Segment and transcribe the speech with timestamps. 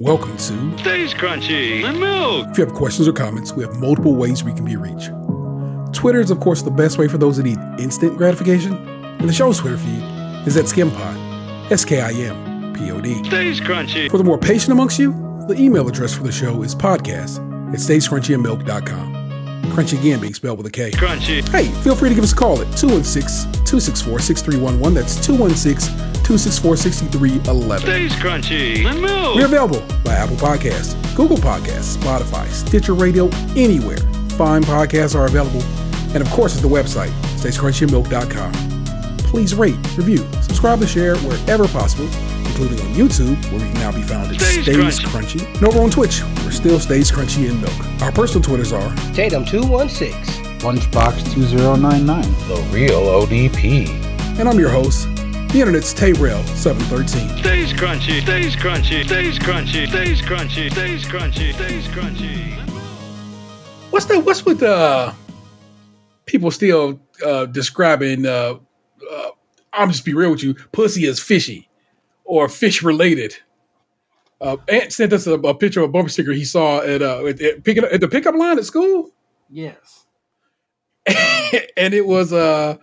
[0.00, 2.46] Welcome to Stays Krunchy and milk.
[2.48, 5.10] If you have questions or comments, we have multiple ways we can be reached.
[5.94, 9.32] Twitter is, of course, the best way for those that need instant gratification, and the
[9.34, 10.02] show's Twitter feed
[10.46, 13.22] is at SkimPod, S K I M P O D.
[13.24, 14.10] Stays crunchy.
[14.10, 15.12] For the more patient amongst you,
[15.48, 17.36] the email address for the show is podcast
[17.74, 19.14] at stayscrunchyandmilk.com.
[19.64, 20.92] Crunchy again being spelled with a K.
[20.92, 21.46] Crunchy.
[21.50, 24.94] Hey, feel free to give us a call at 216 264 6311.
[24.94, 27.86] That's 216 264 6311.
[27.88, 29.34] Stays Krunchy and milk.
[29.34, 33.96] We're available by Apple Podcasts, Google Podcasts, Spotify, Stitcher Radio, anywhere.
[34.38, 35.60] Fine podcasts are available.
[36.14, 38.52] And of course, at the website, stayscrunchyandmilk.com.
[39.24, 42.04] Please rate, review, subscribe, and share wherever possible,
[42.46, 45.40] including on YouTube, where we can now be found at Stays Stays, Crunchy.
[45.40, 45.54] Crunchy.
[45.56, 48.02] And over on Twitch, we're still Stays Krunchy and Milk.
[48.02, 50.60] Our personal Twitters are Tatum216.
[50.60, 52.22] Lunchbox 2099.
[52.46, 53.88] The real ODP.
[54.38, 55.08] and I'm your host,
[55.52, 57.38] the internet's Tayrel713.
[57.40, 58.20] Stays crunchy.
[58.22, 59.04] Stays crunchy.
[59.04, 59.88] Stays crunchy.
[59.88, 60.70] Stays crunchy.
[60.70, 61.52] Stays crunchy.
[61.54, 62.58] Stays crunchy.
[63.90, 64.24] What's that?
[64.24, 65.12] What's with uh
[66.26, 68.58] people still uh describing uh,
[69.10, 69.30] uh
[69.72, 71.68] I'm just be real with you, pussy is fishy
[72.24, 73.36] or fish related.
[74.40, 77.26] Uh, Ant sent us a, a picture of a bumper sticker he saw at uh
[77.26, 79.10] at, at, pick, at the pickup line at school,
[79.50, 80.06] Yes.
[81.76, 82.76] and it was uh,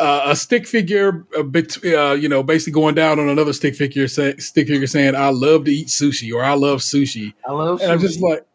[0.00, 3.76] uh, a stick figure, a bit, uh, you know, basically going down on another stick
[3.76, 7.52] figure, say, stick figure saying, "I love to eat sushi" or "I love sushi." I
[7.52, 8.46] love and I'm just like,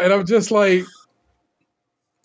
[0.00, 0.84] and I'm just like,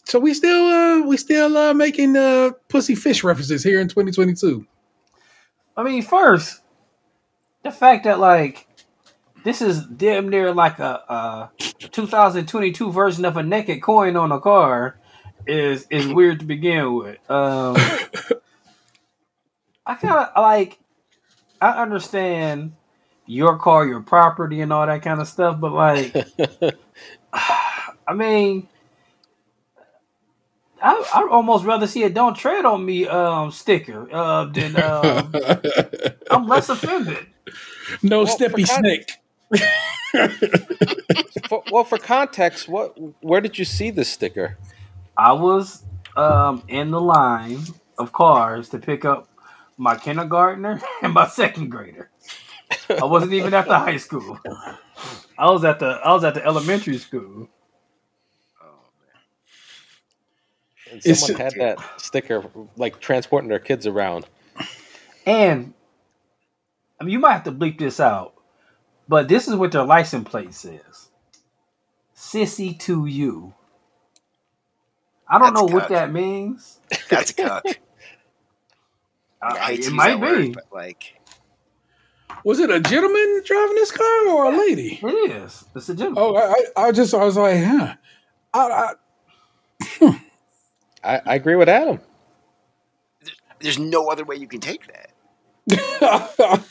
[0.05, 4.65] so we still, uh, we still uh, making uh, pussy fish references here in 2022.
[5.75, 6.61] I mean, first,
[7.63, 8.67] the fact that like
[9.43, 14.39] this is damn near like a, a 2022 version of a naked coin on a
[14.39, 14.99] car
[15.47, 17.17] is is weird to begin with.
[17.29, 17.75] Um,
[19.87, 20.79] I kind of like.
[21.61, 22.73] I understand
[23.25, 26.15] your car, your property, and all that kind of stuff, but like,
[27.33, 28.67] I mean.
[30.81, 35.33] I I almost rather see a "Don't tread on me" um, sticker uh, than um,
[36.31, 37.25] I'm less offended.
[38.03, 39.13] no Well, steppy snake.
[41.49, 44.57] For, well, for context, what where did you see this sticker?
[45.17, 45.83] I was
[46.17, 47.59] um, in the line
[47.97, 49.29] of cars to pick up
[49.77, 52.09] my kindergartner and my second grader.
[52.89, 54.39] I wasn't even at the high school.
[55.37, 57.49] I was at the I was at the elementary school.
[60.91, 62.43] And It's someone had that sticker
[62.77, 64.25] like transporting their kids around.
[65.25, 65.73] And
[66.99, 68.33] I mean, you might have to bleep this out,
[69.07, 71.09] but this is what their license plate says:
[72.15, 73.53] "Sissy to you."
[75.27, 76.79] I don't That's know what that means.
[77.09, 77.63] That's a cuck.
[77.65, 77.73] Uh,
[79.41, 80.51] I hate it might that word, be.
[80.51, 81.19] but like,
[82.43, 84.99] Was it a gentleman driving this car or a lady?
[85.01, 85.63] It is.
[85.75, 86.23] It's a gentleman.
[86.23, 87.93] Oh, I, I I just, I was like, huh.
[88.53, 88.93] I,
[90.01, 90.21] I,
[91.25, 91.99] I agree with Adam.
[93.59, 95.11] there's no other way you can take that.
[96.01, 96.61] I,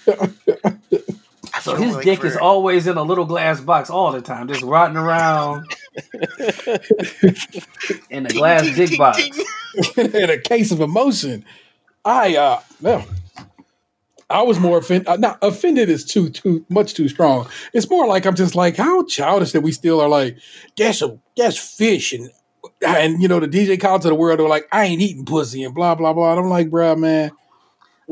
[1.55, 4.21] I So his like dick for- is always in a little glass box all the
[4.23, 5.67] time, just rotting around
[8.11, 9.23] in a glass ding, dick ding, box.
[9.97, 10.13] ding.
[10.15, 11.45] in a case of emotion,
[12.07, 13.05] I uh well,
[14.31, 15.09] I was more offended.
[15.09, 17.49] Uh, not offended is too too much too strong.
[17.75, 20.39] It's more like I'm just like how childish that we still are like
[20.77, 22.31] that's a that's fish and
[22.87, 25.65] and you know the DJ Khaled to the world are like I ain't eating pussy
[25.65, 26.31] and blah blah blah.
[26.31, 27.33] And I'm like, bruh, man.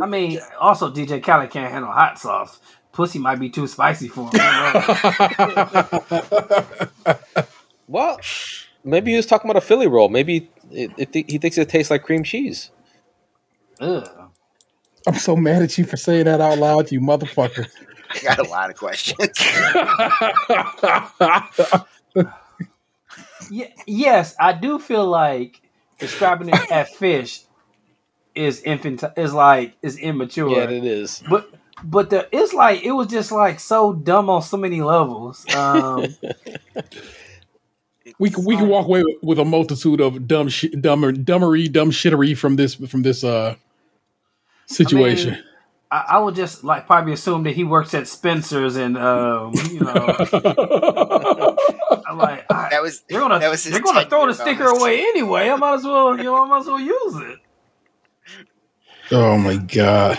[0.01, 2.59] I mean, also DJ Khaled can't handle hot sauce.
[2.93, 4.41] Pussy might be too spicy for him.
[7.87, 8.19] Well,
[8.83, 10.09] maybe he was talking about a Philly roll.
[10.09, 12.71] Maybe it, it, he thinks it tastes like cream cheese.
[13.81, 14.31] Ugh.
[15.07, 17.67] I'm so mad at you for saying that out loud, you motherfucker.
[18.11, 19.39] I got a lot of questions.
[23.51, 25.61] Ye- yes, I do feel like
[25.99, 27.43] describing it as fish
[28.35, 30.49] is infant is like is immature.
[30.51, 31.23] Yeah, it is.
[31.29, 31.51] but
[31.83, 35.45] but the it's like it was just like so dumb on so many levels.
[35.55, 36.07] Um,
[38.19, 41.71] we can we can walk away with, with a multitude of dumb shit, dumber, dumbery,
[41.71, 43.57] dumb shittery from this from this uh
[44.67, 45.43] situation.
[45.91, 49.81] I, I would just like probably assume that he works at Spencer's and um, you
[49.81, 49.93] know,
[52.07, 54.81] I'm like I, That was they're gonna that was they're gonna throw the sticker bonus.
[54.81, 55.49] away anyway.
[55.49, 57.39] I might as well you know I might as well use it.
[59.13, 60.19] oh my god.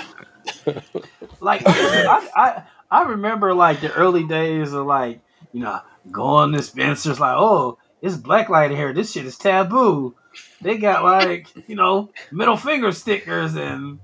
[1.42, 5.20] Like I, I I remember like the early days of like
[5.52, 10.16] you know going to Spencer's like oh it's black light here this shit is taboo.
[10.62, 14.00] They got like you know middle finger stickers and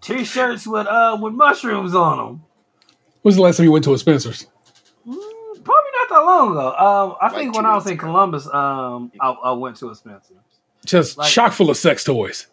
[0.00, 2.42] t-shirts with uh with mushrooms on them.
[3.22, 4.46] When's the last time you went to a Spencer's?
[5.04, 6.68] Probably not that long ago.
[6.74, 7.96] Um, I Like think two when I was in.
[7.96, 10.36] Columbus, um, I, I went to a Spencer's.
[10.84, 12.48] Just Like- chock full of sex toys.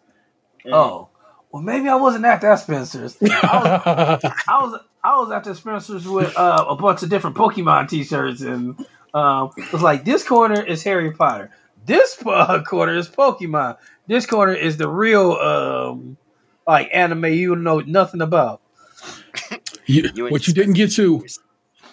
[0.72, 1.08] Oh,
[1.50, 3.16] well, maybe I wasn't at that Spencer's.
[3.20, 3.26] I
[4.22, 7.88] was, I was, I was at the Spencer's with uh, a bunch of different Pokemon
[7.88, 8.78] T-shirts, and
[9.14, 11.50] um, it was like this corner is Harry Potter,
[11.86, 13.76] this uh, corner is Pokemon,
[14.06, 16.16] this corner is the real um,
[16.66, 18.60] like anime you know nothing about.
[19.86, 21.24] You- You what you didn't get to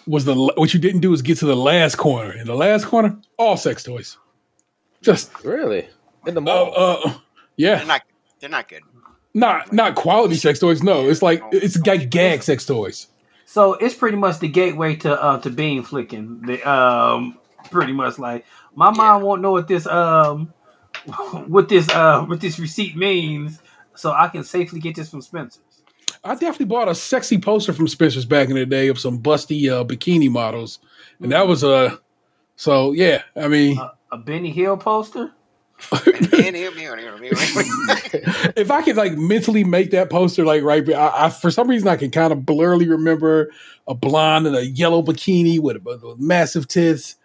[0.06, 2.32] was the what you didn't do is get to the last corner.
[2.32, 4.16] In the last corner, all sex toys.
[5.02, 5.88] Just Really?
[6.26, 7.14] In the uh, uh
[7.56, 8.02] yeah, They're not.
[8.38, 8.82] They're not good.
[9.34, 10.82] Not not quality sex toys.
[10.82, 13.06] No, it's like it's like gag sex toys.
[13.46, 16.42] So it's pretty much the gateway to uh, to being flicking.
[16.42, 17.38] The um,
[17.70, 18.44] pretty much like
[18.74, 20.52] my mom won't know what this um,
[21.46, 23.60] what this uh, what this receipt means,
[23.94, 25.62] so I can safely get this from Spencer's.
[26.22, 29.70] I definitely bought a sexy poster from Spencer's back in the day of some busty
[29.70, 30.80] uh, bikini models,
[31.20, 31.74] and that was a.
[31.74, 31.96] Uh,
[32.56, 33.80] so yeah, I mean,
[34.12, 35.32] A Benny Hill poster.
[38.56, 41.88] if I could like mentally make that poster like right, I, I for some reason
[41.88, 43.50] I can kind of blurrily remember
[43.88, 47.16] a blonde in a yellow bikini with, with massive tits,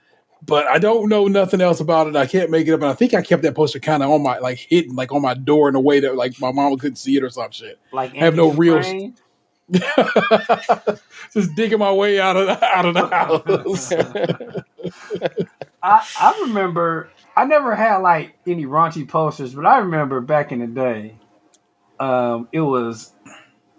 [0.46, 2.16] but I don't know nothing else about it.
[2.16, 4.24] I can't make it up, and I think I kept that poster kind of on
[4.24, 6.98] my like hidden, like on my door in a way that like my mama couldn't
[6.98, 7.80] see it or some shit.
[7.92, 9.16] Like I have no real- Dufresne.
[11.34, 13.92] Just digging my way out of the, out of the house.
[15.82, 20.60] I I remember I never had like any raunchy posters, but I remember back in
[20.60, 21.16] the day,
[22.00, 23.12] um, it was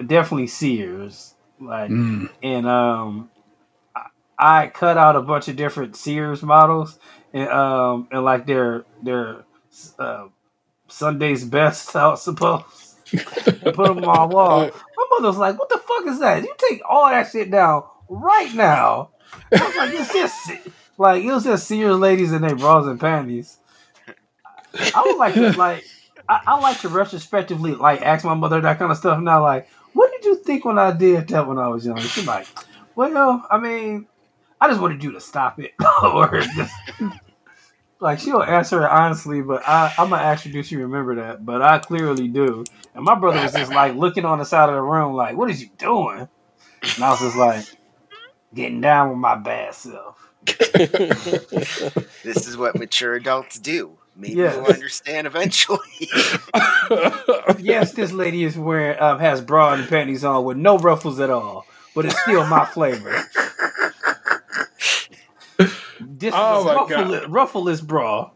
[0.04, 1.34] definitely Sears.
[1.60, 2.28] Like Mm.
[2.42, 3.30] and um
[3.94, 4.08] I-
[4.38, 6.98] I cut out a bunch of different Sears models
[7.32, 9.44] and um and like their their
[9.98, 10.26] uh,
[10.88, 14.60] Sunday's best I suppose and put them on my wall.
[14.96, 16.42] My mother was like, "What the fuck is that?
[16.42, 19.10] You take all that shit down right now."
[19.52, 20.50] I was like, "It's just
[20.98, 23.58] like it was just Sears ladies in their bras and panties."
[24.94, 25.84] I would like to like
[26.28, 29.42] I, I like to retrospectively like ask my mother that kind of stuff now.
[29.42, 31.98] Like, what did you think when I did that when I was young?
[31.98, 32.46] She's like,
[32.94, 34.06] "Well, I mean,
[34.60, 36.74] I just wanted you to stop it," or just,
[38.00, 41.44] like she'll answer it honestly, but I, I'm gonna ask her, "Do she remember that?"
[41.44, 42.64] But I clearly do.
[42.94, 45.50] And my brother was just like looking on the side of the room, like, "What
[45.50, 46.28] is you doing?"
[46.82, 47.64] And I was just like,
[48.54, 50.25] "Getting down with my bad self."
[52.24, 53.98] This is what mature adults do.
[54.16, 54.54] Maybe Yeah.
[54.56, 55.78] you'll understand eventually.
[57.58, 61.30] Yes, this lady is wearing um, has bra and panties on with no ruffles at
[61.30, 63.10] all, but it's still my flavor.
[66.00, 68.30] This Oh is my ruffle- ruffleless bra.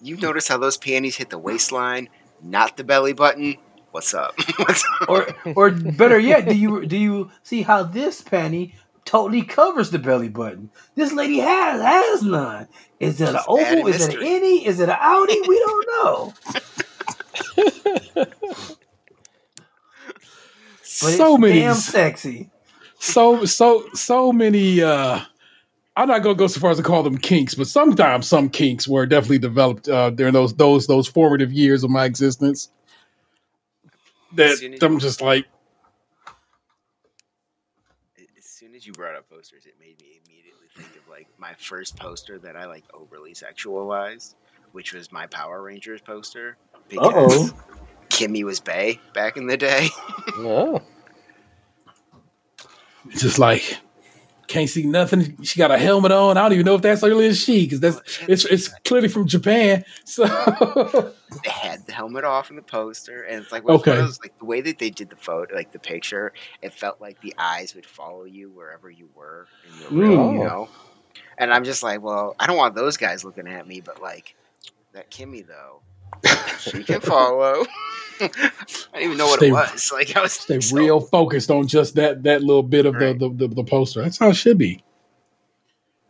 [0.00, 2.08] you notice how those panties hit the waistline,
[2.42, 3.56] not the belly button.
[3.92, 4.34] What's up?
[4.58, 5.08] What's up?
[5.08, 9.98] or or better yet, do you do you see how this panty totally covers the
[9.98, 10.70] belly button?
[10.96, 12.68] This lady has has none.
[13.00, 13.86] Is it an Just oval?
[13.86, 14.26] Is it an mystery.
[14.30, 14.64] innie?
[14.66, 15.46] Is it an outie?
[15.48, 16.34] We don't know.
[21.00, 22.50] But so it's many, damn sexy.
[22.98, 24.82] so so so many.
[24.82, 25.20] uh
[25.96, 28.88] I'm not gonna go so far as to call them kinks, but sometimes some kinks
[28.88, 32.70] were definitely developed uh, during those those those formative years of my existence.
[34.32, 35.46] That As soon as I'm just like,
[38.84, 42.38] As you brought up posters, it made me immediately think of like my first poster
[42.40, 44.34] that I like overly sexualized,
[44.72, 47.54] which was my Power Rangers poster because Uh-oh.
[48.10, 49.88] Kimmy was Bay back in the day.
[50.38, 50.82] no.
[53.08, 53.78] it's just like
[54.46, 55.42] can't see nothing.
[55.42, 56.36] She got a helmet on.
[56.36, 59.08] I don't even know if that's really a she because that's oh, it's it's clearly
[59.08, 59.84] from Japan.
[60.04, 60.24] So
[61.44, 63.96] they had the helmet off in the poster, and it's like, okay.
[63.96, 66.32] Those, like the way that they did the photo, like the picture,
[66.62, 70.44] it felt like the eyes would follow you wherever you were in your room, you
[70.44, 70.68] know.
[71.38, 74.36] And I'm just like, well, I don't want those guys looking at me, but like
[74.92, 75.80] that Kimmy though,
[76.58, 77.64] she can follow.
[78.20, 79.90] I didn't even know what Stay- it was.
[79.92, 83.18] Like I was stay so- real focused on just that that little bit of Right.
[83.18, 84.02] the, the, the the poster.
[84.02, 84.82] That's how it should be.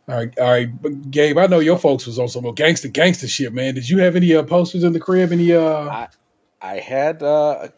[0.07, 1.35] All right, all right, but Gabe.
[1.39, 3.73] I know your folks was on some gangster gangster shit, man.
[3.73, 5.31] Did you have any uh, posters in the crib?
[5.31, 6.05] Any uh?
[6.61, 7.69] I had uh,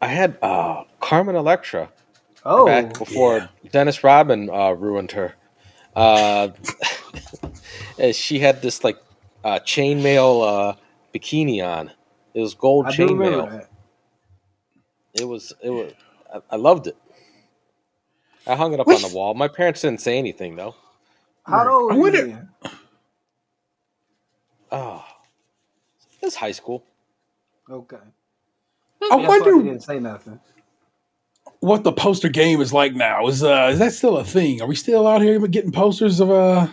[0.00, 1.88] I had uh, Carmen Electra
[2.44, 5.34] Oh, back before Dennis Rodman uh, ruined her.
[5.94, 6.48] Uh,
[7.98, 8.98] and she had this like
[9.44, 10.42] uh, chainmail
[10.72, 10.74] uh,
[11.14, 11.90] bikini on.
[12.34, 13.66] It was gold I do remember chainmail.
[15.14, 15.92] It was it was
[16.32, 16.96] I, I loved it.
[18.46, 19.34] I hung it up on the wall.
[19.34, 20.74] My parents didn't say anything though.
[21.44, 22.00] How old I were you?
[22.02, 22.48] wonder- then?
[24.70, 25.04] Oh,
[26.20, 26.84] it was high school.
[27.70, 27.96] Okay.
[27.96, 28.00] I
[29.00, 29.62] That's why they wonder.
[29.70, 30.40] didn't say nothing.
[31.60, 33.26] what the poster game is like now.
[33.28, 34.62] Is uh is that still a thing?
[34.62, 36.68] Are we still out here getting posters of uh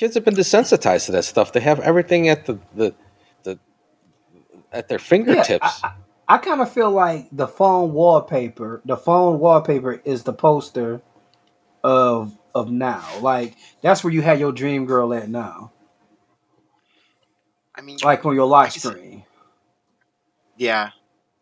[0.00, 1.52] Kids have been desensitized to that stuff.
[1.52, 2.94] They have everything at the the,
[3.42, 3.58] the
[4.72, 5.82] at their fingertips.
[5.84, 5.92] I,
[6.26, 11.02] I kind of feel like the phone wallpaper, the phone wallpaper is the poster
[11.84, 13.04] of of now.
[13.20, 15.70] Like that's where you had your dream girl at now.
[17.74, 19.24] I mean, Like on your live I can see- screen.
[20.56, 20.92] yeah,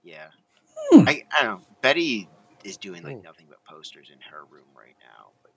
[0.03, 0.31] yeah.
[0.91, 1.09] Hmm.
[1.09, 1.67] I, I don't know.
[1.81, 2.29] Betty
[2.65, 3.23] is doing like hmm.
[3.23, 4.68] nothing but posters in her room right now.
[4.68, 4.68] But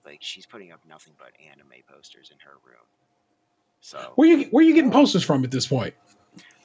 [0.04, 2.84] like she's putting up nothing but anime posters in her room.
[3.80, 5.94] So where you where you getting posters from at this point?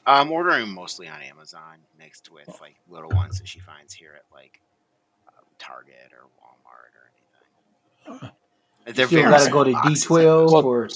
[0.06, 4.24] I'm ordering mostly on Amazon, mixed with like little ones that she finds here at
[4.34, 4.62] like
[5.28, 8.32] um, Target or Walmart or anything.
[8.96, 10.90] They're Still very gotta go to small boxes, D12 like, or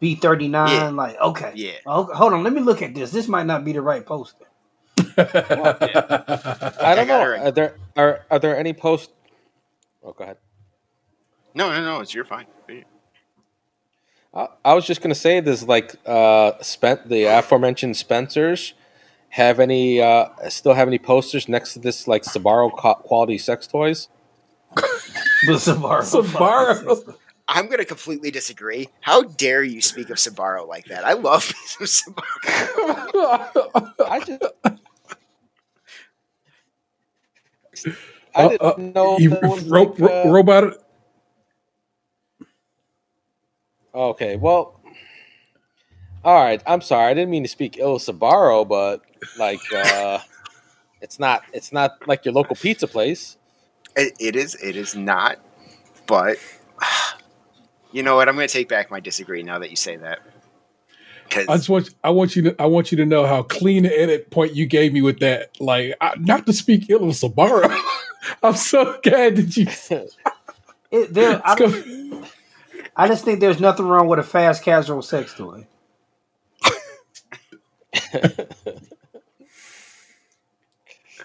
[0.00, 0.70] B thirty nine.
[0.70, 0.88] Yeah.
[0.90, 1.72] Like okay, Yeah.
[1.84, 3.10] Oh, hold on, let me look at this.
[3.10, 4.46] This might not be the right poster.
[5.18, 7.24] I I don't got know.
[7.24, 9.10] her- Are there are are there any post?
[10.02, 10.38] Oh, go ahead.
[11.54, 12.00] No, no, no.
[12.00, 12.46] It's you're fine.
[14.34, 18.74] I, I was just gonna say, does like uh, spent the aforementioned Spencers
[19.28, 23.66] have any uh, still have any posters next to this like Sbarro co- quality sex
[23.66, 24.08] toys?
[25.46, 26.22] The Sbarro.
[26.24, 27.16] Sbarro.
[27.48, 28.88] I'm gonna completely disagree.
[29.02, 31.04] How dare you speak of Sbarro like that?
[31.04, 31.46] I love
[31.76, 33.92] me some Sbarro.
[34.08, 34.42] I just.
[38.34, 40.78] I didn't Uh, know You- that was ro- like, ro- uh, robot
[43.94, 44.80] Okay, well,
[46.24, 46.62] all right.
[46.66, 47.10] I'm sorry.
[47.10, 49.02] I didn't mean to speak ill of Sbarro, but
[49.38, 50.18] like, uh,
[51.00, 51.42] it's not.
[51.52, 53.36] It's not like your local pizza place.
[53.96, 54.56] It, it is.
[54.56, 55.38] It is not.
[56.06, 56.38] But
[57.92, 58.28] you know what?
[58.28, 60.20] I'm gonna take back my disagree now that you say that.
[61.36, 63.98] I just want I want you to I want you to know how clean the
[63.98, 65.60] edit point you gave me with that.
[65.60, 67.76] Like I, not to speak ill of Sbarro.
[68.42, 69.66] I'm so glad that you.
[69.66, 70.08] Said
[70.90, 71.42] it, there,
[72.96, 75.66] I, just, think there's nothing wrong with a fast casual sex toy.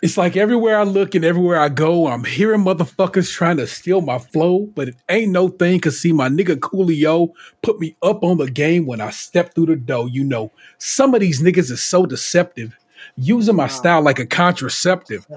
[0.02, 4.00] It's like everywhere I look and everywhere I go, I'm hearing motherfuckers trying to steal
[4.00, 5.80] my flow, but it ain't no thing.
[5.82, 9.66] Cause see, my nigga Coolio put me up on the game when I stepped through
[9.66, 10.08] the door.
[10.08, 12.78] You know, some of these niggas is so deceptive,
[13.18, 15.28] using my style like a contraceptive.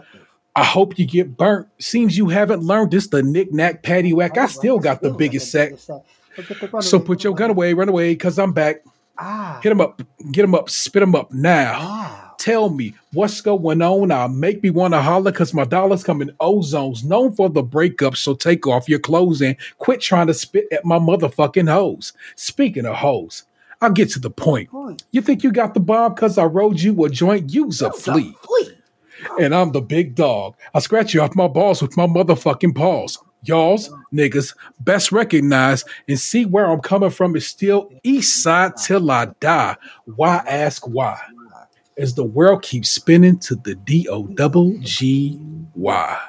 [0.55, 1.67] I hope you get burnt.
[1.81, 3.09] Seems you haven't learned this.
[3.09, 4.39] The knick knack patty whack.
[4.39, 5.73] I still got the biggest sack.
[6.81, 8.83] So put your gun away, run away, cause I'm back.
[9.19, 10.01] Ah, Hit him up,
[10.33, 11.79] get him up, spit him up now.
[11.79, 12.19] wow.
[12.39, 14.11] Tell me what's going on.
[14.11, 17.05] I'll make me want to holler because my dollars come in ozones.
[17.05, 20.85] Known for the breakup, so take off your clothes and quit trying to spit at
[20.85, 22.13] my motherfucking hoes.
[22.35, 23.45] Speaking of hoes,
[23.81, 24.71] I'll get to the point.
[25.13, 27.53] You think you got the bomb because I rode you a joint?
[27.55, 28.35] Use a flea.
[28.43, 28.77] Flea.
[29.39, 30.57] And I'm the big dog.
[30.75, 33.19] I scratch you off my balls with my motherfucking paws.
[33.45, 39.11] Y'all's niggas best recognize and see where I'm coming from is still east side till
[39.11, 39.77] I die.
[40.05, 41.19] Why ask why?
[41.99, 45.39] As the world keeps spinning to the D O double G
[45.75, 46.21] Y.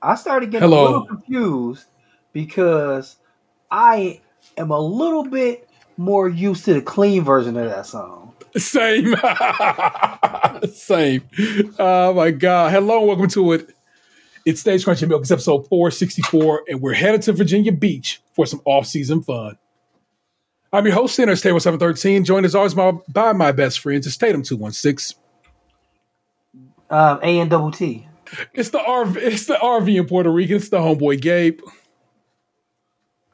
[0.00, 0.82] I started getting Hello.
[0.82, 1.86] a little confused
[2.32, 3.16] because
[3.70, 4.20] I
[4.56, 8.32] am a little bit more used to the clean version of that song.
[8.56, 9.14] Same.
[10.72, 11.28] Same.
[11.78, 12.72] Oh my God.
[12.72, 13.74] Hello and welcome to it.
[14.48, 15.20] It's Stays Krunchy Milk.
[15.20, 19.58] It's episode 464, and we're headed to Virginia Beach for some off-season fun.
[20.72, 24.16] I'm your host, Center Stable 713, joined as always my, by my best friends, it's
[24.16, 25.20] Tatum 216.
[26.88, 28.08] Um, A and double T.
[28.54, 30.54] It's the RV, it's the RV in Puerto Rico.
[30.54, 31.60] It's the homeboy Gabe.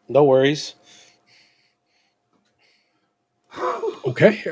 [0.08, 0.74] No worries.
[4.04, 4.42] Okay.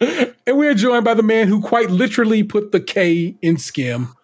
[0.46, 4.14] and we are joined by the man who quite literally put the K in Skim.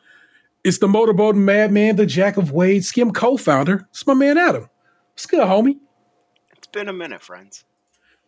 [0.65, 3.87] It's the motorboat madman, the Jack of Wade, Skim co-founder.
[3.91, 4.69] It's my man Adam.
[5.15, 5.79] It's good, homie.
[6.57, 7.65] it's been a minute, friends.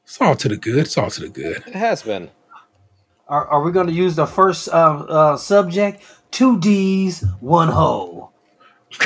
[0.04, 0.78] It's all to the good.
[0.78, 1.62] It's all to the good.
[1.66, 2.30] It has been.
[3.28, 6.02] Are, are we going to use the first um, uh, subject?
[6.30, 8.32] Two D's, one hole.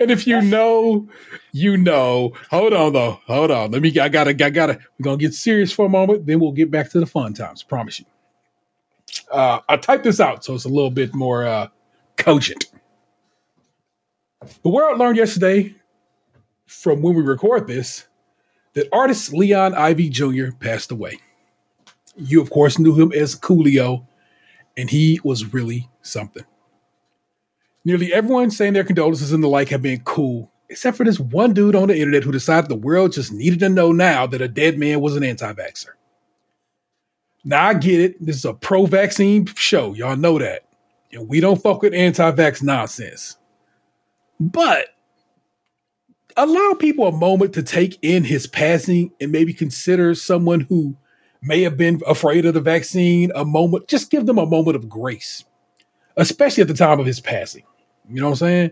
[0.00, 1.08] And if you know,
[1.52, 2.32] you know.
[2.50, 3.20] Hold on though.
[3.26, 3.70] Hold on.
[3.70, 3.98] Let me.
[3.98, 4.30] I gotta.
[4.30, 4.78] I gotta.
[4.98, 6.26] We're gonna get serious for a moment.
[6.26, 7.62] Then we'll get back to the fun times.
[7.62, 8.06] Promise you.
[9.30, 11.68] Uh, I typed this out so it's a little bit more uh,
[12.16, 12.66] cogent.
[14.62, 15.74] The world learned yesterday,
[16.66, 18.06] from when we record this,
[18.74, 20.50] that Artis Leon Ivey Jr.
[20.60, 21.18] passed away.
[22.16, 24.06] You, of course, knew him as Coolio,
[24.76, 26.44] and he was really something.
[27.84, 31.54] Nearly everyone saying their condolences and the like have been cool, except for this one
[31.54, 34.48] dude on the internet who decided the world just needed to know now that a
[34.48, 35.92] dead man was an anti vaxxer.
[37.44, 38.24] Now I get it.
[38.24, 39.94] This is a pro-vaccine show.
[39.94, 40.64] Y'all know that.
[41.12, 43.36] And we don't fuck with anti-vax nonsense.
[44.38, 44.88] But
[46.36, 50.96] allow people a moment to take in his passing and maybe consider someone who
[51.42, 53.88] may have been afraid of the vaccine a moment.
[53.88, 55.44] Just give them a moment of grace,
[56.16, 57.64] especially at the time of his passing.
[58.10, 58.70] You know what I'm saying?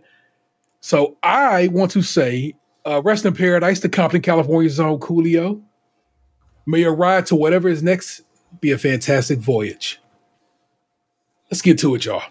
[0.81, 2.55] So I want to say,
[2.85, 5.61] uh, rest in paradise to Compton, California's own Coolio.
[6.67, 8.23] May your ride to whatever is next
[8.61, 10.01] be a fantastic voyage.
[11.51, 12.23] Let's get to it, y'all.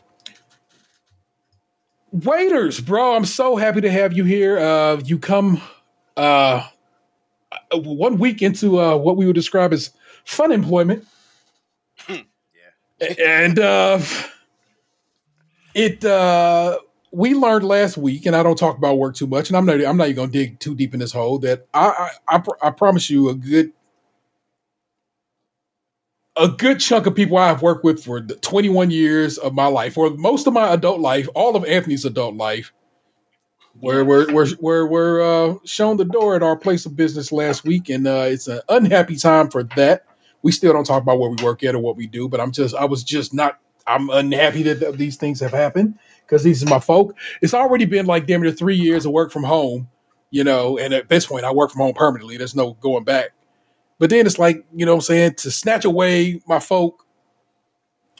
[2.11, 4.57] Waiters, bro, I'm so happy to have you here.
[4.57, 5.61] Uh, you come
[6.15, 6.67] uh,
[7.73, 9.91] one week into uh, what we would describe as
[10.23, 11.05] fun employment.
[12.07, 13.13] Yeah.
[13.19, 13.99] And uh,
[15.73, 16.79] it uh,
[17.11, 19.83] we learned last week, and I don't talk about work too much, and I'm not
[19.83, 21.39] I'm not even gonna dig too deep in this hole.
[21.39, 23.71] That I I, I, pr- I promise you a good
[26.37, 29.97] a good chunk of people I've worked with for the 21 years of my life,
[29.97, 32.73] or most of my adult life, all of Anthony's adult life,
[33.79, 37.63] where we're we're we're, we're uh, shown the door at our place of business last
[37.63, 40.05] week, and uh, it's an unhappy time for that.
[40.41, 42.51] We still don't talk about where we work at or what we do, but I'm
[42.51, 46.63] just I was just not I'm unhappy that th- these things have happened because these
[46.63, 47.15] are my folk.
[47.41, 49.89] It's already been like damn near three years of work from home,
[50.31, 52.37] you know, and at this point I work from home permanently.
[52.37, 53.31] There's no going back.
[53.97, 57.05] But then it's like, you know what I'm saying, to snatch away my folk,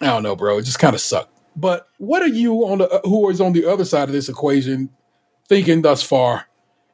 [0.01, 0.57] I don't know, bro.
[0.57, 1.31] It just kind of sucked.
[1.55, 4.89] But what are you on the who is on the other side of this equation
[5.47, 6.45] thinking thus far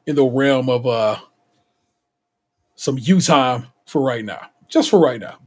[0.06, 1.16] in the realm of uh
[2.76, 4.50] some you time for right now?
[4.68, 5.38] Just for right now.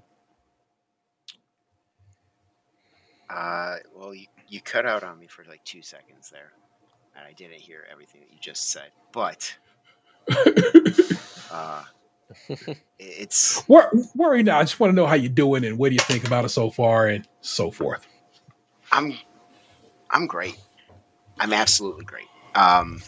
[3.29, 6.51] Uh, well, you, you cut out on me for like two seconds there,
[7.15, 8.91] and I didn't hear everything that you just said.
[9.11, 9.57] But
[11.51, 11.83] uh,
[12.99, 14.59] it's Wor- worry now.
[14.59, 16.49] I just want to know how you're doing and what do you think about it
[16.49, 18.05] so far and so forth.
[18.91, 19.17] I'm
[20.09, 20.57] I'm great.
[21.39, 22.27] I'm absolutely great.
[22.55, 23.01] Um,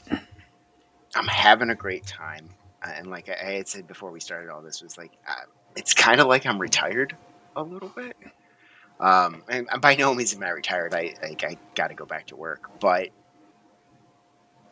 [1.15, 2.49] I'm having a great time,
[2.83, 5.33] Uh, and like I, I had said before we started all this, was like uh,
[5.75, 7.15] it's kind of like I'm retired
[7.55, 8.15] a little bit.
[8.99, 10.93] Um, and by no means am I retired.
[10.93, 13.09] I like I got to go back to work, but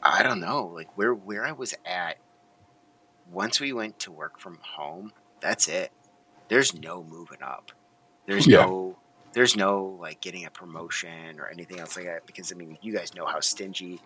[0.04, 2.18] I don't know, like where where I was at
[3.32, 5.12] once we went to work from home.
[5.42, 5.92] That's it.
[6.48, 7.72] There's no moving up.
[8.26, 8.66] There's Yeah.
[8.66, 8.98] no
[9.34, 12.94] there's no like getting a promotion or anything else like that because I mean you
[12.94, 14.00] guys know how stingy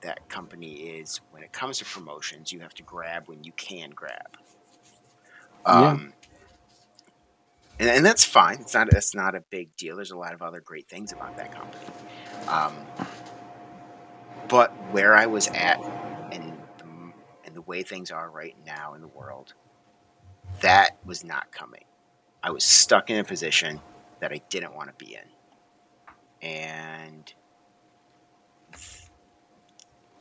[0.00, 2.52] that company is when it comes to promotions.
[2.52, 4.36] You have to grab when you can grab.
[5.64, 6.12] Um,
[7.78, 8.60] and, and that's fine.
[8.60, 9.96] It's not it's not a big deal.
[9.96, 11.86] There's a lot of other great things about that company.
[12.48, 12.74] Um,
[14.48, 15.78] but where I was at
[17.66, 19.54] way things are right now in the world,
[20.60, 21.84] that was not coming.
[22.42, 23.80] I was stuck in a position
[24.20, 26.48] that I didn't want to be in.
[26.48, 27.34] And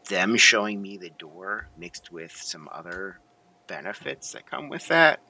[0.10, 3.20] them showing me the door mixed with some other
[3.68, 5.22] benefits that come with that,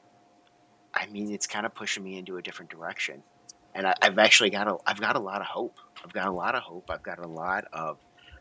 [0.93, 3.23] I mean, it's kind of pushing me into a different direction.
[3.73, 5.80] And I, I've actually got a, I've got a lot of hope.
[6.04, 6.91] I've got a lot of hope.
[6.91, 7.97] I've got a lot of,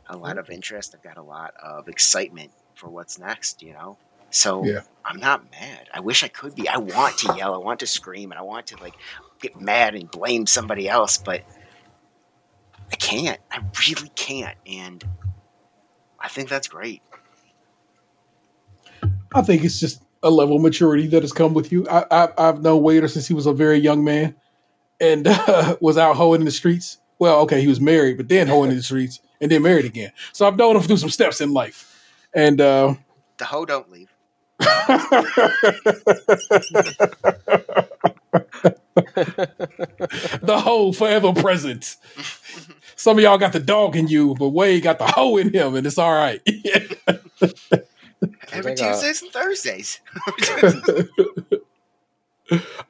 [0.06, 0.38] a lot hmm.
[0.40, 0.94] of interest.
[0.94, 3.62] I've got a lot of excitement for what's next.
[3.62, 3.98] You know,
[4.30, 4.80] so Yeah.
[5.04, 5.88] I'm not mad.
[5.92, 6.68] I wish I could be.
[6.68, 7.54] I want to yell.
[7.54, 8.94] I want to scream, and I want to like
[9.40, 11.42] get mad and blame somebody else, but
[12.90, 13.40] I can't.
[13.50, 14.56] I really can't.
[14.66, 15.02] And
[16.20, 17.02] I think that's great.
[19.34, 21.86] I think it's just a level of maturity that has come with you.
[21.88, 24.36] I, I've known Wader since he was a very young man
[25.00, 26.98] and uh, was out hoeing in the streets.
[27.18, 30.12] Well, okay, he was married, but then hoeing in the streets and then married again.
[30.32, 31.88] So I've known him through some steps in life.
[32.34, 32.94] And uh,
[33.38, 34.08] The hoe don't leave.
[40.42, 41.96] the hoe forever present.
[42.96, 45.74] Some of y'all got the dog in you, but Wade got the hoe in him,
[45.74, 46.40] and it's all right.
[48.52, 50.00] Every Tuesdays and Thursdays.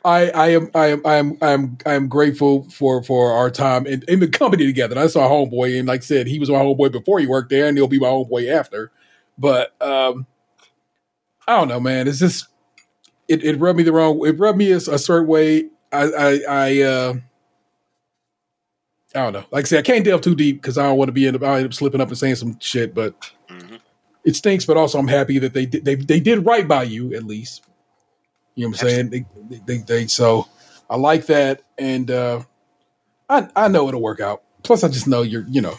[0.05, 3.51] I, I am I am I am I am I am grateful for for our
[3.51, 4.99] time in, in the company together.
[4.99, 7.67] I saw homeboy, and like I said, he was my homeboy before he worked there,
[7.67, 8.91] and he'll be my homeboy after.
[9.43, 10.25] But um,
[11.49, 12.07] I don't know, man.
[12.07, 12.47] It's just
[13.27, 14.25] it, it rubbed me the wrong.
[14.25, 15.67] It rubbed me a, a certain way.
[15.93, 17.15] I I I, uh,
[19.17, 19.45] I don't know.
[19.51, 21.43] Like I said, I can't delve too deep because I don't want to be in.
[21.45, 23.15] I end up slipping up and saying some shit, but
[23.51, 23.81] Mhm.
[24.25, 24.65] it stinks.
[24.65, 27.63] But also, I'm happy that they did, they they did right by you at least.
[28.55, 29.11] You know what I'm saying?
[29.11, 30.47] They, they, they, they, so
[30.89, 32.43] I like that, and uh,
[33.29, 34.45] I I know it'll work out.
[34.63, 35.75] Plus, I just know you're you know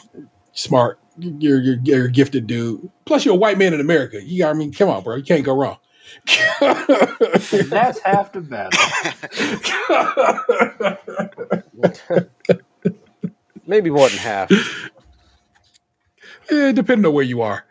[0.52, 1.00] smart.
[1.18, 2.90] You're you're, you're a gifted dude.
[3.06, 4.22] Plus, you're a white man in America.
[4.24, 5.16] You I mean, come on, bro.
[5.16, 5.78] You can't go wrong.
[6.60, 8.80] That's half the battle.
[13.68, 14.52] Maybe more than half.
[16.52, 17.66] Yeah, depending on where you are.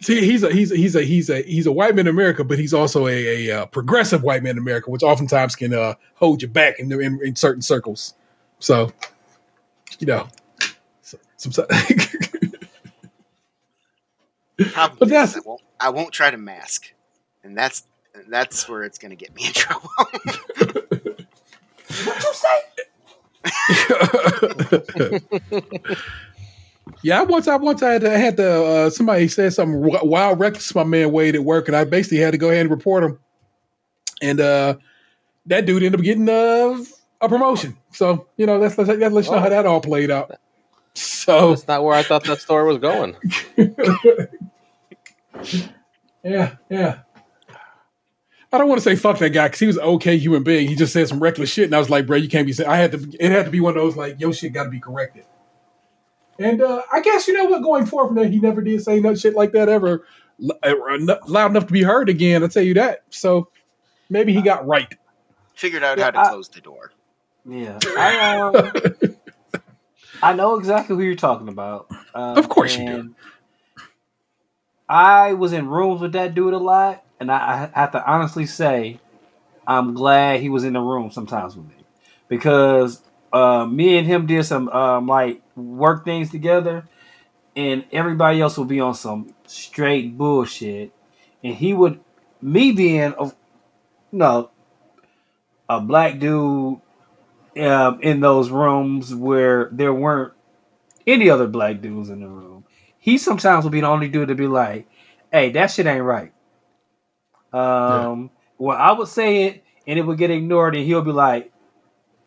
[0.00, 2.44] See, he's a he's a, he's a he's a he's a white man in America,
[2.44, 5.94] but he's also a, a uh, progressive white man in America, which oftentimes can uh,
[6.14, 8.14] hold you back in, in in certain circles.
[8.58, 8.92] So,
[9.98, 10.28] you know,
[11.02, 11.52] so- some,
[14.72, 16.92] Problem But is, that's- I won't, I won't try to mask,
[17.42, 17.86] and that's
[18.28, 19.90] that's where it's going to get me in trouble.
[19.98, 21.26] What'd
[22.22, 22.60] you say?
[27.02, 30.02] yeah, once I once I had to, I had to uh, somebody said something wi-
[30.02, 32.70] wild reckless my man Wade at work, and I basically had to go ahead and
[32.70, 33.18] report him.
[34.22, 34.76] And uh,
[35.46, 36.82] that dude ended up getting uh,
[37.20, 37.76] a promotion.
[37.92, 40.32] So you know that's that lets you know how that all played out.
[40.94, 43.16] So That's not where I thought that story was going.
[46.22, 47.00] yeah, yeah.
[48.52, 50.68] I don't want to say fuck that guy because he was an okay human being.
[50.68, 52.52] He just said some reckless shit, and I was like, bro, you can't be.
[52.52, 53.10] Saying, I had to.
[53.18, 55.24] It had to be one of those like, yo, shit got to be corrected.
[56.38, 59.00] And uh, I guess you know what, going forward from there, he never did say
[59.00, 60.06] no shit like that ever
[60.62, 60.74] uh,
[61.26, 62.42] loud enough to be heard again.
[62.42, 63.02] I'll tell you that.
[63.10, 63.48] So
[64.10, 64.92] maybe he got right.
[65.54, 66.92] Figured out Yeah, how to I- close the door.
[67.46, 68.70] Yeah, I um,
[70.22, 71.88] I know exactly who you're talking about.
[72.14, 73.14] Um, Of course you do.
[74.88, 78.46] I was in rooms with that dude a lot, and I, I have to honestly
[78.46, 79.00] say,
[79.66, 81.74] I'm glad he was in the room sometimes with me
[82.28, 86.86] because uh, me and him did some um, like work things together,
[87.56, 90.92] and everybody else would be on some straight bullshit,
[91.42, 92.00] and he would
[92.42, 93.34] me being of
[94.12, 94.50] no
[95.68, 96.80] a black dude
[97.58, 100.34] um, in those rooms where there weren't
[101.06, 102.53] any other black dudes in the room.
[103.04, 104.88] He sometimes would be the only dude to be like,
[105.30, 106.32] "Hey, that shit ain't right."
[107.52, 111.52] Um, well, I would say it, and it would get ignored, and he'll be like,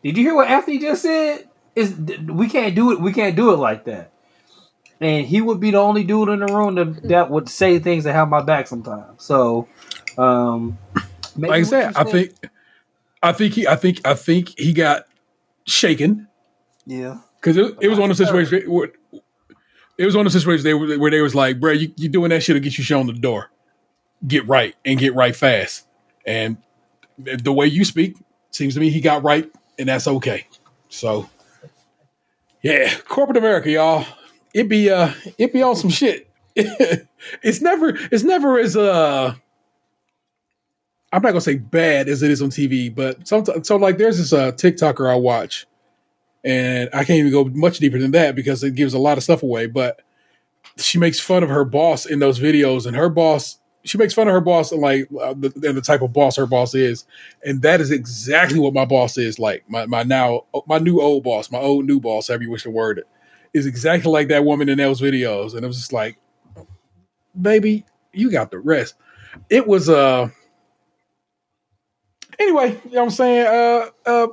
[0.04, 1.48] "Did you hear what Anthony just said?
[1.74, 3.00] Is we can't do it.
[3.00, 4.12] We can't do it like that."
[5.00, 8.04] And he would be the only dude in the room that, that would say things
[8.04, 9.24] that have my back sometimes.
[9.24, 9.66] So,
[10.16, 10.78] um,
[11.36, 12.34] maybe Like I said, you I think,
[13.20, 15.06] I think he, I think, I think he got
[15.66, 16.28] shaken
[16.86, 18.90] yeah, because it, it was one of those situations where
[19.98, 22.08] it was one of those situations they were, where they was like, bro, you, you
[22.08, 23.50] doing that shit to get you shown the door.
[24.26, 25.86] Get right and get right fast.
[26.24, 26.56] And
[27.18, 28.16] the way you speak
[28.50, 30.46] seems to me he got right, and that's okay.
[30.88, 31.28] So,
[32.62, 34.06] yeah, corporate America, y'all.
[34.54, 36.28] It be uh, it be on some shit.
[36.56, 39.34] it's never, it's never as uh.
[41.10, 44.18] I'm not gonna say bad as it is on TV, but sometimes so like there's
[44.18, 45.66] this uh TikToker I watch,
[46.44, 49.24] and I can't even go much deeper than that because it gives a lot of
[49.24, 49.66] stuff away.
[49.66, 50.00] But
[50.76, 54.28] she makes fun of her boss in those videos, and her boss she makes fun
[54.28, 57.04] of her boss and like uh, the, and the type of boss her boss is,
[57.44, 59.64] and that is exactly what my boss is like.
[59.68, 62.70] My my now my new old boss, my old new boss, however you wish to
[62.70, 63.06] word it,
[63.54, 66.18] is exactly like that woman in those videos, and it was just like,
[67.40, 68.94] baby, you got the rest.
[69.48, 70.28] It was uh.
[72.38, 73.46] Anyway, you know what I'm saying?
[73.46, 74.26] Uh, uh,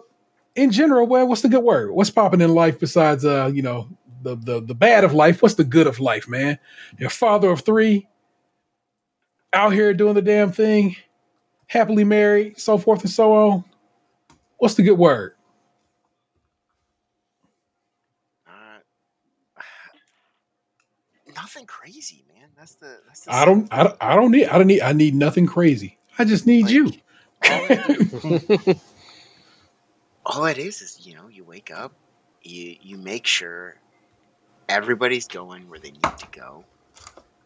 [0.56, 1.92] in general, well, what's the good word?
[1.92, 3.90] What's popping in life besides uh, you know,
[4.24, 5.42] the the the bad of life?
[5.42, 6.60] What's the good of life, man?
[6.98, 8.08] You're father of three,
[9.54, 10.96] out here doing the damn thing,
[11.68, 13.66] happily married, so forth and so on.
[14.60, 15.34] What's the good word?
[18.48, 18.80] Uh,
[21.36, 22.50] nothing crazy, man.
[22.58, 23.00] That's the.
[23.08, 25.48] That's the I don't, I don't, I don't need, I don't need, I need nothing
[25.48, 25.98] crazy.
[26.20, 26.92] I just need Like, you.
[30.26, 31.94] all it is is you know you wake up,
[32.44, 33.76] you you make sure
[34.70, 36.64] everybody's going where they need to go.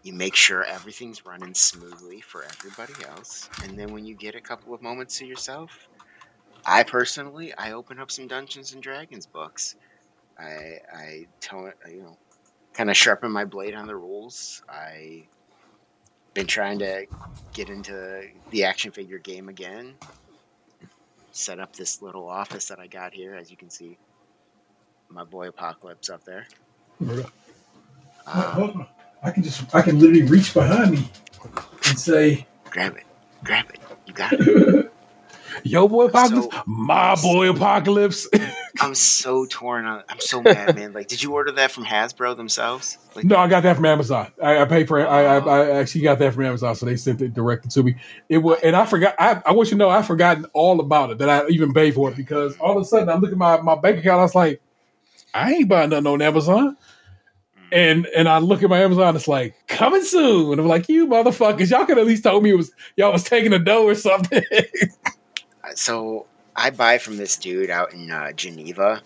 [0.04, 4.42] You make sure everything's running smoothly for everybody else, and then when you get a
[4.42, 5.90] couple of moments to yourself,
[6.66, 9.76] I personally I open up some Dungeons and Dragons books.
[10.38, 12.18] I I tell you know
[12.74, 14.64] kind of sharpen my blade on the rules.
[14.70, 15.26] I
[16.34, 17.06] been trying to
[17.54, 19.96] get into the action figure game again.
[21.40, 23.98] Set up this little office that I got here, as you can see.
[25.08, 26.46] My boy Apocalypse up there.
[28.28, 28.86] Um,
[29.24, 31.10] I can just, I can literally reach behind me
[31.88, 33.06] and say, grab it,
[33.42, 33.80] grab it.
[34.06, 34.86] You got it.
[35.64, 38.28] "Yo, boy, apocalypse, So- my boy, apocalypse."
[38.82, 40.04] I'm so torn on.
[40.08, 40.94] I'm so mad, man.
[40.94, 42.98] Like, did you order that from Hasbro themselves?
[43.16, 44.32] Like, No, I got that from Amazon.
[44.42, 45.06] I, I paid for it.
[45.06, 45.50] I, I, oh.
[45.50, 47.96] I actually got that from Amazon, so they sent it directly to me.
[48.30, 49.16] It was, and I forgot.
[49.20, 51.96] I, I want you to know, I forgotten all about it that I even paid
[51.96, 54.20] for it because all of a sudden I look at my, my bank account.
[54.20, 54.62] I was like,
[55.34, 56.76] I ain't buying nothing on Amazon.
[56.76, 56.78] Mm.
[57.72, 60.54] And and I look at my Amazon, it's like coming soon.
[60.54, 63.24] And I'm like, you motherfuckers, y'all could at least told me it was y'all was
[63.24, 64.44] taking a dough or something.
[65.76, 69.02] So I buy from this dude out in uh, Geneva.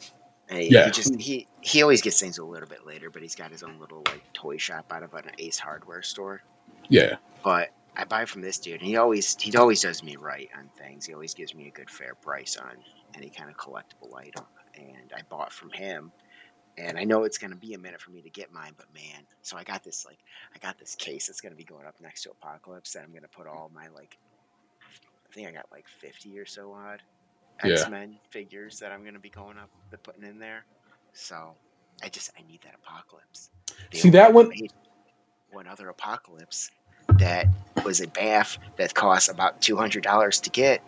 [0.50, 0.86] And he, Yeah.
[0.86, 3.64] he just he he always gets things a little bit later, but he's got his
[3.64, 6.42] own little like toy shop out of an Ace Hardware store.
[6.90, 7.16] yeah.
[7.44, 10.70] But I buy from this dude, and he always he always does me right on
[10.78, 11.06] things.
[11.06, 12.72] He always gives me a good fair price on
[13.16, 14.46] any kind of collectible item.
[14.76, 16.12] And I bought from him,
[16.78, 19.24] and I know it's gonna be a minute for me to get mine, but man,
[19.44, 20.20] so I got this like
[20.56, 23.28] I got this case that's gonna be going up next to Apocalypse that I'm gonna
[23.28, 24.18] put all my like
[25.34, 27.02] I think I got like fifty or so odd
[27.64, 30.64] X Men figures that I'm gonna be going up the putting in there.
[31.14, 31.56] So
[32.04, 33.50] I just I need that Apocalypse.
[33.92, 34.52] They See, that one-
[35.52, 36.70] one other Apocalypse
[37.18, 37.48] that
[37.84, 40.84] was a bath that cost about two hundred dollars to get,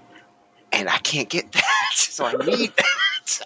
[0.72, 3.46] and I can't get that, so I need that.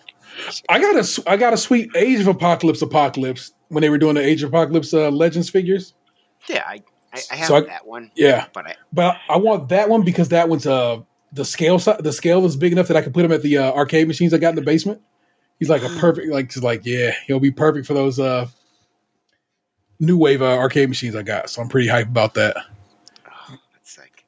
[0.67, 4.15] I got a I got a sweet Age of Apocalypse Apocalypse when they were doing
[4.15, 5.93] the Age of Apocalypse uh, Legends figures.
[6.49, 6.81] yeah, I
[7.13, 10.03] I, I have So I- that one, Yeah, but I but I want that one
[10.03, 13.23] because that one's uh the scale the scale is big enough that I can put
[13.25, 15.01] him at the uh, arcade machines I got in the basement.
[15.59, 18.47] He's like a perfect like just like yeah he'll be perfect for those uh
[19.99, 21.49] new wave uh, arcade machines I got.
[21.49, 22.55] So I'm pretty hyped about that.
[23.27, 24.25] oh, that's sick.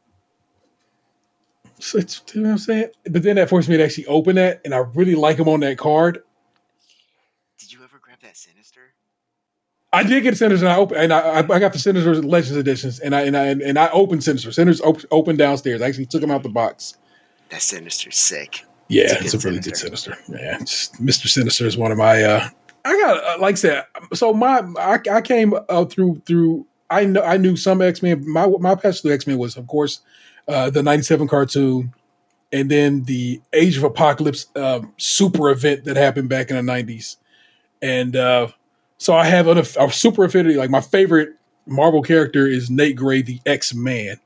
[1.79, 2.87] So it's, you know what I'm saying?
[3.09, 5.61] But then that forced me to actually open that, and I really like him on
[5.61, 6.21] that card.
[7.57, 8.93] Did you ever grab that Sinister?
[9.93, 12.99] I did get Sinister, and I open, and I, I got the Sinister Legends editions,
[12.99, 14.51] and I and I and I opened Sinister.
[14.51, 15.81] Sinister's op- open downstairs.
[15.81, 16.95] I actually took him out the box.
[17.49, 18.63] That Sinister's sick.
[18.87, 20.17] Yeah, It's a it's a really good Sinister.
[20.29, 21.27] Yeah, Mr.
[21.27, 22.23] Sinister is one of my.
[22.23, 22.47] uh
[22.85, 23.85] I got uh, like I said.
[24.13, 26.65] So my I, I came uh, through through.
[26.89, 28.29] I know I knew some X Men.
[28.29, 30.01] My my passion through X Men was of course
[30.47, 31.93] uh the '97 cartoon,
[32.53, 37.17] and then the Age of Apocalypse um, super event that happened back in the '90s,
[37.81, 38.47] and uh
[39.01, 40.57] so I have a, a super affinity.
[40.57, 41.29] Like my favorite
[41.65, 44.17] Marvel character is Nate Gray, the X Man,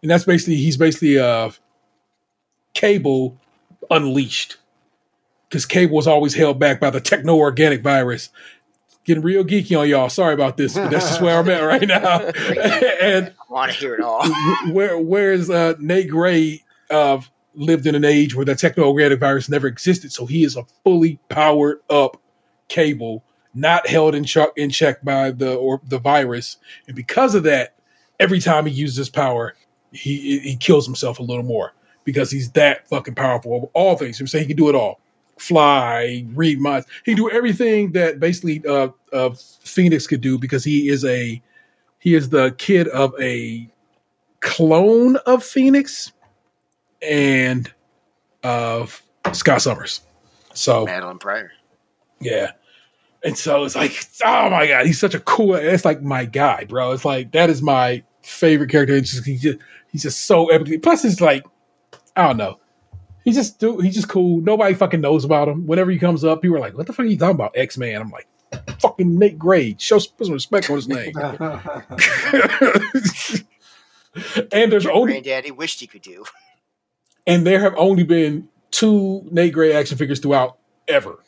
[0.00, 1.50] and that's basically he's basically uh
[2.72, 3.38] Cable
[3.90, 4.56] unleashed
[5.50, 8.30] because Cable was always held back by the techno organic virus.
[9.04, 10.08] Getting real geeky on y'all.
[10.08, 12.20] Sorry about this, but that's just where I'm at right now.
[13.02, 14.26] and I want to hear it all.
[14.72, 17.20] where whereas uh, Nate Gray uh,
[17.54, 20.64] lived in an age where the techno organic virus never existed, so he is a
[20.84, 22.18] fully powered up
[22.68, 23.22] Cable,
[23.54, 27.74] not held in check in check by the or the virus, and because of that,
[28.20, 29.54] every time he uses his power,
[29.92, 31.72] he he kills himself a little more
[32.04, 34.20] because he's that fucking powerful of all things.
[34.20, 35.00] I'm saying he can do it all.
[35.38, 36.86] Fly, read minds.
[37.04, 41.42] He can do everything that basically uh, uh, Phoenix could do because he is a
[41.98, 43.68] he is the kid of a
[44.40, 46.12] clone of Phoenix
[47.02, 47.72] and
[48.42, 50.02] of Scott Summers.
[50.52, 51.50] So Madelyne Pryor.
[52.20, 52.52] yeah.
[53.24, 55.54] And so it's like, oh my god, he's such a cool.
[55.54, 56.92] It's like my guy, bro.
[56.92, 58.94] It's like that is my favorite character.
[58.94, 59.58] It's just, he just
[59.90, 60.82] he's just so epic.
[60.82, 61.46] Plus, it's like
[62.14, 62.58] I don't know.
[63.24, 64.42] He's just do he's just cool.
[64.42, 65.66] Nobody fucking knows about him.
[65.66, 67.78] Whenever he comes up, people are like, "What the fuck are you talking about, X
[67.78, 68.28] Man?" I'm like,
[68.80, 69.74] "Fucking Nate Gray.
[69.78, 71.14] Show put some respect on his name."
[74.52, 76.26] and there's only Granddaddy wished he could do.
[77.26, 81.24] and there have only been two Nate Gray action figures throughout ever.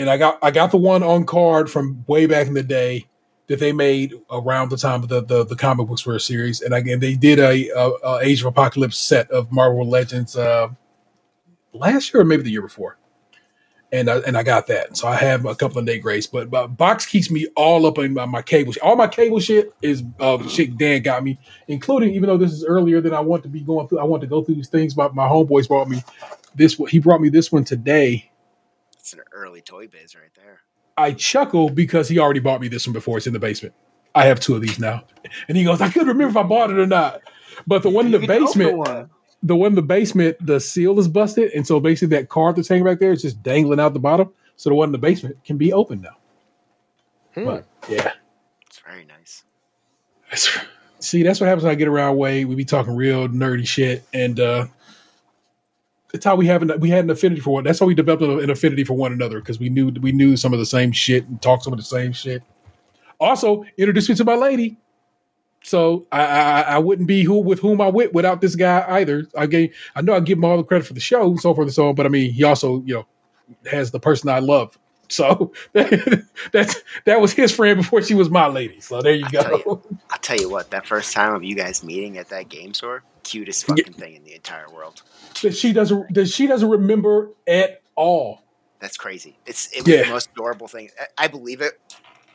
[0.00, 3.06] And I got I got the one on card from way back in the day
[3.48, 6.62] that they made around the time of the the, the comic books were a series,
[6.62, 10.68] and again they did a, a, a Age of Apocalypse set of Marvel Legends uh,
[11.74, 12.96] last year or maybe the year before,
[13.92, 14.96] and I, and I got that.
[14.96, 17.98] So I have a couple of Nate Grays, but, but box keeps me all up
[17.98, 18.72] in my, my cable.
[18.80, 22.64] All my cable shit is uh, shit Dan got me, including even though this is
[22.64, 23.98] earlier than I want to be going through.
[23.98, 24.96] I want to go through these things.
[24.96, 26.02] My my homeboys brought me
[26.54, 26.80] this.
[26.88, 28.30] He brought me this one today.
[29.00, 30.60] It's an early toy biz right there.
[30.98, 33.16] I chuckle because he already bought me this one before.
[33.16, 33.74] It's in the basement.
[34.14, 35.04] I have two of these now,
[35.48, 37.22] and he goes, "I couldn't remember if I bought it or not."
[37.66, 39.10] But the one in the basement, one.
[39.42, 42.68] the one in the basement, the seal is busted, and so basically that card that's
[42.68, 44.30] hanging back there is just dangling out the bottom.
[44.56, 46.16] So the one in the basement can be open now.
[47.34, 47.44] Hmm.
[47.46, 48.12] But yeah,
[48.66, 49.44] It's very nice.
[50.24, 50.66] That's-
[50.98, 52.46] see, that's what happens when I get around Wade.
[52.46, 54.66] We be talking real nerdy shit, and uh
[56.12, 57.64] that's how we have an, we had an affinity for one.
[57.64, 60.52] That's how we developed an affinity for one another because we knew we knew some
[60.52, 62.42] of the same shit and talked some of the same shit.
[63.18, 64.78] Also, introduced me to my lady,
[65.62, 69.26] so I I, I wouldn't be who with whom I went without this guy either.
[69.36, 71.66] I gave I know I give him all the credit for the show, so forth
[71.66, 73.06] and so on, but I mean he also you know
[73.70, 74.78] has the person I love.
[75.10, 78.80] So that's that was his friend before she was my lady.
[78.80, 79.82] So there you I tell go.
[80.10, 83.02] I'll tell you what, that first time of you guys meeting at that game store,
[83.24, 85.02] cutest fucking thing in the entire world.
[85.42, 88.42] That she doesn't that she doesn't remember at all.
[88.80, 89.36] That's crazy.
[89.46, 90.04] It's it was Yeah.
[90.04, 90.90] the most adorable thing.
[91.18, 91.78] I, I believe it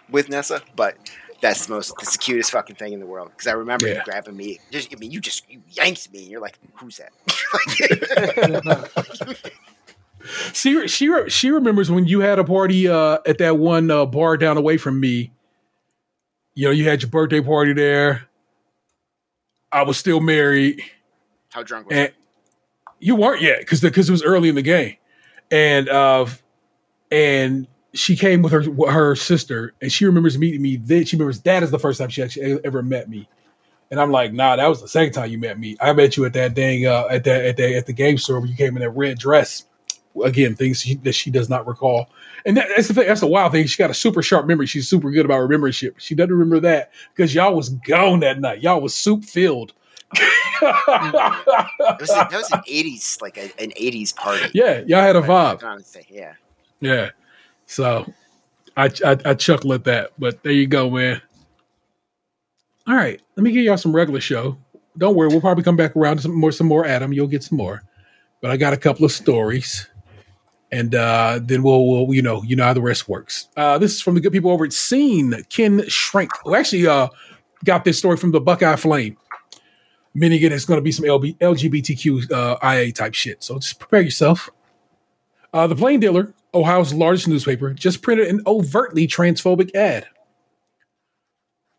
[0.10, 0.96] with Nessa, but
[1.42, 3.30] that's the most that's the cutest fucking thing in the world.
[3.32, 4.60] Because I remember you grabbing me.
[4.72, 7.12] Just, I mean, you just you yanked me, and you're like, "Who's that?"
[10.54, 14.38] She she she remembers when you had a party uh, at that one uh, bar
[14.38, 15.32] down away from me.
[16.56, 18.24] You know, you had your birthday party there.
[19.72, 20.82] I was still married,
[21.52, 22.14] How drunk was and
[23.06, 24.96] you weren't yet because because it was early in the game,
[25.52, 26.26] and uh,
[27.12, 30.78] and she came with her her sister, and she remembers meeting me.
[30.78, 33.30] Then she remembers that is the first time she actually ever met me,
[33.92, 35.78] and I'm like, nah, that was the second time you met me.
[35.80, 38.40] I met you at that dang uh, at that at the at the game store
[38.40, 39.66] where you came in that red dress.
[40.24, 42.10] Again, things she, that she does not recall,
[42.44, 43.06] and that, that's the thing.
[43.06, 43.68] That's the wild thing.
[43.68, 44.66] She got a super sharp memory.
[44.66, 45.94] She's super good about remembering shit.
[46.00, 48.64] She doesn't remember that because y'all was gone that night.
[48.64, 49.74] Y'all was soup filled.
[50.18, 54.50] It was, that was an '80s, like a, an '80s party.
[54.54, 56.06] yeah, y'all had a vibe.
[56.10, 56.34] Yeah.
[56.80, 57.10] Yeah.
[57.66, 58.06] So
[58.78, 61.22] I, I I chuckle at that, but there you go, man.
[62.88, 64.58] All right, let me give y'all some regular show.
[64.98, 67.12] Don't worry, we'll probably come back around some more some more Adam.
[67.14, 67.82] You'll get some more.
[68.42, 69.88] But I got a couple of stories.
[70.72, 73.48] And uh, then we'll, we'll, you know, you know how the rest works.
[73.56, 77.08] Uh, this is from the good people over at Scene, Ken Shrink, who actually uh,
[77.64, 79.16] got this story from the Buckeye Flame.
[80.16, 83.44] Meaning it is going to be some LB, LGBTQ uh, IA type shit.
[83.44, 84.50] So just prepare yourself.
[85.54, 90.08] Uh, the Plain Dealer, Ohio's largest newspaper, just printed an overtly transphobic ad.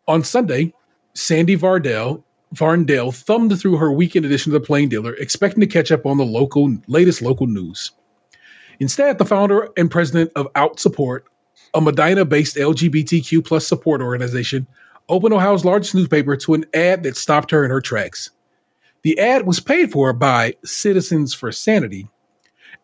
[0.07, 0.73] On Sunday,
[1.13, 2.23] Sandy Vardell
[2.53, 6.17] Varndale thumbed through her weekend edition of the Plain Dealer, expecting to catch up on
[6.17, 7.91] the local latest local news.
[8.79, 11.25] Instead, the founder and president of Out Support,
[11.73, 14.67] a Medina-based LGBTQ plus support organization,
[15.09, 18.31] opened Ohio's largest newspaper to an ad that stopped her in her tracks.
[19.03, 22.09] The ad was paid for by Citizens for Sanity,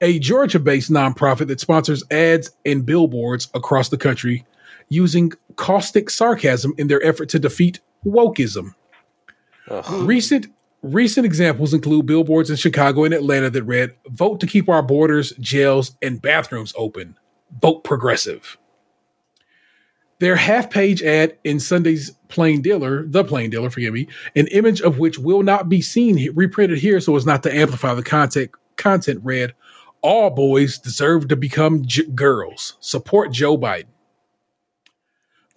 [0.02, 4.46] a Georgia based nonprofit that sponsors ads and billboards across the country
[4.90, 8.74] using caustic sarcasm in their effort to defeat wokeism.
[9.92, 10.48] Recent
[10.82, 15.32] recent examples include billboards in Chicago and Atlanta that read, Vote to keep our borders,
[15.40, 17.18] jails, and bathrooms open.
[17.62, 18.58] Vote progressive.
[20.20, 24.82] Their half page ad in Sunday's Plain Dealer, The Plain Dealer, forgive me, an image
[24.82, 28.52] of which will not be seen reprinted here so as not to amplify the content,
[28.78, 29.54] content read,
[30.02, 32.78] All boys deserve to become j- girls.
[32.80, 33.86] Support Joe Biden.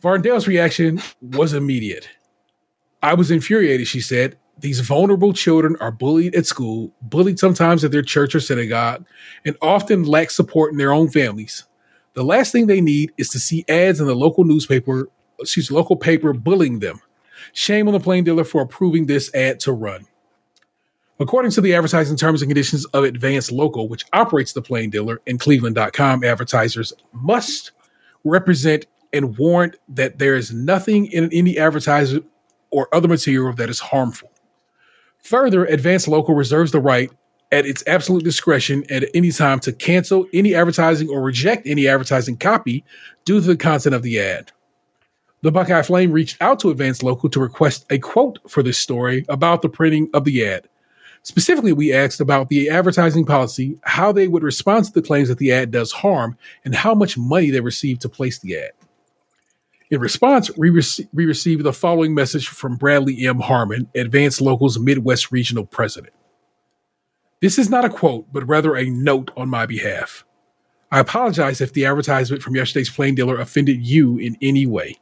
[0.03, 2.09] Varndale's reaction was immediate.
[3.03, 4.37] I was infuriated, she said.
[4.59, 9.07] These vulnerable children are bullied at school, bullied sometimes at their church or synagogue,
[9.45, 11.65] and often lack support in their own families.
[12.17, 15.97] The last thing they need is to see ads in the local newspaper, excuse local
[15.97, 17.03] paper bullying them.
[17.53, 20.07] Shame on the plain dealer for approving this ad to run.
[21.21, 25.21] According to the advertising terms and conditions of Advanced Local, which operates the plain dealer
[25.27, 27.73] and Cleveland.com, advertisers must
[28.25, 32.21] represent and warrant that there is nothing in any advertiser
[32.71, 34.31] or other material that is harmful.
[35.25, 37.11] Further, Advanced Local reserves the right
[37.53, 42.37] at its absolute discretion at any time to cancel any advertising or reject any advertising
[42.37, 42.85] copy
[43.25, 44.51] due to the content of the ad.
[45.43, 49.25] The Buckeye Flame reached out to Advance Local to request a quote for this story
[49.29, 50.69] about the printing of the ad.
[51.23, 55.39] Specifically, we asked about the advertising policy, how they would respond to the claims that
[55.39, 58.71] the ad does harm, and how much money they receive to place the ad.
[59.91, 63.39] In response, we, rece- we received the following message from Bradley M.
[63.39, 66.13] Harmon, Advance Local's Midwest Regional President.
[67.43, 70.25] This is not a quote, but rather a note on my behalf.
[70.91, 74.97] I apologize if the advertisement from yesterday's Plain Dealer offended you in any way.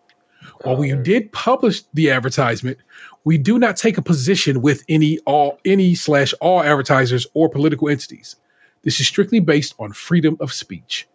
[0.63, 1.03] While we oh.
[1.03, 2.79] did publish the advertisement,
[3.25, 7.89] we do not take a position with any all any slash all advertisers or political
[7.89, 8.37] entities.
[8.83, 11.09] This is strictly based on freedom of speech.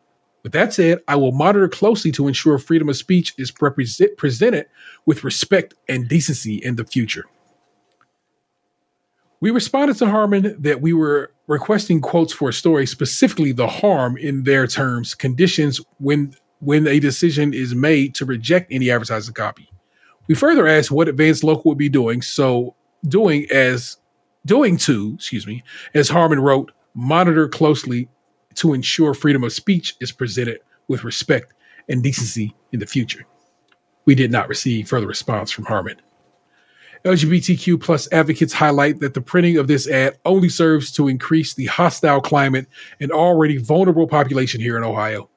[0.44, 4.68] With that said, I will monitor closely to ensure freedom of speech is represent, presented
[5.06, 7.26] with respect and decency in the future.
[9.42, 14.18] We responded to Harmon that we were requesting quotes for a story, specifically the harm
[14.18, 19.70] in their terms, conditions when when a decision is made to reject any advertising copy.
[20.28, 22.76] We further asked what Advanced Local would be doing, so
[23.08, 23.98] doing as
[24.46, 28.10] doing to, excuse me, as Harmon wrote, monitor closely
[28.56, 30.60] to ensure freedom of speech is presented
[30.90, 31.54] with respect
[31.88, 33.26] and decency in the future.
[34.04, 35.96] We did not receive further response from Harmon.
[37.06, 41.68] LGBTQ plus advocates highlight that the printing of this ad only serves to increase the
[41.68, 42.68] hostile climate
[43.00, 45.30] and already vulnerable population here in Ohio.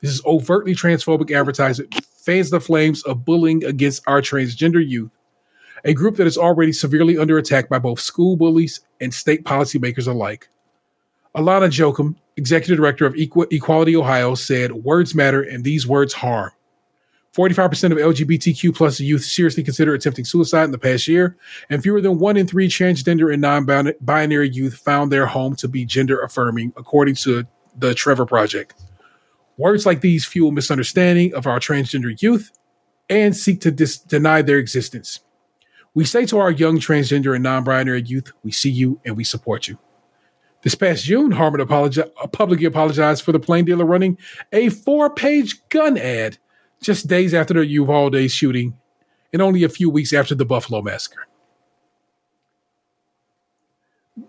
[0.00, 1.88] This is overtly transphobic advertising
[2.24, 5.10] fans the flames of bullying against our transgender youth,
[5.84, 10.08] a group that is already severely under attack by both school bullies and state policymakers
[10.08, 10.48] alike.
[11.36, 16.50] Alana Jochum, executive director of Equ- Equality Ohio, said, Words matter and these words harm.
[17.34, 21.36] 45% of LGBTQ plus youth seriously consider attempting suicide in the past year,
[21.68, 25.84] and fewer than one in three transgender and non-binary youth found their home to be
[25.84, 27.44] gender affirming, according to
[27.76, 28.74] the Trevor Project.
[29.56, 32.52] Words like these fuel misunderstanding of our transgender youth
[33.08, 35.20] and seek to dis- deny their existence.
[35.92, 39.66] We say to our young transgender and non-binary youth, we see you and we support
[39.66, 39.78] you.
[40.62, 44.18] This past June, Harmon apologi- publicly apologized for the plain dealer running
[44.52, 46.38] a four-page gun ad
[46.82, 48.76] just days after the Uvalde shooting
[49.32, 51.26] and only a few weeks after the Buffalo massacre.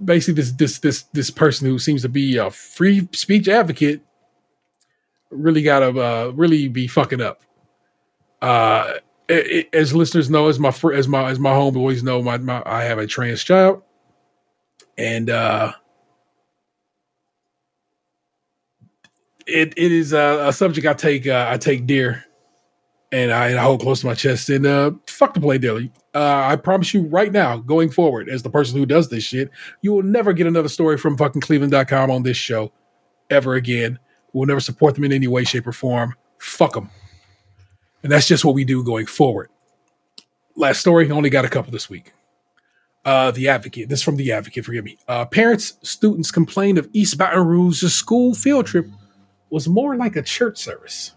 [0.03, 4.01] Basically, this this this this person who seems to be a free speech advocate
[5.29, 7.41] really got to uh, really be fucking up.
[8.41, 8.93] Uh,
[9.27, 12.37] it, it, as listeners know, as my fr- as my as my homeboys know, my,
[12.37, 13.81] my I have a trans child,
[14.97, 15.73] and uh,
[19.45, 22.25] it it is a, a subject I take uh, I take dear,
[23.11, 24.49] and I, and I hold close to my chest.
[24.49, 25.91] And uh, fuck the play daily.
[26.13, 29.49] Uh, I promise you right now, going forward, as the person who does this shit,
[29.81, 32.71] you will never get another story from fucking Cleveland.com on this show
[33.29, 33.99] ever again.
[34.33, 36.13] We'll never support them in any way, shape, or form.
[36.39, 36.89] Fuck them.
[38.03, 39.49] And that's just what we do going forward.
[40.55, 42.13] Last story, only got a couple this week.
[43.03, 43.89] Uh, the Advocate.
[43.89, 44.97] This is from The Advocate, forgive me.
[45.07, 48.87] Uh, parents, students complained of East Baton Rouge's school field trip
[49.49, 51.14] was more like a church service.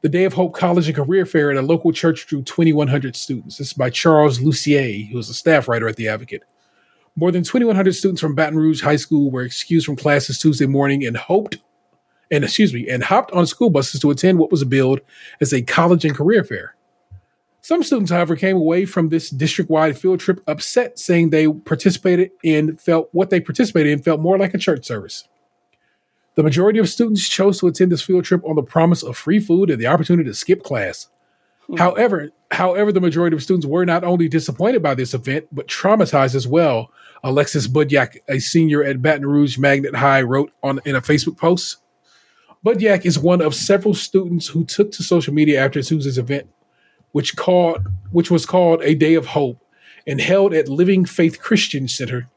[0.00, 3.58] The Day of Hope College and Career Fair at a local church drew 2,100 students.
[3.58, 6.44] This is by Charles Lussier, who is a staff writer at The Advocate.
[7.16, 11.04] More than 2,100 students from Baton Rouge High School were excused from classes Tuesday morning
[11.04, 11.58] and hoped,
[12.30, 15.00] and excuse me, and hopped on school buses to attend what was billed
[15.40, 16.76] as a college and career fair.
[17.60, 22.76] Some students, however, came away from this district-wide field trip upset, saying they participated in
[22.76, 25.26] felt what they participated in felt more like a church service.
[26.38, 29.40] The majority of students chose to attend this field trip on the promise of free
[29.40, 31.08] food and the opportunity to skip class.
[31.66, 31.74] Hmm.
[31.78, 36.36] However, however, the majority of students were not only disappointed by this event, but traumatized
[36.36, 36.92] as well.
[37.24, 41.78] Alexis Budyak, a senior at Baton Rouge Magnet High, wrote on in a Facebook post.
[42.64, 46.48] Budyak is one of several students who took to social media after Tuesday's event,
[47.10, 49.58] which called which was called a Day of Hope
[50.06, 52.28] and held at Living Faith Christian Center.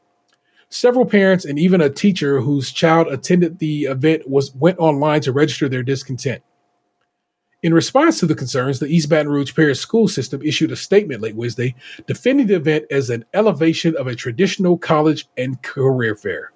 [0.72, 5.30] Several parents and even a teacher whose child attended the event was went online to
[5.30, 6.42] register their discontent.
[7.62, 11.20] In response to the concerns, the East Baton Rouge Parish School System issued a statement
[11.20, 11.74] late Wednesday
[12.06, 16.52] defending the event as an elevation of a traditional college and career fair.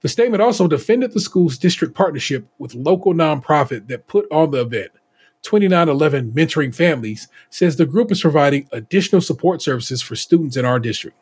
[0.00, 4.62] The statement also defended the school's district partnership with local nonprofit that put on the
[4.62, 4.90] event.
[5.42, 10.80] 2911 Mentoring Families says the group is providing additional support services for students in our
[10.80, 11.16] district.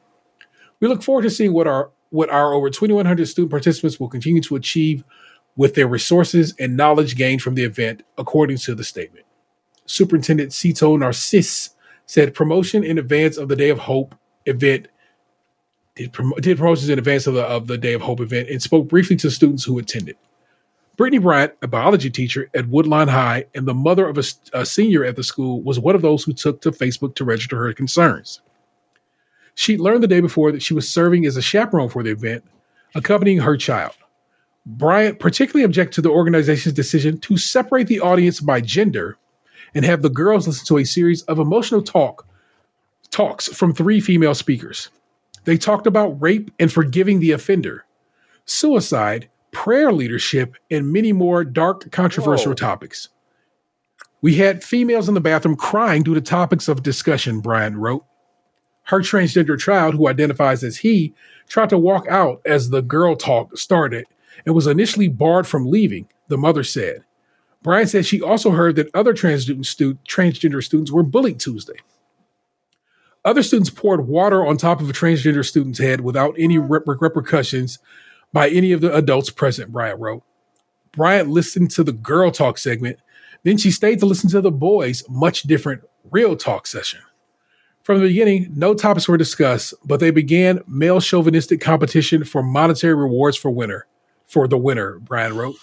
[0.81, 4.41] We look forward to seeing what our what our over 2100 student participants will continue
[4.41, 5.03] to achieve
[5.57, 9.27] with their resources and knowledge gained from the event, according to the statement.
[9.87, 11.71] Superintendent Sito Narcisse
[12.07, 14.15] said promotion in advance of the Day of Hope
[14.47, 14.87] event
[15.97, 18.63] did, prom- did promotions in advance of the, of the Day of Hope event and
[18.63, 20.17] spoke briefly to students who attended.
[20.97, 25.05] Brittany Bryant, a biology teacher at Woodlawn High and the mother of a, a senior
[25.05, 28.41] at the school, was one of those who took to Facebook to register her concerns.
[29.55, 32.45] She learned the day before that she was serving as a chaperone for the event,
[32.95, 33.95] accompanying her child.
[34.67, 39.19] Bryant particularly objected to the organization's decision to separate the audience by gender
[39.75, 42.27] and have the girls listen to a series of emotional talk
[43.11, 44.89] talks from three female speakers.
[45.45, 47.85] They talked about rape and forgiving the offender,
[48.47, 52.55] suicide, prayer leadership, and many more dark, controversial Whoa.
[52.55, 53.09] topics.
[54.23, 58.05] We had females in the bathroom crying due to topics of discussion, Bryant wrote.
[58.85, 61.15] Her transgender child, who identifies as he,
[61.49, 64.07] tried to walk out as the girl talk started
[64.45, 67.05] and was initially barred from leaving, the mother said.
[67.63, 71.79] Bryant said she also heard that other transgender, stu- transgender students were bullied Tuesday.
[73.25, 77.79] Other students poured water on top of a transgender student's head without any rep- repercussions
[78.35, 80.23] by any of the adults present, Bryant wrote.
[80.93, 82.99] Bryant listened to the girl talk segment,
[83.45, 87.01] then she stayed to listen to the boys' much different real talk session.
[87.85, 92.95] From the beginning, no topics were discussed, but they began male chauvinistic competition for monetary
[92.95, 93.87] rewards for winner,
[94.27, 95.57] for the winner, Bryant wrote.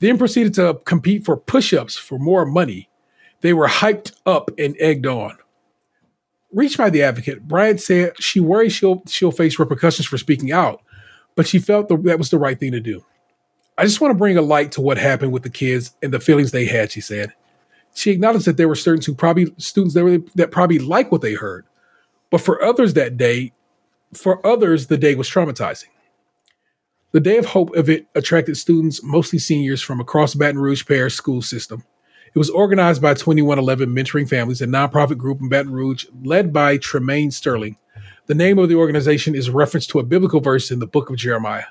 [0.00, 2.90] Then proceeded to compete for push-ups for more money.
[3.42, 5.38] They were hyped up and egged on.
[6.52, 10.82] Reached by the advocate, Bryant said she worries she'll she'll face repercussions for speaking out,
[11.36, 13.04] but she felt the, that was the right thing to do.
[13.78, 16.18] I just want to bring a light to what happened with the kids and the
[16.18, 17.32] feelings they had, she said.
[17.94, 21.20] She acknowledged that there were students who probably students that, were, that probably like what
[21.20, 21.66] they heard,
[22.30, 23.52] but for others that day,
[24.14, 25.88] for others the day was traumatizing.
[27.12, 31.42] The Day of Hope event attracted students, mostly seniors, from across Baton Rouge Parish school
[31.42, 31.84] system.
[32.34, 36.78] It was organized by 2111 Mentoring Families, a nonprofit group in Baton Rouge led by
[36.78, 37.76] Tremaine Sterling.
[38.26, 41.10] The name of the organization is a reference to a biblical verse in the book
[41.10, 41.66] of Jeremiah.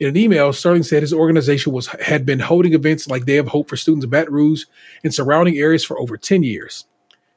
[0.00, 3.48] In an email, Sterling said his organization was had been holding events like Day of
[3.48, 4.64] Hope for students in Baton Rouge
[5.04, 6.86] and surrounding areas for over 10 years.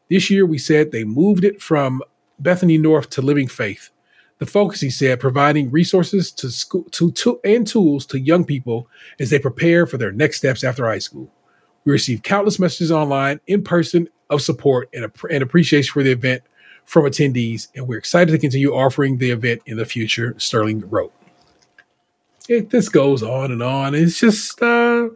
[0.09, 2.01] This year, we said they moved it from
[2.39, 3.89] Bethany North to Living Faith.
[4.39, 8.87] The focus, he said, providing resources to school to, to and tools to young people
[9.19, 11.29] as they prepare for their next steps after high school.
[11.83, 16.43] We received countless messages online, in person, of support and, and appreciation for the event
[16.85, 20.33] from attendees, and we're excited to continue offering the event in the future.
[20.37, 21.13] Sterling wrote.
[22.49, 23.95] It, this goes on and on.
[23.95, 25.09] It's just uh,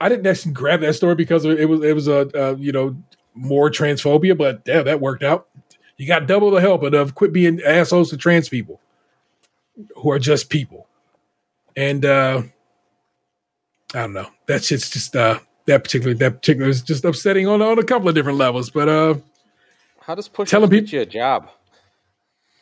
[0.00, 2.96] I didn't actually grab that story because it was it was a uh, you know
[3.34, 5.48] more transphobia, but yeah, that worked out.
[5.96, 8.80] You got double the help of quit being assholes to trans people
[9.96, 10.86] who are just people.
[11.76, 12.42] And uh
[13.94, 14.28] I don't know.
[14.46, 18.08] That shit's just uh that particular that particular is just upsetting on on a couple
[18.08, 18.70] of different levels.
[18.70, 19.14] But uh
[20.00, 21.50] How does push Telling get peop- you a job?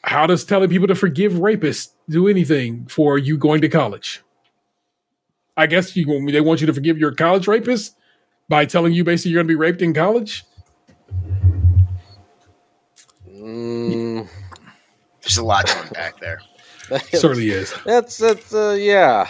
[0.05, 4.23] How does telling people to forgive rapists do anything for you going to college?
[5.57, 7.97] I guess you they want you to forgive your college rapist
[8.49, 10.45] by telling you basically you're going to be raped in college.
[13.29, 14.29] Mm,
[15.23, 16.41] There's a lot to unpack there.
[17.13, 17.75] Certainly is.
[17.85, 19.29] That's that's uh, yeah.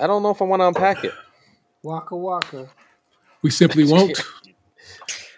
[0.00, 1.12] I don't know if I want to unpack it.
[1.82, 2.68] Waka waka.
[3.42, 4.20] We simply won't.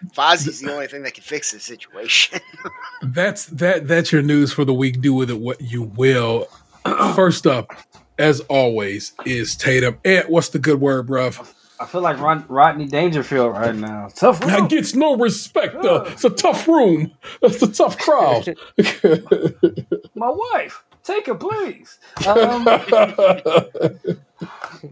[0.13, 2.39] Fozzie's the only thing that can fix this situation.
[3.01, 3.87] That's that.
[3.87, 5.01] That's your news for the week.
[5.01, 6.47] Do with it what you will.
[7.15, 7.71] First up,
[8.17, 9.99] as always, is Tatum.
[10.03, 11.53] And what's the good word, bruv?
[11.79, 14.09] I feel like Rod- Rodney Dangerfield right now.
[14.13, 14.39] Tough.
[14.41, 15.75] That gets no respect.
[15.75, 17.11] Uh, it's a tough room.
[17.41, 18.55] It's a tough crowd.
[20.15, 20.83] My wife.
[21.03, 21.97] Take her, please.
[22.27, 22.67] Um,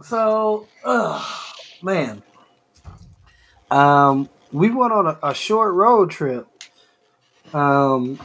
[0.03, 1.23] so, uh,
[1.83, 2.23] man,
[3.69, 6.47] um, we went on a, a short road trip.
[7.53, 8.19] Um,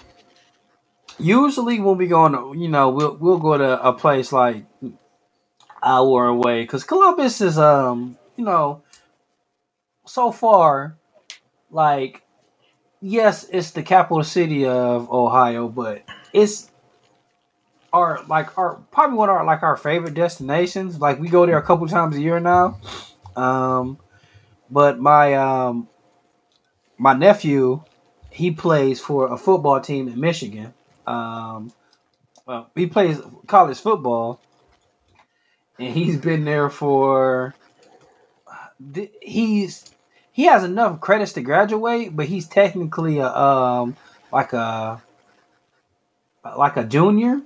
[1.19, 4.65] usually when we go on, you know, we'll we'll go to a place like
[5.83, 8.83] hour away because Columbus is, um, you know,
[10.07, 10.97] so far,
[11.71, 12.23] like,
[13.01, 16.71] yes, it's the capital city of Ohio, but it's
[17.93, 20.99] our like our probably one of our like our favorite destinations.
[20.99, 22.79] Like we go there a couple times a year now.
[23.37, 23.99] Um,
[24.71, 25.89] but my um
[26.99, 27.85] my nephew,
[28.31, 30.75] he plays for a football team in Michigan.
[31.07, 31.73] Um,
[32.47, 34.43] well, he plays college football,
[35.79, 37.57] and he's been there for.
[39.23, 39.87] He's
[40.33, 43.97] he has enough credits to graduate, but he's technically a um
[44.33, 45.03] like a
[46.59, 47.41] like a junior,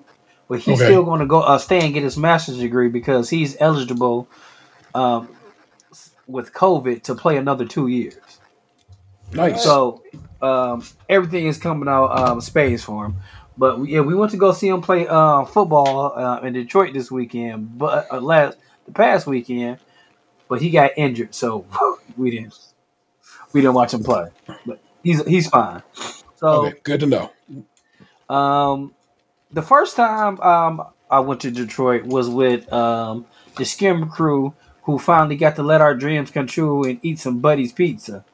[0.49, 0.83] but he's Okay.
[0.83, 4.31] still going to go uh, stay and get his master's degree because he's eligible
[4.95, 5.37] um,
[6.27, 8.28] with COVID to play another two years.
[9.33, 9.63] Nice.
[9.63, 10.03] So
[10.41, 13.17] um, everything is coming out um, space for him.
[13.57, 16.95] But we, yeah, we went to go see him play uh, football uh, in Detroit
[16.95, 18.57] this weekend, but uh, last
[18.87, 19.79] the past weekend.
[20.49, 21.67] But he got injured, so
[22.17, 22.57] we didn't
[23.53, 24.29] we didn't watch him play.
[24.65, 25.83] But he's he's fine.
[26.37, 27.33] So okay, good to know.
[28.35, 28.95] um,
[29.51, 33.27] the first time um, I went to Detroit was with um,
[33.57, 37.41] the SKiM crew, who finally got to let our dreams come true and eat some
[37.41, 38.25] Buddy's pizza.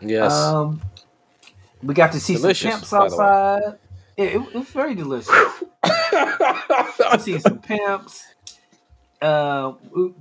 [0.00, 0.32] Yes.
[0.32, 0.80] Um,
[1.82, 3.24] we got to see Delicious, some pimps by the way.
[3.24, 3.78] outside.
[4.16, 5.30] It, it, was very delicious.
[5.82, 8.26] I see some pimps.
[9.20, 9.74] Uh,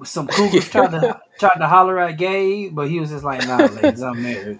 [0.03, 3.57] some cougars tried to tried to holler at Gabe, but he was just like, "Nah,
[3.57, 4.59] ladies, I'm married."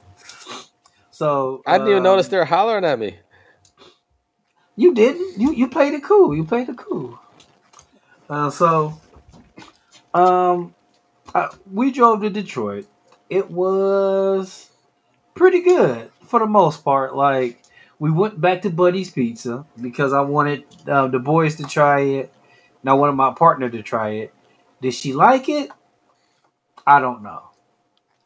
[1.11, 3.17] So I didn't even um, notice they were hollering at me.
[4.77, 5.39] You didn't.
[5.39, 6.35] You you played it cool.
[6.35, 7.19] You played it cool.
[8.29, 8.99] Uh, so,
[10.13, 10.73] um,
[11.33, 12.87] uh, we drove to Detroit.
[13.29, 14.68] It was
[15.39, 17.15] pretty good for the most part.
[17.15, 17.63] Like
[17.97, 22.33] we went back to Buddy's Pizza because I wanted uh, the boys to try it,
[22.81, 24.33] and I wanted my partner to try it.
[24.81, 25.71] Did she like it?
[26.85, 27.43] I don't know.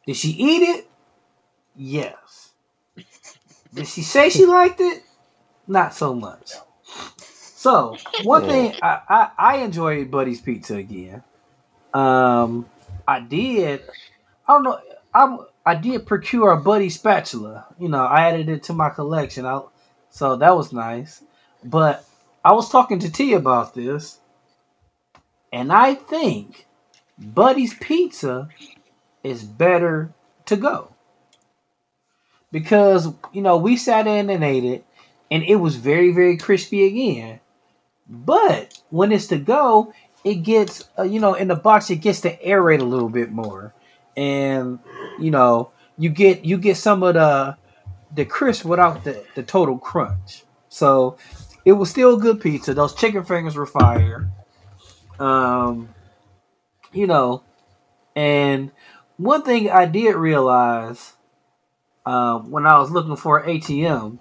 [0.07, 0.89] Did she eat it?
[1.76, 2.49] Yes.
[3.74, 5.03] Did she say she liked it?
[5.68, 6.51] Not so much.
[7.18, 11.24] So one thing I, I, I enjoyed Buddy's Pizza again.
[11.93, 12.66] Um,
[13.07, 13.84] I did.
[14.47, 14.80] I don't know.
[15.14, 17.68] I'm I did procure a Buddy spatula.
[17.80, 19.45] You know, I added it to my collection.
[19.45, 19.61] I,
[20.09, 21.24] so that was nice.
[21.64, 22.05] But
[22.43, 24.20] I was talking to T about this,
[25.51, 26.68] and I think
[27.18, 28.49] Buddy's Pizza
[29.24, 30.14] is better
[30.45, 30.93] to go
[32.51, 34.86] because you know we sat in and ate it,
[35.32, 37.39] and it was very very crispy again.
[38.07, 39.93] But when it's to go,
[40.24, 43.32] it gets uh, you know in the box it gets to aerate a little bit
[43.32, 43.74] more,
[44.16, 44.80] and
[45.20, 47.57] you know you get you get some of the
[48.14, 50.43] the crisp without the the total crunch.
[50.70, 51.18] So
[51.66, 52.74] it was still good pizza.
[52.74, 54.30] Those chicken fingers were fire.
[55.20, 55.89] Um,
[56.91, 57.43] you know,
[58.16, 58.72] and
[59.18, 61.14] one thing I did realize
[62.05, 64.20] um, when I was looking for ATM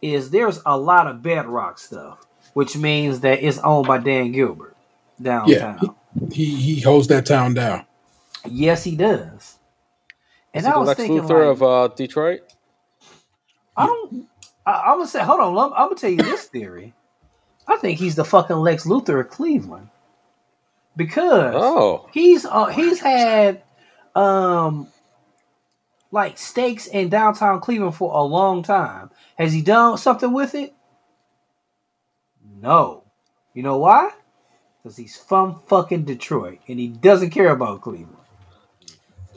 [0.00, 2.24] is there's a lot of bedrock stuff,
[2.54, 4.76] which means that it's owned by Dan Gilbert
[5.20, 5.78] downtown.
[5.82, 7.86] Yeah, He he holds that town down.
[8.50, 9.58] Yes, he does.
[10.54, 12.40] And Is I was Lex thinking, Luthor like, of uh, Detroit?
[13.76, 14.28] I don't.
[14.66, 15.58] I, I'm gonna say, hold on.
[15.58, 16.94] I'm, I'm gonna tell you this theory.
[17.66, 19.88] I think he's the fucking Lex Luthor of Cleveland
[20.96, 23.62] because Oh, he's uh, he's had
[24.14, 24.88] um
[26.10, 29.10] like stakes in downtown Cleveland for a long time.
[29.38, 30.74] Has he done something with it?
[32.60, 33.04] No.
[33.54, 34.12] You know why?
[34.82, 38.17] Because he's from fucking Detroit and he doesn't care about Cleveland.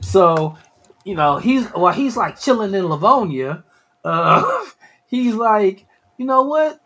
[0.02, 0.58] So,
[1.06, 3.64] you know, he's well, he's like chilling in Livonia.
[4.04, 4.66] Uh,
[5.08, 5.86] he's like,
[6.18, 6.82] you know what?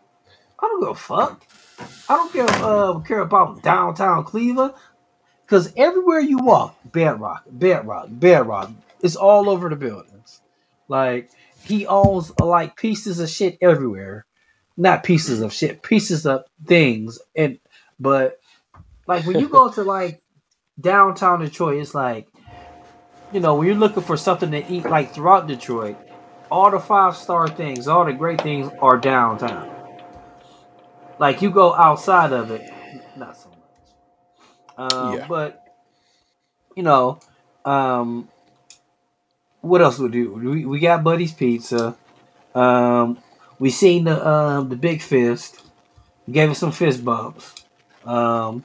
[0.58, 1.46] I don't give a fuck.
[2.08, 4.74] I don't care uh, care about downtown Cleveland.
[5.46, 8.72] Cause everywhere you walk, bedrock, bedrock, bedrock.
[9.00, 10.40] It's all over the buildings.
[10.88, 11.30] Like
[11.62, 14.26] he owns like pieces of shit everywhere.
[14.76, 17.18] Not pieces of shit, pieces of things.
[17.36, 17.58] And
[18.00, 18.40] but
[19.06, 20.22] like when you go to like
[20.80, 22.28] downtown Detroit, it's like
[23.32, 25.96] you know, when you're looking for something to eat like throughout Detroit,
[26.50, 29.70] all the five star things, all the great things are downtown.
[31.18, 32.72] Like you go outside of it,
[33.16, 34.92] not so much.
[34.92, 35.26] Um, Yeah.
[35.26, 35.62] But
[36.74, 37.20] you know,
[37.64, 38.28] um,
[39.60, 40.32] what else would do?
[40.32, 41.96] We, we got Buddy's Pizza.
[42.54, 43.18] Um,
[43.58, 45.62] we seen the um, the Big Fist.
[46.30, 47.54] Gave us some fist bumps.
[48.04, 48.64] Um,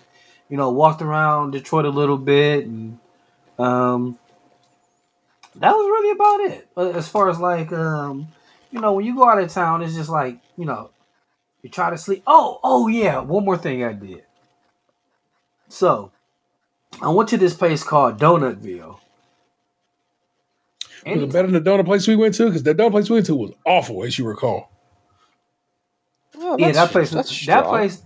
[0.49, 2.99] you know, walked around Detroit a little bit, and
[3.59, 4.17] um,
[5.61, 6.67] that was really about it.
[6.75, 8.27] Uh, As far as like, um,
[8.71, 10.91] you know, when you go out of town, it's just like, you know,
[11.61, 12.23] you try to sleep.
[12.27, 14.23] Oh, oh yeah, one more thing I did.
[15.69, 16.11] So,
[17.01, 18.99] I went to this place called Donutville.
[21.05, 22.45] Was And it better than the donut place we went to?
[22.45, 24.69] Because the donut place we went to was awful, as you recall.
[26.37, 27.63] Oh, yeah, that place, that strong.
[27.65, 28.03] place,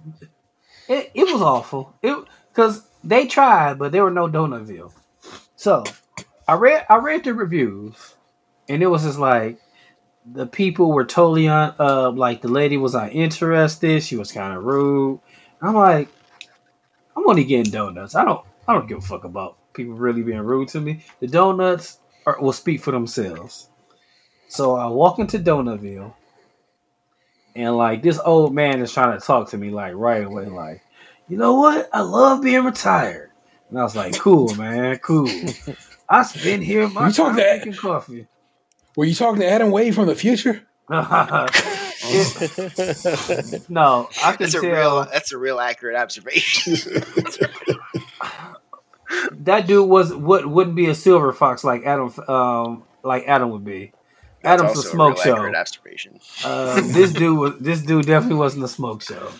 [0.87, 1.93] it, it was awful.
[2.01, 2.17] It
[2.49, 4.91] because they tried, but there were no Donutville.
[5.55, 5.83] So,
[6.47, 8.15] I read I read the reviews,
[8.69, 9.59] and it was just like
[10.31, 11.75] the people were totally on.
[11.79, 14.03] Uh, like the lady was uninterested.
[14.03, 15.19] She was kind of rude.
[15.61, 16.09] I'm like,
[17.15, 18.15] I'm only getting donuts.
[18.15, 21.03] I don't I don't give a fuck about people really being rude to me.
[21.19, 23.69] The donuts are, will speak for themselves.
[24.47, 26.13] So I walk into Donutville,
[27.55, 30.81] and like this old man is trying to talk to me like right away, like,
[31.27, 31.89] you know what?
[31.91, 33.31] I love being retired.
[33.69, 35.29] And I was like, cool, man, cool.
[36.09, 38.27] I spend here my You talk time that- drinking coffee.
[38.95, 40.61] Were you talking to Adam Wade from the future?
[40.89, 40.89] It-
[43.69, 45.05] no, I can That's a tell real.
[45.11, 46.75] That's a real accurate observation.
[49.31, 53.65] that dude was what wouldn't be a silver fox like Adam, um, like Adam would
[53.65, 53.91] be.
[54.43, 55.55] That's Adam's a also smoke real show.
[55.55, 56.19] observation.
[56.43, 59.31] Um, this dude was this dude definitely wasn't a smoke show.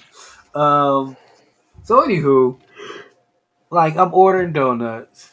[0.59, 1.15] Um,
[1.83, 2.57] so anywho,
[3.69, 5.29] like I'm ordering donuts,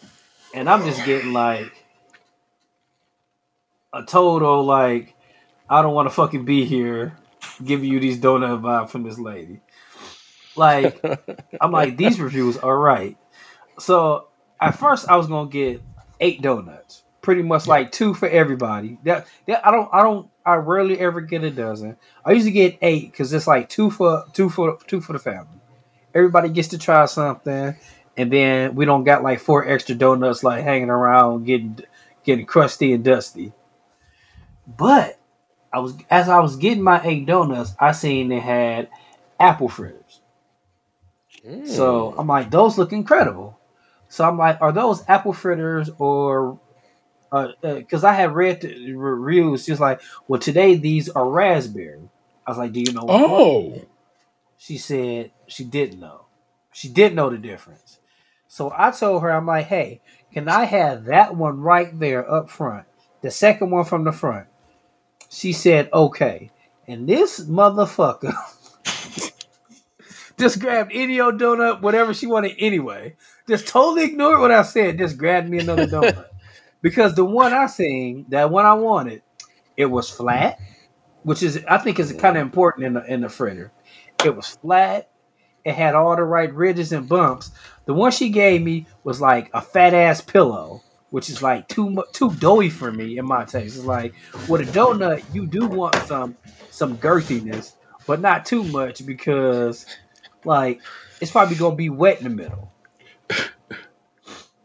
[0.54, 1.72] and I'm just getting like
[3.92, 5.14] a total like
[5.68, 7.16] I don't want to fucking be here,
[7.64, 9.60] giving you these donut vibe from this lady.
[10.56, 11.02] Like
[11.60, 13.16] I'm like these reviews are right.
[13.78, 14.28] So
[14.60, 15.82] at first I was gonna get
[16.20, 18.98] eight donuts, pretty much like two for everybody.
[19.04, 21.96] That, that I don't I don't I rarely ever get a dozen.
[22.24, 25.58] I usually get eight because it's like two for two for two for the family.
[26.14, 27.74] Everybody gets to try something,
[28.16, 31.78] and then we don't got like four extra donuts like hanging around getting
[32.24, 33.52] getting crusty and dusty.
[34.66, 35.18] But
[35.72, 38.88] I was as I was getting my eight donuts, I seen they had
[39.40, 40.20] apple fritters.
[41.64, 42.14] So mm.
[42.18, 43.58] I'm like, those look incredible.
[44.08, 46.60] So I'm like, are those apple fritters or?
[47.32, 52.10] Uh, uh, because I had read the reviews, just like, well, today these are raspberry.
[52.46, 53.06] I was like, do you know?
[53.08, 53.80] Oh,
[54.58, 56.26] She said she didn't know.
[56.72, 58.00] She didn't know the difference.
[58.52, 62.50] So I told her, I'm like, hey, can I have that one right there up
[62.50, 62.86] front?
[63.22, 64.46] The second one from the front.
[65.30, 66.50] She said, okay.
[66.86, 68.34] And this motherfucker
[70.38, 73.16] just grabbed any old donut, whatever she wanted anyway.
[73.48, 74.98] Just totally ignored what I said.
[74.98, 76.26] Just grabbed me another donut.
[76.82, 79.22] because the one I seen, that one I wanted,
[79.78, 80.58] it was flat,
[81.22, 83.72] which is I think is kind of important in the in the fritter.
[84.22, 85.08] It was flat.
[85.64, 87.52] It had all the right ridges and bumps.
[87.84, 90.82] The one she gave me was like a fat ass pillow.
[91.10, 93.76] which is like too too doughy for me in my taste.
[93.76, 94.14] It's like
[94.48, 96.36] with a donut, you do want some
[96.70, 97.74] some girthiness,
[98.06, 99.84] but not too much because
[100.44, 100.80] like
[101.20, 102.72] it's probably gonna be wet in the middle.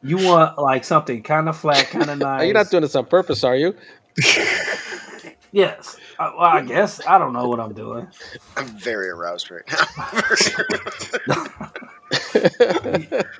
[0.01, 2.45] You want like something kind of flat, kind of nice.
[2.45, 3.75] You're not doing this on purpose, are you?
[5.51, 5.97] Yes.
[6.19, 8.07] I, well, I guess I don't know what I'm doing.
[8.55, 9.63] I'm very aroused right
[11.27, 11.43] now.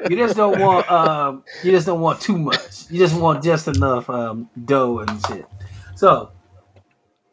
[0.09, 2.89] You just don't want um you just don't want too much.
[2.89, 5.45] You just want just enough um dough and shit.
[5.95, 6.31] So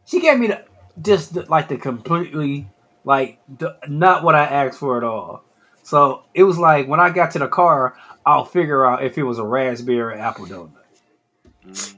[0.07, 0.64] she gave me the
[1.01, 2.68] just the, like the completely
[3.05, 5.45] like the, not what I asked for at all.
[5.82, 9.22] So it was like when I got to the car, I'll figure out if it
[9.22, 11.95] was a raspberry or apple donut.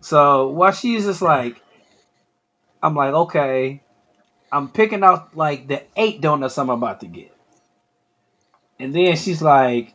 [0.00, 1.60] So while she's just like,
[2.82, 3.82] I'm like, okay,
[4.50, 7.34] I'm picking out like the eight donuts I'm about to get.
[8.78, 9.94] And then she's like,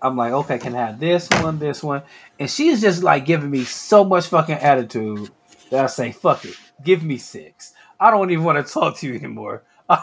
[0.00, 2.02] I'm like, okay, can I have this one, this one?
[2.38, 5.30] And she's just like giving me so much fucking attitude
[5.70, 7.72] that I say, fuck it, give me six.
[8.00, 9.64] I don't even want to talk to you anymore.
[9.88, 10.02] I,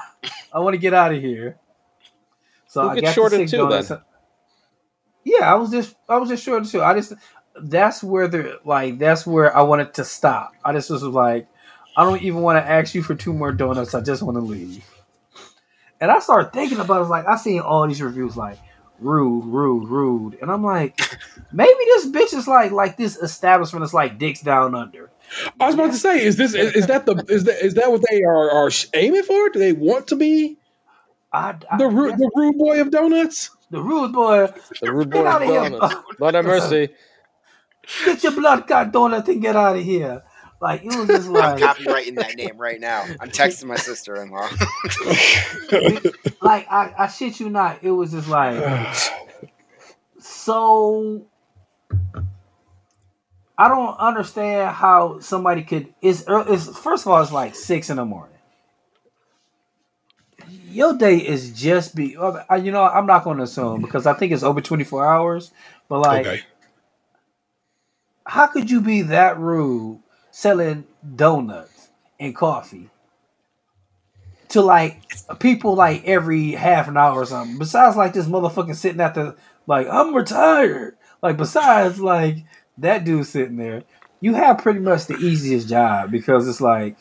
[0.53, 1.57] I want to get out of here.
[2.67, 3.89] So Who I got shorter the six too, donuts.
[3.89, 3.99] then?
[5.23, 6.81] Yeah, I was just I was just shorter too.
[6.81, 7.13] I just
[7.61, 10.53] that's where the like that's where I wanted to stop.
[10.63, 11.47] I just was like,
[11.95, 13.93] I don't even want to ask you for two more donuts.
[13.93, 14.85] I just want to leave.
[16.01, 17.09] And I started thinking about it.
[17.09, 18.57] Like I seen all these reviews like
[18.99, 20.99] rude, rude, rude, and I'm like,
[21.51, 25.09] maybe this bitch is like like this establishment is like dicks down under.
[25.59, 27.91] I was about to say, is this is, is that the is that is that
[27.91, 29.49] what they are are aiming for?
[29.49, 30.57] Do they want to be
[31.31, 33.51] I, I the rude the rude boy of donuts?
[33.69, 34.47] the rude boy,
[34.81, 35.69] The rude boy outta of here.
[35.69, 35.95] donuts.
[36.19, 36.89] Lord have mercy.
[38.05, 40.23] get your blood clot donut and get out of here.
[40.61, 43.05] Like it was just I'm like copywriting that name right now.
[43.19, 44.49] I'm texting my sister-in-law.
[46.41, 48.95] like I, I shit you not, it was just like
[50.19, 51.25] so
[53.57, 57.89] I don't understand how somebody could it's, ear- it's first of all it's like six
[57.89, 58.35] in the morning.
[60.71, 64.13] Your day is just be uh, you know I'm not going to assume because I
[64.13, 65.51] think it's over 24 hours,
[65.87, 66.41] but like okay.
[68.25, 70.01] how could you be that rude
[70.39, 70.85] selling
[71.17, 72.89] donuts and coffee
[74.47, 75.01] to like
[75.39, 77.57] people like every half an hour or something?
[77.57, 79.35] Besides, like this motherfucker sitting at the
[79.67, 80.95] like I'm retired.
[81.21, 82.37] Like besides, like
[82.77, 83.83] that dude sitting there,
[84.21, 86.95] you have pretty much the easiest job because it's like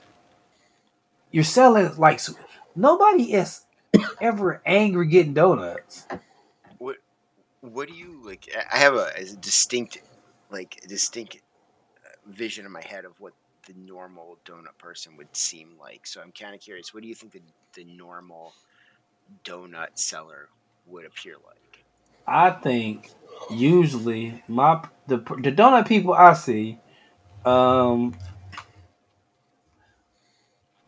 [1.30, 2.20] you're selling like
[2.74, 3.62] nobody is
[4.20, 6.09] ever angry getting donuts.
[6.78, 6.97] what
[7.61, 9.99] what do you like i have a, a distinct
[10.51, 11.39] like distinct
[12.29, 13.33] vision in my head of what
[13.66, 17.14] the normal donut person would seem like so i'm kind of curious what do you
[17.14, 17.43] think the,
[17.74, 18.53] the normal
[19.45, 20.49] donut seller
[20.87, 21.59] would appear like
[22.29, 23.11] I think
[23.51, 26.79] usually my the the donut people I see,
[27.45, 28.14] um,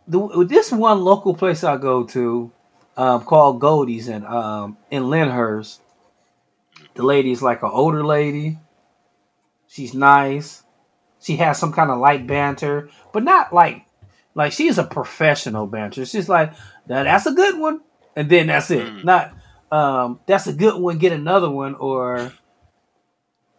[0.06, 2.52] the this one local place I go to,
[2.98, 5.80] um, called Goldie's in um in Lyndhurst.
[6.94, 8.58] The lady is like an older lady.
[9.66, 10.62] She's nice.
[11.20, 13.84] She has some kind of light banter, but not like
[14.34, 16.04] like she's a professional banter.
[16.06, 16.52] She's like,
[16.88, 17.80] now that's a good one,
[18.16, 18.86] and then that's it.
[18.86, 19.04] Mm.
[19.04, 19.32] Not
[19.70, 20.98] um, that's a good one.
[20.98, 22.32] Get another one, or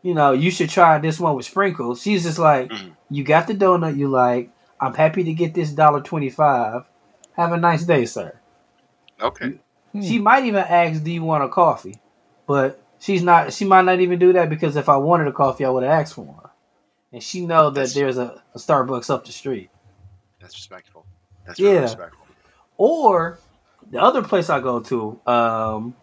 [0.02, 2.02] you know, you should try this one with sprinkles.
[2.02, 2.92] She's just like, Mhm.
[3.10, 4.50] you got the donut you like.
[4.80, 6.86] I'm happy to get this dollar twenty five.
[7.38, 8.34] Have a nice day, sir.
[9.22, 9.60] okay
[10.02, 12.02] She might even ask, "Do you want a coffee?"
[12.48, 13.54] But she's not.
[13.54, 15.92] She might not even do that because if I wanted a coffee, I would have
[15.92, 16.41] asked for one.
[17.14, 19.70] And she know that That's- there's a, a Starbucks up the street.
[20.40, 21.06] that's respectful
[21.46, 21.82] that's really Yeah.
[21.82, 22.26] respectful
[22.78, 23.38] Or
[23.92, 25.96] the other place I go to, um,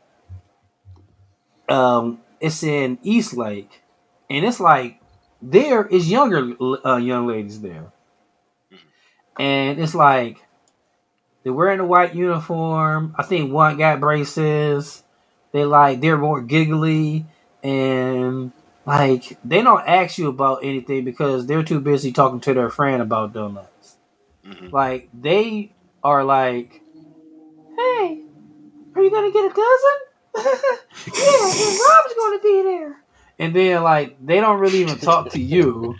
[1.69, 3.83] um, it's in East Lake,
[4.31, 5.01] and it's like
[5.43, 6.55] there is younger
[6.85, 7.93] uh, young ladies there,
[9.39, 10.45] and it's like
[11.43, 13.15] they're wearing a white uniform.
[13.19, 15.03] I think one got braces.
[15.53, 17.27] They like they're more giggly
[17.63, 18.53] and
[18.89, 23.03] like they don't ask you about anything because they're too busy talking to their friend
[23.03, 23.99] about donuts.
[24.47, 24.73] Mhm.
[24.73, 25.73] Like they
[26.03, 26.83] are like,
[27.77, 28.23] "Hey,
[28.95, 29.99] are you gonna get a dozen?
[31.15, 32.97] yeah, and Rob's gonna be there."
[33.39, 35.97] And then like they don't really even talk to you.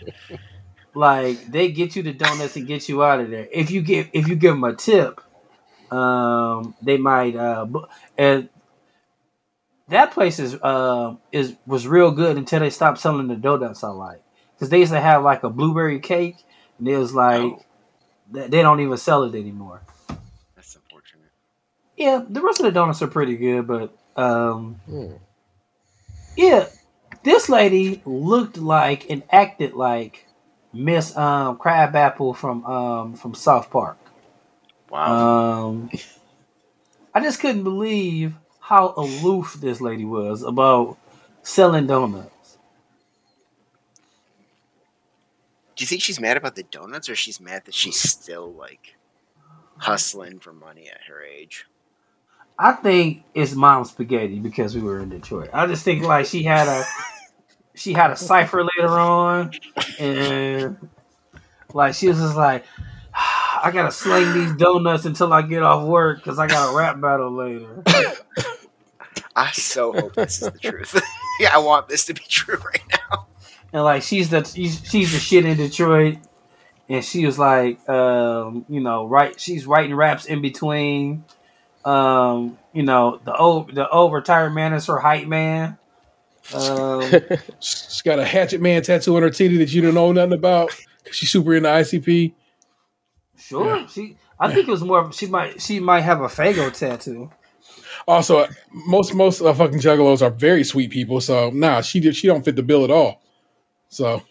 [0.95, 3.47] Like they get you the donuts and get you out of there.
[3.51, 5.21] If you give if you give them a tip,
[5.91, 7.67] um, they might uh,
[8.17, 8.49] and
[9.89, 13.89] that place is uh, is was real good until they stopped selling the donuts I
[13.89, 14.21] like
[14.55, 16.37] because they used to have like a blueberry cake
[16.77, 17.61] and it was like Oh.
[18.31, 19.81] they don't even sell it anymore.
[20.55, 21.31] that's unfortunate
[21.97, 25.13] Yeah, the rest of the donuts are pretty good, but um, Hmm.
[26.37, 26.65] yeah,
[27.23, 30.25] This lady looked like and acted like
[30.73, 33.97] Miss um, Crabapple from um, from South Park.
[34.89, 35.67] Wow.
[35.69, 35.89] Um,
[37.13, 38.35] I just couldn't believe
[38.69, 40.95] how aloof this lady was about
[41.41, 42.59] selling donuts.
[45.75, 48.95] Do you think she's mad about the donuts, or she's mad that she's still like
[49.77, 51.65] hustling for money at her age?
[52.59, 55.49] I think it's mom spaghetti because we were in Detroit.
[55.51, 56.85] I just think like she had a
[57.73, 59.51] she had a cipher later on,
[59.97, 60.77] and
[61.73, 62.65] like she was just like,
[63.15, 66.77] ah, I gotta sling these donuts until I get off work because I got a
[66.77, 67.83] rap battle later.
[69.39, 71.01] I so hope this is the truth.
[71.39, 73.27] yeah, I want this to be true right now.
[73.73, 76.17] and like she's the she's she's the shit in Detroit,
[76.89, 79.39] and she was like, um, you know, right?
[79.39, 81.23] She's writing raps in between.
[81.85, 85.77] Um, you know, the old the old retired man is her hype man.
[86.53, 87.01] Um,
[87.59, 90.69] She's got a Hatchet Man tattoo on her titty that you don't know nothing about.
[91.05, 92.33] 'cause She's super into ICP.
[93.37, 94.17] sure, she.
[94.39, 95.11] I think it was more.
[95.13, 97.29] She might she might have a Faygo tattoo.
[98.09, 98.47] Also,
[98.87, 101.21] most most uh, fucking juggalos are very sweet people.
[101.21, 103.21] So nah, she did she don't fit the bill at all.
[103.89, 104.23] So,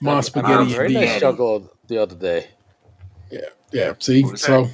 [0.00, 1.06] mom I had a spaghetti very indeed.
[1.06, 2.48] nice juggalo the other day.
[3.30, 3.40] Yeah,
[3.70, 3.92] yeah.
[3.98, 4.70] See, What was so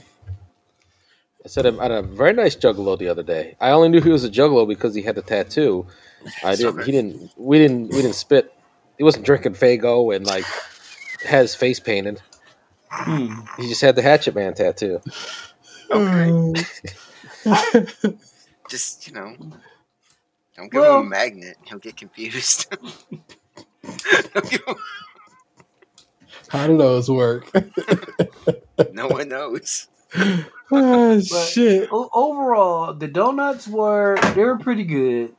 [1.45, 3.57] I said I had a very nice juggalo the other day.
[3.61, 5.85] I only knew he was a juggalo because he had the tattoo.
[6.45, 6.85] I didn't.
[6.85, 7.33] He didn't.
[7.37, 7.89] We didn't.
[7.89, 8.55] We didn't spit.
[8.99, 10.45] He wasn't drinking Faygo and like
[11.27, 12.23] had his face painted.
[12.89, 13.41] Hmm.
[13.59, 15.01] He just had the Hatchet Man tattoo.
[15.91, 16.65] Okay.
[18.71, 19.35] Just you know,
[20.57, 21.57] don't give Well- him a magnet.
[21.65, 22.73] He'll get confused.
[26.49, 27.51] how do those work?
[28.93, 29.89] no one knows.
[30.73, 31.89] oh shit!
[31.93, 35.35] O- overall, the donuts were they were pretty good,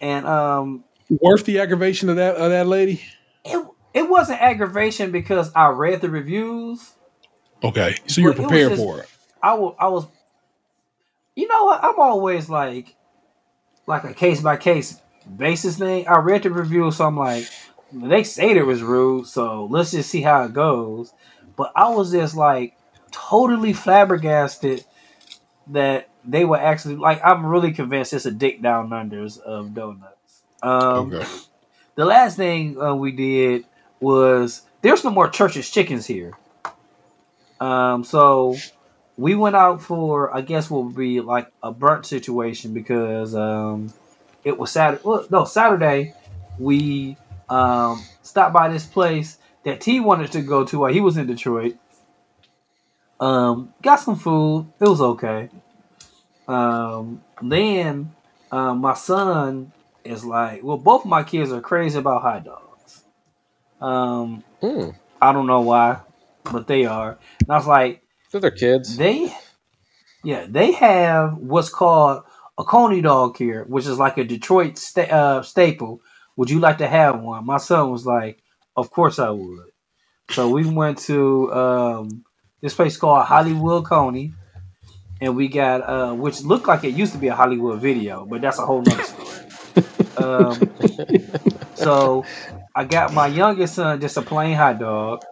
[0.00, 0.84] and um,
[1.20, 3.00] Worth the aggravation of that of that lady.
[3.44, 6.92] it it wasn't aggravation because I read the reviews.
[7.62, 9.08] Okay, so you're But it prepared just- for it.
[9.40, 10.04] I wa- I was,
[11.38, 11.84] you know what?
[11.84, 12.96] I'm always like,
[13.86, 15.00] like a case by case
[15.36, 16.08] basis thing.
[16.08, 17.48] I read the review, so I'm like,
[17.92, 21.14] they say it was rude, so let's just see how it goes.
[21.54, 22.76] But I was just like
[23.12, 24.84] totally flabbergasted
[25.68, 27.20] that they were actually like.
[27.24, 30.42] I'm really convinced it's a dick down unders of donuts.
[30.60, 31.26] Um, Okay.
[31.94, 33.64] the last thing uh, we did
[34.00, 36.32] was there's no more church's chickens here.
[37.60, 38.56] Um, so
[39.18, 43.92] we went out for I guess what would be like a burnt situation because um,
[44.44, 45.02] it was Saturday.
[45.04, 46.14] Well, no, Saturday
[46.58, 47.16] we
[47.50, 51.26] um, stopped by this place that T wanted to go to while he was in
[51.26, 51.76] Detroit.
[53.20, 54.72] Um, got some food.
[54.80, 55.50] It was okay.
[56.46, 58.12] Um, then
[58.52, 59.72] um, my son
[60.04, 63.04] is like, well, both of my kids are crazy about hot dogs.
[63.80, 64.90] Um, Hmm.
[65.20, 66.00] I don't know why,
[66.44, 67.18] but they are.
[67.40, 68.96] And I was like, They're their kids.
[68.96, 69.34] they,
[70.24, 72.24] yeah, they have what's called
[72.58, 76.00] a coney dog here, which is like a Detroit sta- uh, staple.
[76.36, 77.46] Would you like to have one?
[77.46, 78.42] My son was like,
[78.76, 79.70] of course I would.
[80.30, 82.24] So we went to um,
[82.60, 84.34] this place called Hollywood Coney,
[85.20, 88.40] and we got uh, which looked like it used to be a Hollywood video, but
[88.40, 89.36] that's a whole nother story.
[90.16, 90.70] um,
[91.74, 92.24] so
[92.74, 95.24] I got my youngest son just a plain hot dog.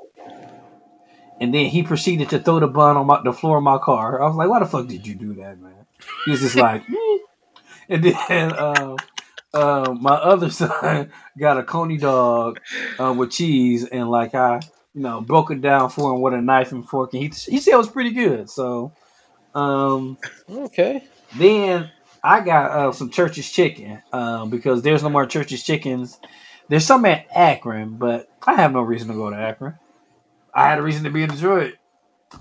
[1.41, 4.23] And then he proceeded to throw the bun on my, the floor of my car.
[4.23, 5.87] I was like, "Why the fuck did you do that, man?"
[6.25, 7.19] He was just like, "Mm."
[7.89, 8.97] and then um,
[9.55, 12.61] uh, my other son got a coney dog
[12.99, 14.61] uh, with cheese, and like I,
[14.95, 17.61] you know, broke it down for him with a knife and fork, and he he
[17.61, 18.49] said it was pretty good.
[18.49, 18.93] So,
[19.55, 20.19] um,
[20.49, 21.05] Okay.
[21.37, 21.91] then
[22.23, 26.19] I got uh, some Church's chicken um, because there's no more Church's chickens.
[26.69, 29.75] There's some at Akron, but I have no reason to go to Akron.
[30.57, 31.75] I had a reason to be in Detroit,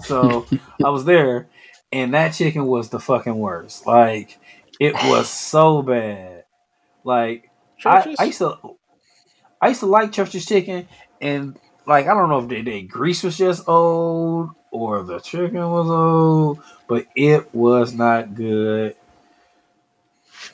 [0.05, 0.47] so
[0.84, 1.49] I was there,
[1.91, 3.86] and that chicken was the fucking worst.
[3.86, 4.39] Like
[4.80, 6.45] it was so bad.
[7.03, 7.51] Like
[7.84, 8.57] I, I used to,
[9.61, 10.88] I used to like Church's chicken,
[11.20, 15.70] and like I don't know if the, the grease was just old or the chicken
[15.70, 18.95] was old, but it was not good.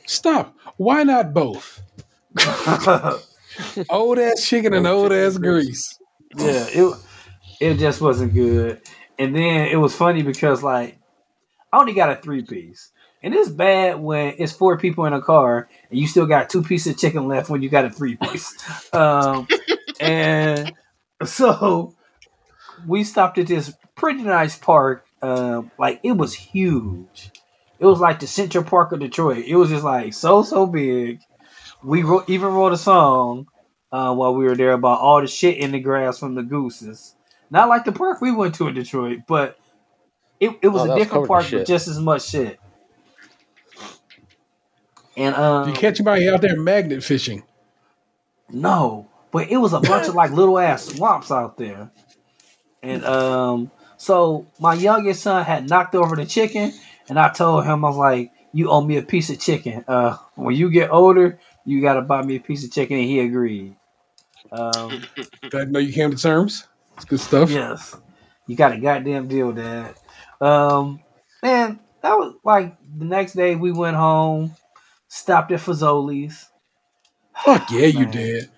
[0.07, 0.55] Stop.
[0.78, 1.80] Why not both?
[3.89, 5.99] Old ass chicken and old ass grease.
[6.38, 6.95] yeah, it
[7.62, 8.82] it just wasn't good.
[9.20, 10.97] And then it was funny because like
[11.72, 12.91] I only got a three piece.
[13.24, 16.64] And it's bad when it's four people in a car and you still got two
[16.64, 18.57] pieces of chicken left when you got a three piece.
[18.93, 19.47] um,
[19.99, 20.74] and
[21.24, 21.95] so
[22.88, 25.05] we stopped at this pretty nice park.
[25.22, 27.30] Um, like it was huge.
[27.78, 29.45] It was like the Central Park of Detroit.
[29.45, 31.20] It was just like so so big.
[31.84, 33.47] we wrote, even wrote a song
[33.91, 37.16] uh, while we were there about all the shit in the grass from the gooses.
[37.52, 39.60] Not like the park we went to in Detroit, but
[40.39, 42.60] it, it was Oh, a different covered in park with just as much shit.
[45.18, 47.43] And um, you catch anybody out there magnet fishing?
[48.49, 51.91] No, but it was a bunch of like little ass swamps out there.
[52.82, 56.74] And um, so my youngest son had knocked over the chicken,
[57.10, 59.84] and I told him I was like, "You owe me a piece of chicken.
[59.88, 63.06] Uh, when you get older, you got to buy me a piece of chicken." And
[63.06, 63.76] he agreed.
[64.52, 65.04] Um,
[65.54, 66.68] I know you came to terms.
[67.02, 67.49] It's good stuff.
[67.49, 67.95] yes,
[68.47, 69.95] you got a goddamn deal, Dad.
[70.39, 71.02] Um,
[71.41, 74.56] man, that was like the next day we went home,
[75.08, 76.47] stopped at Fazoli's.
[77.45, 78.49] Fuck yeah, you did.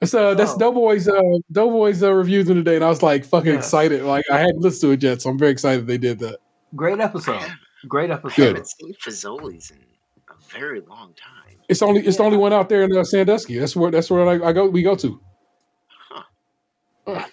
[0.00, 1.20] That's uh, that's So- Doughboy's uh,
[1.52, 3.58] Doughboy's uh, reviews of the day, and I was like fucking Yeah.
[3.58, 4.02] excited.
[4.02, 6.38] Like I hadn't listened to it yet, so I'm very excited they did that.
[6.74, 7.40] Great episode.
[7.88, 8.34] Great episode.
[8.36, 8.46] Good.
[8.48, 9.78] haven't seen Fazoli's in
[10.30, 11.58] a very long time.
[11.68, 13.58] It's only it's the only one out there in uh, Sandusky.
[13.58, 14.68] That's where that's where I, I go.
[14.68, 15.20] We go to.
[17.06, 17.24] Huh.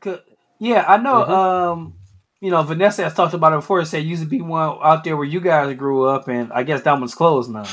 [0.00, 0.18] Cause,
[0.58, 1.24] yeah, I know.
[1.24, 1.28] Mhm.
[1.28, 1.94] Um,
[2.40, 3.80] you know, Vanessa has talked about it before.
[3.80, 6.62] It said used to be one out there where you guys grew up, and I
[6.62, 7.66] guess that one's closed now.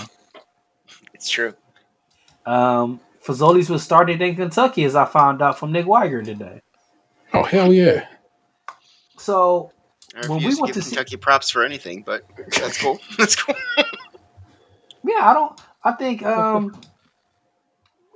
[1.13, 1.53] It's true.
[2.45, 6.61] Um, Fazoli's was started in Kentucky, as I found out from Nick Wiger today.
[7.33, 8.07] Oh hell yeah!
[9.17, 9.71] So
[10.15, 12.23] I When we refuse to went give to see- Kentucky props for anything, but
[12.57, 12.99] that's cool.
[13.17, 13.55] That's cool.
[15.03, 15.59] yeah, I don't.
[15.83, 16.79] I think um,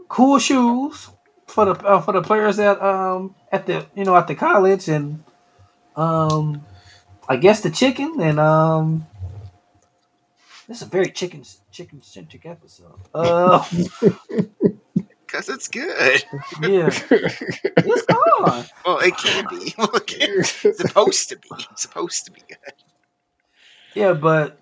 [0.09, 1.09] cool shoes
[1.51, 4.87] for the uh, for the players at um at the you know at the college,
[4.87, 5.23] and
[5.95, 6.65] um,
[7.27, 9.07] I guess the chicken and um.
[10.67, 12.99] This is a very chicken chicken centric episode.
[13.13, 13.63] Uh,
[15.25, 16.23] Because it's good.
[16.61, 18.65] yeah, it's gone.
[18.85, 19.73] Well, it can be.
[19.77, 20.39] Well, it can.
[20.39, 21.49] It's supposed to be.
[21.71, 22.73] It's supposed to be good.
[23.95, 24.59] Yeah, but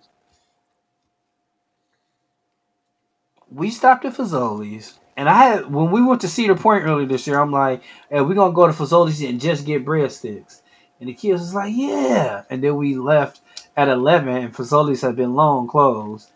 [3.49, 7.27] we stopped at Fazoli's, and I had when we went to Cedar Point earlier this
[7.27, 7.41] year.
[7.41, 10.61] I'm like, "Hey, we're gonna go to Fazoli's and just get breadsticks."
[10.97, 13.41] And the kids was like, "Yeah," and then we left
[13.75, 16.31] at eleven, and Fazoli's had been long closed.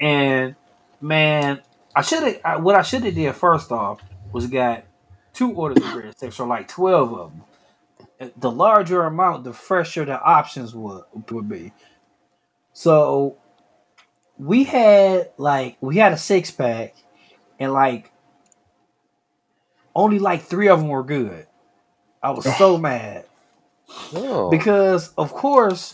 [0.00, 0.54] And
[1.02, 1.60] man,
[1.94, 2.62] I should have.
[2.64, 4.00] What I should have did first off
[4.32, 4.84] was got
[5.34, 8.32] two orders of breadsticks, or like twelve of them.
[8.38, 11.74] The larger amount, the fresher the options would would be.
[12.72, 13.36] So
[14.38, 16.94] we had like we had a six pack,
[17.62, 18.10] and like
[19.94, 21.46] only like three of them were good.
[22.22, 23.24] I was so mad
[24.14, 24.50] Oh.
[24.50, 25.92] because, of course,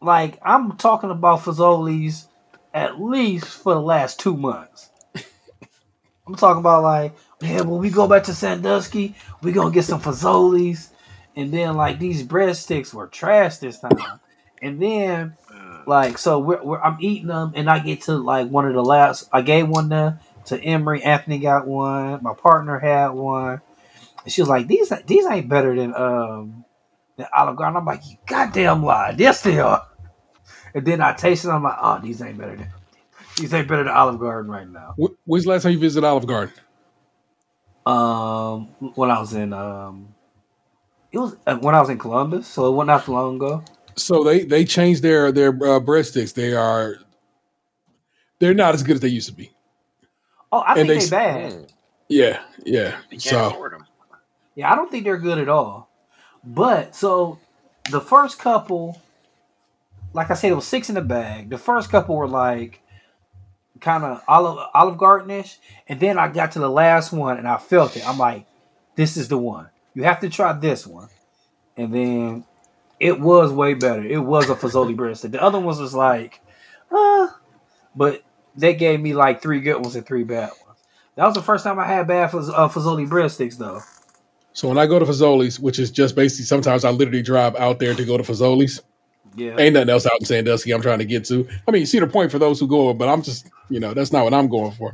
[0.00, 2.28] like I'm talking about Fazoli's
[2.74, 4.90] at least for the last two months.
[6.26, 10.00] I'm talking about like, yeah, when we go back to Sandusky, we gonna get some
[10.00, 10.90] Fazoli's,
[11.34, 13.96] and then like these breadsticks were trash this time,
[14.60, 15.36] and then
[15.86, 18.84] like so we're, we're I'm eating them and I get to like one of the
[18.84, 20.18] last I gave one to
[20.50, 21.04] to Emory.
[21.04, 23.62] Anthony got one my partner had one
[24.24, 26.64] and she was like these these ain't better than um
[27.16, 29.86] than Olive Garden I'm like you goddamn lie yes they are
[30.74, 32.70] and then I tasted them I'm like oh these ain't better than
[33.36, 36.06] these ain't better than Olive Garden right now Wh- When's the last time you visited
[36.06, 36.54] Olive Garden?
[37.86, 40.14] um when I was in um
[41.12, 43.64] it was uh, when I was in Columbus so it wasn't not too long ago
[43.96, 46.34] So they they changed their their uh, breadsticks.
[46.34, 46.96] They are
[48.40, 49.52] they're not as good as they used to be.
[50.52, 51.68] Oh I And think they they, bad Mm.
[52.08, 52.98] Yeah, yeah.
[53.10, 53.86] you So them.
[54.56, 55.88] Yeah, I don't think they're good at all.
[56.44, 57.38] But so
[57.90, 59.00] the first couple,
[60.12, 61.50] like I said, it was six in the bag.
[61.50, 62.82] The first couple were like
[63.80, 67.58] kind of Olive Olive Gardenish, and then I got to the last one and I
[67.58, 68.06] felt it.
[68.08, 68.46] I'm like,
[68.96, 69.68] this is the one.
[69.94, 71.08] You have to try this one,
[71.76, 72.44] and then
[73.00, 74.04] it was way better.
[74.04, 75.32] It was a Fazoli breadstick.
[75.32, 76.40] The other ones was like,
[76.90, 77.28] uh,
[77.96, 78.22] but
[78.56, 80.78] they gave me like three good ones and three bad ones.
[81.16, 83.80] That was the first time I had bad Faz- uh, Fazoli breadsticks though.
[84.52, 87.78] so when I go to Fazoli's, which is just basically sometimes I literally drive out
[87.78, 88.82] there to go to Fazoli's.
[89.36, 89.56] Yeah.
[89.58, 91.46] Ain't nothing else out in Sandusky I'm trying to get to.
[91.68, 94.24] I mean, Cedar Point for those who go, but I'm just you know that's not
[94.24, 94.92] what I'm going for.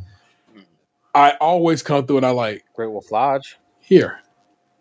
[1.15, 3.57] I always come through and I like Great Wolf Lodge.
[3.81, 4.19] here.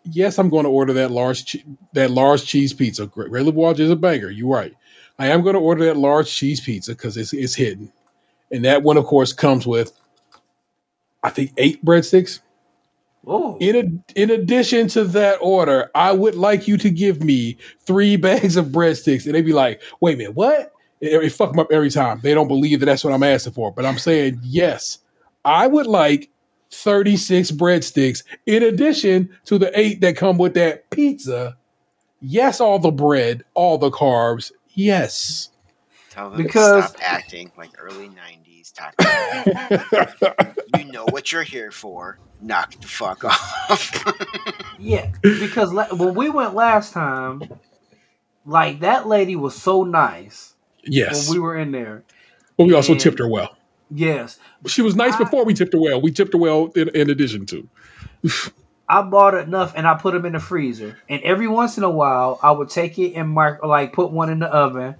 [0.08, 1.64] Yes, I'm going to order that large che-
[1.94, 3.06] that large cheese pizza.
[3.06, 4.30] Great Red Lodge is a banger.
[4.30, 4.74] You're right.
[5.18, 7.90] I am going to order that large cheese pizza because it's it's hidden,
[8.50, 9.92] and that one, of course, comes with
[11.22, 12.40] I think eight breadsticks.
[13.26, 17.58] Oh, In a, in addition to that order, I would like you to give me
[17.80, 21.50] three bags of breadsticks, and they'd be like, "Wait a minute, what?" It, it fuck
[21.50, 22.20] them up every time.
[22.22, 24.98] They don't believe that that's what I'm asking for, but I'm saying yes.
[25.44, 26.30] I would like
[26.70, 31.56] 36 breadsticks in addition to the eight that come with that pizza.
[32.20, 34.52] Yes, all the bread, all the carbs.
[34.70, 35.50] Yes.
[36.16, 40.52] Tell them Because- to stop acting like early '90s taco.
[40.78, 42.18] you know what you're here for.
[42.40, 44.02] Knock the fuck off.
[44.78, 47.42] Yeah, because la- when we went last time,
[48.44, 50.54] like that lady was so nice
[50.84, 52.04] yes, when we were in there.
[52.58, 53.56] but we also tipped her well.
[53.90, 56.00] Yes, She was nice I- before we tipped her well.
[56.02, 57.68] We tipped her well in, in addition to.
[58.88, 60.96] I bought enough and I put them in the freezer.
[61.08, 64.28] And every once in a while, I would take it and mark, like put one
[64.30, 64.96] in the oven,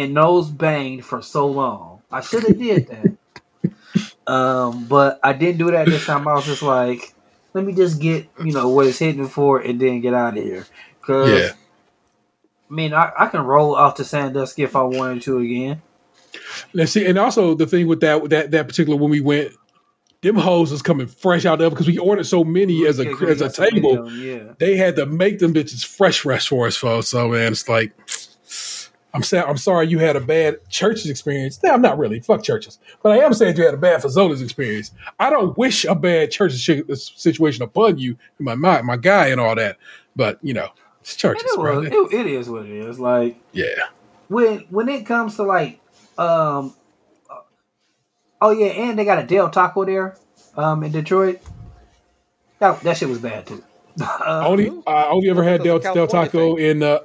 [0.00, 2.02] and those banged for so long.
[2.10, 6.26] I should have did that, um, but I didn't do that this time.
[6.26, 7.14] I was just like,
[7.54, 10.42] let me just get you know what it's hitting for, and then get out of
[10.42, 10.66] here.
[11.02, 11.50] Cause Yeah.
[12.68, 15.82] I mean, I, I can roll off to Sandusky if I wanted to again.
[16.72, 19.52] Let's see, and also the thing with that that that particular when we went,
[20.22, 23.16] them hoes was coming fresh out of because we ordered so many as a Yeah,
[23.28, 24.06] as a got so many table.
[24.06, 24.52] of 'em, yeah.
[24.58, 27.08] They had to make them bitches fresh, fresh for us, folks.
[27.08, 27.92] So man, it's like.
[29.12, 29.46] I'm sad.
[29.46, 31.60] I'm sorry you had a bad churches experience.
[31.62, 32.20] No, I'm not really.
[32.20, 34.92] Fuck churches, but I am saying you had a bad Fazoli's experience.
[35.18, 39.54] I don't wish a bad church situation upon you, my my my guy, and all
[39.56, 39.78] that.
[40.14, 40.68] But you know,
[41.00, 43.00] it's churches, it, was, it, it is what it is.
[43.00, 43.88] Like yeah,
[44.28, 45.80] when when it comes to like
[46.16, 46.74] um
[47.28, 47.40] uh,
[48.40, 50.16] oh yeah and they got a Del Taco there
[50.56, 51.40] um in Detroit
[52.58, 53.62] that, that shit was bad too
[54.00, 56.82] uh, only I only ever had Del, Del California Taco in.
[56.82, 57.00] Uh,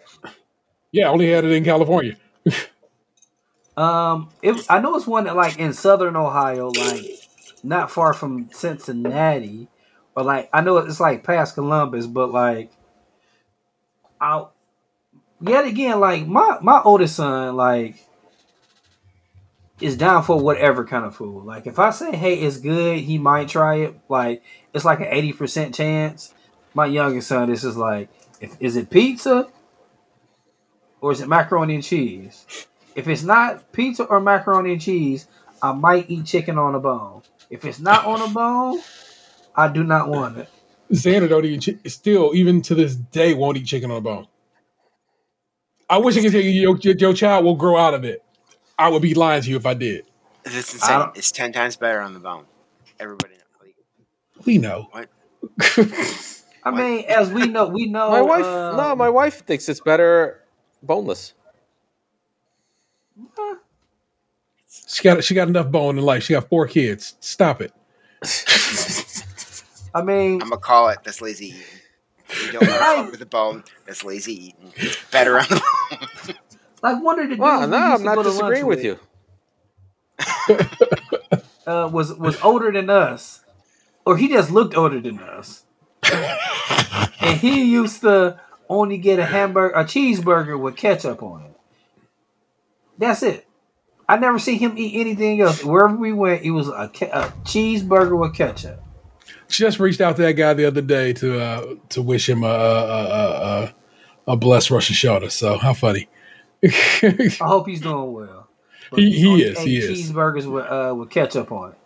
[0.96, 2.16] yeah, I only had it in California.
[3.78, 7.04] um it, I know it's one that like in southern Ohio like
[7.64, 9.68] not far from Cincinnati
[10.16, 12.72] or like I know it's like past Columbus but like
[14.22, 14.46] I
[15.42, 17.98] yet again like my my oldest son like
[19.82, 21.44] is down for whatever kind of food.
[21.44, 24.00] Like if I say, "Hey, it's good," he might try it.
[24.08, 24.42] Like
[24.74, 26.34] it's like an eighty percent chance.
[26.74, 29.48] My youngest son, this is like, if is it pizza
[31.06, 32.68] or is it macaroni and cheese?
[32.96, 35.28] If it's not pizza or macaroni and cheese,
[35.62, 37.22] I might eat chicken on a bone.
[37.52, 38.82] If it's not on a bone,
[39.56, 40.50] I do not want it.
[40.92, 44.28] Xander don't eat chi- still even to this day won't eat chicken on a bone.
[45.88, 48.24] I wish I could tell you your, your, your child will grow out of it.
[48.80, 50.08] I would be lying to you if I did.
[50.44, 51.12] It's I insane.
[51.14, 52.46] It's ten times better on the bone.
[53.00, 54.44] Everybody knows.
[54.44, 54.90] We know.
[54.90, 55.08] What?
[56.64, 58.10] I mean, as we know, we know.
[58.10, 60.42] My wife, um, no, my wife thinks it's better
[60.86, 61.34] boneless.
[64.88, 66.24] She got she got enough bone in life.
[66.24, 67.16] She got four kids.
[67.20, 67.74] Stop it.
[69.94, 71.00] I mean, I'm gonna call it.
[71.04, 71.62] That's lazy eating.
[72.46, 73.64] You don't want to with the bone.
[73.86, 74.74] That's lazy eating.
[74.76, 76.36] It's better on the bone.
[76.82, 79.00] like one of the Well, no, I'm not go to disagreeing with you.
[81.68, 83.42] uh, was was older than us,
[84.06, 85.64] or he just looked older than us.
[87.22, 91.52] and he used to only get a hamburger, a cheeseburger with ketchup on it.
[92.98, 93.46] That's it.
[94.08, 95.64] I never see him eat anything else.
[95.64, 98.82] Wherever we went, it was a, ke- a cheeseburger with ketchup.
[99.48, 102.48] Just reached out to that guy the other day to uh, to wish him a
[102.48, 103.76] a, a, a,
[104.34, 105.32] a blessed Rosh Hashanah.
[105.32, 106.08] So how funny.
[106.64, 108.48] I hope he's doing well.
[108.90, 110.10] But He- he is, he is.
[110.12, 111.78] Cheeseburgers with uh, with ketchup on it,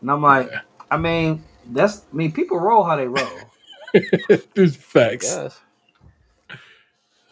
[0.00, 0.50] and I'm like,
[0.90, 3.28] I mean, that's I mean, people roll how they roll.
[4.54, 5.26] There's facts.
[5.36, 5.60] Yes.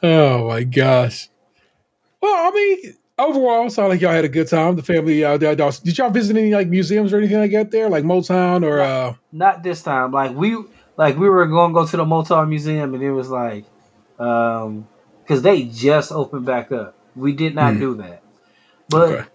[0.03, 1.29] Oh my gosh.
[2.21, 4.77] Well, I mean, overall, sound like y'all had a good time.
[4.77, 5.55] The family out there.
[5.55, 8.81] Did y'all visit any like museums or anything like that there, like Motown or?
[8.81, 10.13] uh Not this time.
[10.13, 10.57] Like we
[10.97, 13.67] like we were going to go to the Motown Museum, and it was like,
[14.19, 14.89] um,
[15.23, 16.99] because they just opened back up.
[17.15, 17.81] We did not Hmm.
[17.81, 18.25] do that,
[18.89, 19.29] but Okay.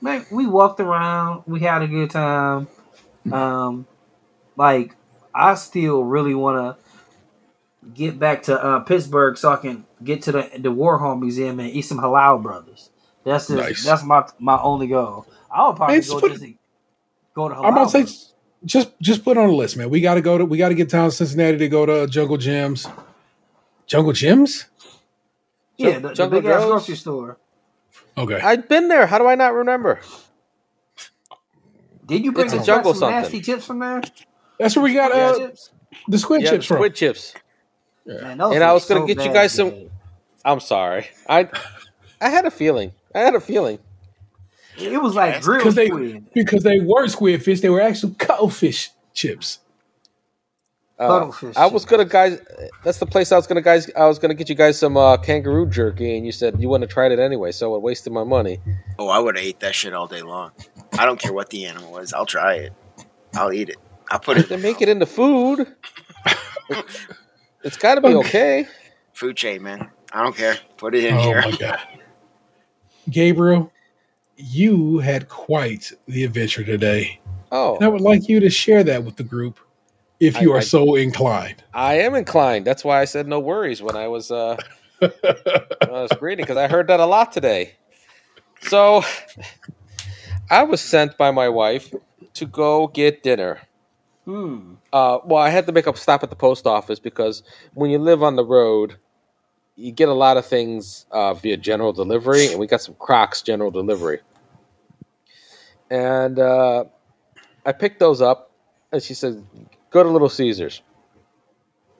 [0.00, 1.44] man, we walked around.
[1.46, 2.68] We had a good time.
[3.30, 3.88] Um,
[4.56, 4.96] like
[5.34, 6.78] I still really want
[7.82, 11.60] to get back to uh, Pittsburgh so I can get to the the Warhol Museum
[11.60, 12.90] and eat some halal brothers.
[13.24, 13.84] That's just, Nice.
[13.84, 15.26] that's my my only goal.
[15.50, 16.54] I would probably Man, just go put- just to
[17.34, 17.64] go to halal.
[17.64, 18.28] I'm about to say,
[18.64, 19.90] just just put on the list, man.
[19.90, 22.06] We got to go to we got to get down to Cincinnati to go to
[22.06, 22.86] Jungle Jim's.
[23.86, 24.66] Jungle Jim's.
[25.76, 27.38] yeah, the, the Jungle big ass grocery store.
[28.16, 28.40] Okay.
[28.40, 29.06] I've been there.
[29.06, 30.00] How do I not remember?
[32.06, 33.20] Did you bring It's a jungle some something.
[33.20, 34.02] nasty chips from there?
[34.58, 35.70] That's where we got Yeah, uh, chips.
[36.08, 36.76] the squid yeah, chips from.
[36.78, 37.34] squid chips.
[38.08, 39.90] Man, And I was gonna so get you guys some- today.
[40.44, 41.08] I'm sorry.
[41.28, 41.48] I
[42.20, 42.92] I had a feeling.
[43.14, 43.78] I had a feeling.
[44.78, 46.24] It was like grilled because they squid.
[46.32, 47.60] because they were squid fish.
[47.60, 49.58] They were actually cuttlefish chips.
[50.98, 52.40] Uh, Cuttlefish I was gonna guys.
[52.84, 53.90] That's the place I was gonna guys.
[53.96, 56.88] I was gonna get you guys some uh, kangaroo jerky, and you said you wouldn't
[56.90, 58.60] have tried it anyway, so it wasted my money.
[58.98, 60.52] Oh, I would have ate that shit all day long.
[60.98, 62.12] I don't care what the animal is.
[62.12, 62.72] I'll try it.
[63.34, 63.76] I'll eat it.
[64.10, 65.66] I'll put it They make it into food.
[67.68, 68.66] it's got to be okay.
[69.12, 69.90] food chain, man.
[70.12, 70.56] I don't care.
[70.78, 71.42] Put it in Oh here.
[71.42, 71.78] my god.
[73.10, 73.70] Gabriel,
[74.36, 77.20] you had quite the adventure today.
[77.52, 79.58] Oh, And I would like you to share that with the group
[80.20, 81.62] if you I- are I- so inclined.
[81.74, 82.66] I am inclined.
[82.66, 84.56] That's why I said no worries when I was uh,
[84.98, 87.74] when I was reading because I heard that a lot today.
[88.62, 89.02] So
[90.50, 91.92] I was sent by my wife
[92.34, 93.60] to go get dinner.
[94.28, 94.74] Hmm.
[94.92, 97.42] Uh, well, I had to make a stop at the post office because
[97.72, 98.98] when you live on the road,
[99.74, 103.40] you get a lot of things uh, via general delivery, and we got some Crocs
[103.40, 104.20] general delivery.
[105.90, 106.84] And uh,
[107.64, 108.52] I picked those up,
[108.92, 109.42] and she said,
[109.88, 110.82] "Go to Little Caesars."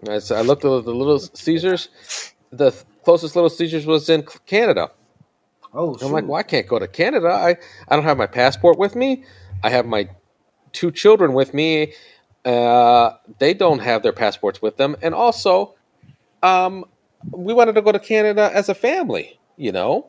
[0.02, 1.88] And I, said, I looked at the Little Caesars.
[2.50, 2.72] The
[3.04, 4.90] closest Little Caesars was in Canada.
[5.72, 7.28] Oh, I'm like, well, I can't go to Canada.
[7.28, 7.56] I,
[7.88, 9.24] I don't have my passport with me.
[9.64, 10.10] I have my
[10.72, 11.94] two children with me.
[12.48, 14.96] Uh, they don't have their passports with them.
[15.02, 15.74] And also,
[16.42, 16.86] um,
[17.30, 20.06] we wanted to go to Canada as a family, you know,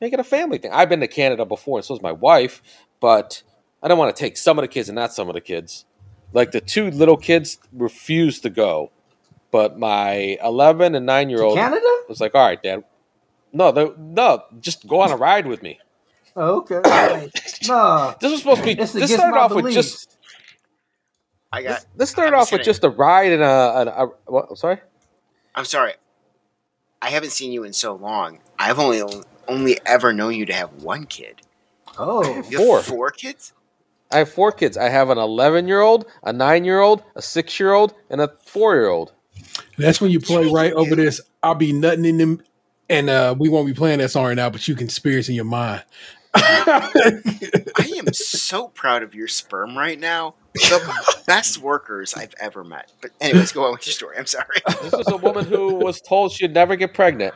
[0.00, 0.72] make it a family thing.
[0.72, 2.62] I've been to Canada before, and so has my wife,
[2.98, 3.42] but
[3.82, 5.84] I don't want to take some of the kids and not some of the kids.
[6.32, 8.90] Like the two little kids refused to go,
[9.50, 11.84] but my 11 and 9 year old Canada?
[12.08, 12.84] was like, all right, dad.
[13.52, 15.78] No, the, no, just go on a ride with me.
[16.36, 16.76] Oh, okay.
[16.76, 17.30] Right.
[17.68, 18.14] no.
[18.18, 18.74] This was supposed to be.
[18.74, 20.16] This started off with just.
[21.52, 21.84] I got.
[21.96, 23.74] This started I'm off with sitting- just a ride and a.
[23.76, 24.78] And a what, I'm sorry.
[25.54, 25.94] I'm sorry.
[27.02, 28.38] I haven't seen you in so long.
[28.58, 29.02] I've only
[29.48, 31.42] only ever known you to have one kid.
[31.98, 32.42] Oh.
[32.48, 32.76] You Four.
[32.76, 33.52] have four kids?
[34.10, 34.76] I have four kids.
[34.76, 38.20] I have an 11 year old, a nine year old, a six year old, and
[38.20, 39.12] a four year old.
[39.78, 41.20] That's when you play right over this.
[41.42, 42.42] I'll be nutting in them,
[42.88, 44.48] and uh, we won't be playing that song right now.
[44.50, 45.82] But you can spirits in your mind.
[46.34, 50.34] I am so proud of your sperm right now.
[50.54, 52.92] The best workers I've ever met.
[53.00, 54.16] But anyways, go on with your story.
[54.18, 54.56] I'm sorry.
[54.82, 57.34] This is a woman who was told she'd never get pregnant.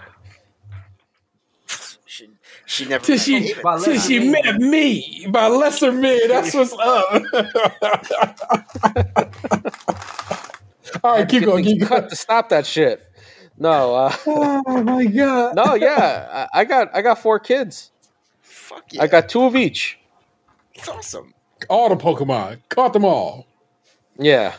[2.07, 2.31] She,
[2.65, 3.63] she never Till she, David.
[3.63, 4.33] By till she men.
[4.45, 6.19] met me by lesser men.
[6.29, 7.23] That's what's up.
[11.05, 11.65] All right, keep going.
[11.65, 12.11] things Keep cut going.
[12.11, 13.03] to stop that shit.
[13.59, 15.57] No, uh, Oh my god.
[15.57, 17.91] no, yeah, I, I got I got four kids.
[18.77, 19.03] Fuck yeah.
[19.03, 19.99] I got two of each.
[20.75, 21.33] It's awesome.
[21.71, 22.59] all the Pokemon.
[22.69, 23.47] Caught them all.
[24.19, 24.55] Yeah.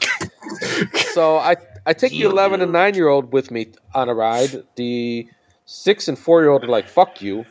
[1.13, 4.15] so I I take the Deal, eleven and nine year old with me on a
[4.15, 4.63] ride.
[4.75, 5.27] The
[5.65, 7.45] six and four year old are like fuck you.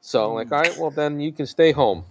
[0.00, 2.04] So I'm like, all right, well then you can stay home.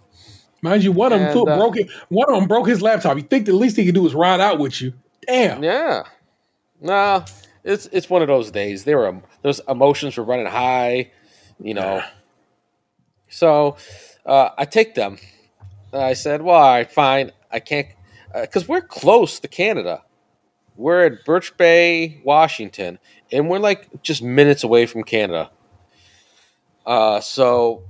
[0.62, 1.90] Mind you, one of them And, uh, broke it.
[2.10, 3.16] One of them broke his laptop.
[3.16, 4.92] You think the least he could do is ride out with you?
[5.26, 5.64] Damn.
[5.64, 6.04] Yeah.
[6.82, 7.26] Nah,
[7.64, 8.84] it's it's one of those days.
[8.84, 11.12] There were those emotions were running high,
[11.62, 12.04] you know.
[13.30, 13.78] So
[14.26, 15.18] uh, I take them.
[15.94, 17.32] I said, "Well, all right, fine.
[17.52, 17.88] I can't
[18.34, 20.04] because we're close to Canada.
[20.76, 23.00] We're at Birch Bay, Washington,
[23.32, 25.52] and we're like just minutes away from Canada.
[26.86, 27.84] Uh, so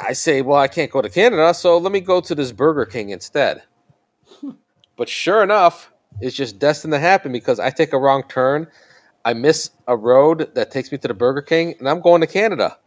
[0.00, 2.84] I say, well, I can't go to Canada, so let me go to this Burger
[2.86, 3.62] King instead.
[4.96, 5.92] But sure enough,
[6.22, 8.66] it's just destined to happen because I take a wrong turn.
[9.26, 12.26] I miss a road that takes me to the Burger King, and I'm going to
[12.26, 12.78] Canada.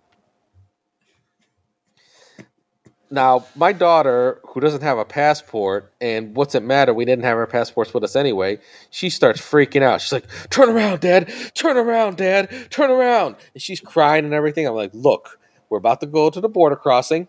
[3.12, 6.94] Now, my daughter, who doesn't have a passport, and what's it matter?
[6.94, 8.60] We didn't have our passports with us anyway.
[8.92, 10.02] She starts freaking out.
[10.02, 11.34] She's like, "Turn around, Dad!
[11.56, 12.52] Turn around, Dad!
[12.70, 14.68] Turn around!" And she's crying and everything.
[14.68, 17.28] I'm like, "Look, we're about to go to the border crossing."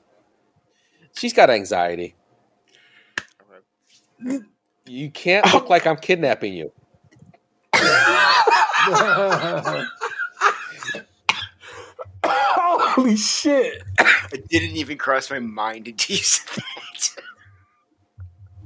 [1.16, 2.15] She's got anxiety.
[4.86, 6.73] You can't look like I'm kidnapping you.
[13.01, 13.82] Holy shit.
[14.32, 17.22] It didn't even cross my mind until you said that.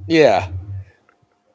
[0.07, 0.49] Yeah.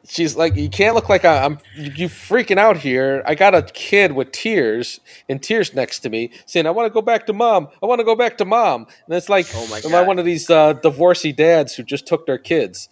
[0.09, 3.23] She's like, you can't look like I- I'm you you freaking out here.
[3.27, 4.99] I got a kid with tears
[5.29, 7.69] and tears next to me saying, I want to go back to mom.
[7.83, 8.87] I want to go back to mom.
[9.07, 9.89] And it's like, Oh my God.
[9.91, 12.89] am I one of these uh, divorcee dads who just took their kids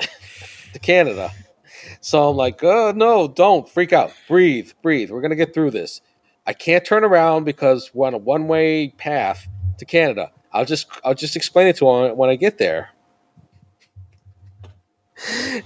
[0.72, 1.32] to Canada?
[2.00, 4.12] So I'm like, oh, no, don't freak out.
[4.28, 5.10] Breathe, breathe.
[5.10, 6.00] We're going to get through this.
[6.46, 9.46] I can't turn around because we're on a one way path
[9.78, 10.30] to Canada.
[10.52, 12.90] I'll just I'll just explain it to him when I get there.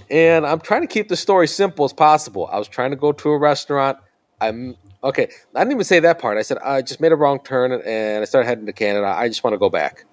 [0.09, 2.49] And I'm trying to keep the story simple as possible.
[2.51, 3.97] I was trying to go to a restaurant.
[4.39, 5.29] I'm okay.
[5.55, 6.37] I didn't even say that part.
[6.37, 9.07] I said I just made a wrong turn and I started heading to Canada.
[9.07, 10.05] I just want to go back.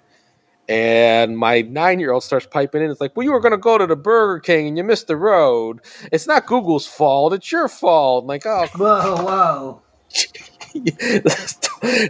[0.68, 2.90] And my nine year old starts piping in.
[2.90, 5.06] It's like, well, you were going to go to the Burger King and you missed
[5.06, 5.80] the road.
[6.10, 7.32] It's not Google's fault.
[7.32, 8.24] It's your fault.
[8.24, 9.82] I'm like, oh, Whoa, whoa.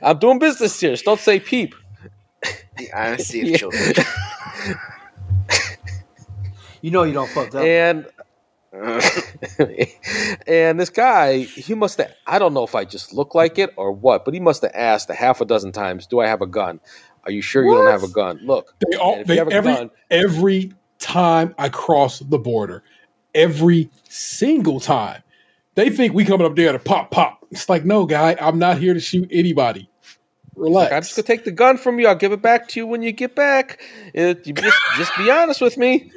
[0.02, 0.94] I'm doing business here.
[0.97, 1.74] Don't say peep.
[2.76, 3.56] The honesty of Yeah.
[3.56, 3.93] children.
[6.82, 7.62] You know you don't fuck up.
[7.64, 8.06] And
[10.47, 13.72] and this guy, he must have, I don't know if I just look like it
[13.76, 16.43] or what, but he must have asked a half a dozen times, Do I have
[16.43, 16.78] a gun?
[17.24, 18.38] Are you sure you don't have a gun?
[18.44, 22.38] Look, They all if they you have a every gun, every time I cross the
[22.38, 22.84] border,
[23.34, 25.22] every single time,
[25.74, 27.36] they think we coming up there to pop pop.
[27.51, 29.89] It's like, no, guy, I'm not here to shoot anybody.
[30.56, 30.93] Relax.
[30.93, 32.09] I'm just gonna take the gun from you.
[32.09, 33.81] I'll give it back to you when you get back.
[34.14, 36.10] It, you just just be honest with me.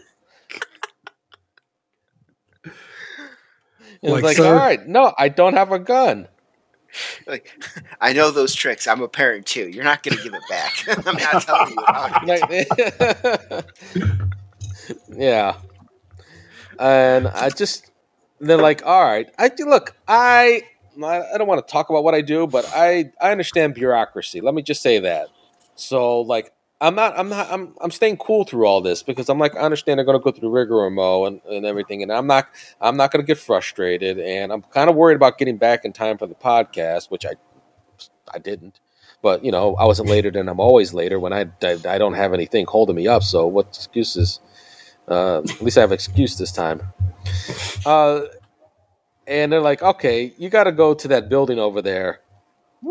[4.02, 6.28] And Like, it's like, sir- all right, no, I don't have a gun.
[7.28, 7.52] Like,
[8.02, 8.88] I know those tricks.
[8.88, 9.68] I'm a parent too.
[9.68, 10.86] You're not going to give it back.
[11.06, 13.60] I'm not telling you.
[13.60, 13.66] Like-
[15.10, 15.58] yeah,
[16.80, 17.92] and I just
[18.40, 20.64] they're like, all right, I look, I
[21.04, 24.42] I don't want to talk about what I do, but I I understand bureaucracy.
[24.42, 25.28] Let me just say that.
[25.76, 26.54] So like.
[26.82, 27.20] I'm not.
[27.20, 27.52] I'm not.
[27.52, 27.76] I'm.
[27.82, 29.54] I'm staying cool through all this because I'm like.
[29.54, 32.48] I understand they're going to go through rigmarole and, and everything, and I'm not.
[32.80, 35.92] I'm not going to get frustrated, and I'm kind of worried about getting back in
[35.92, 37.34] time for the podcast, which I,
[38.34, 38.80] I didn't.
[39.22, 41.48] But you know, I wasn't later than I'm always later when I.
[41.62, 43.24] I, I don't have anything holding me up.
[43.24, 44.40] So what excuses?
[45.06, 46.82] Uh, at least I have excuse this time.
[47.86, 48.22] Uh,
[49.30, 52.22] and they're like, okay, you got to go to that building over there,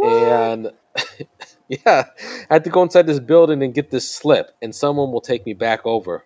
[0.03, 0.71] and
[1.69, 2.07] yeah,
[2.51, 5.45] I had to go inside this building and get this slip, and someone will take
[5.45, 6.25] me back over.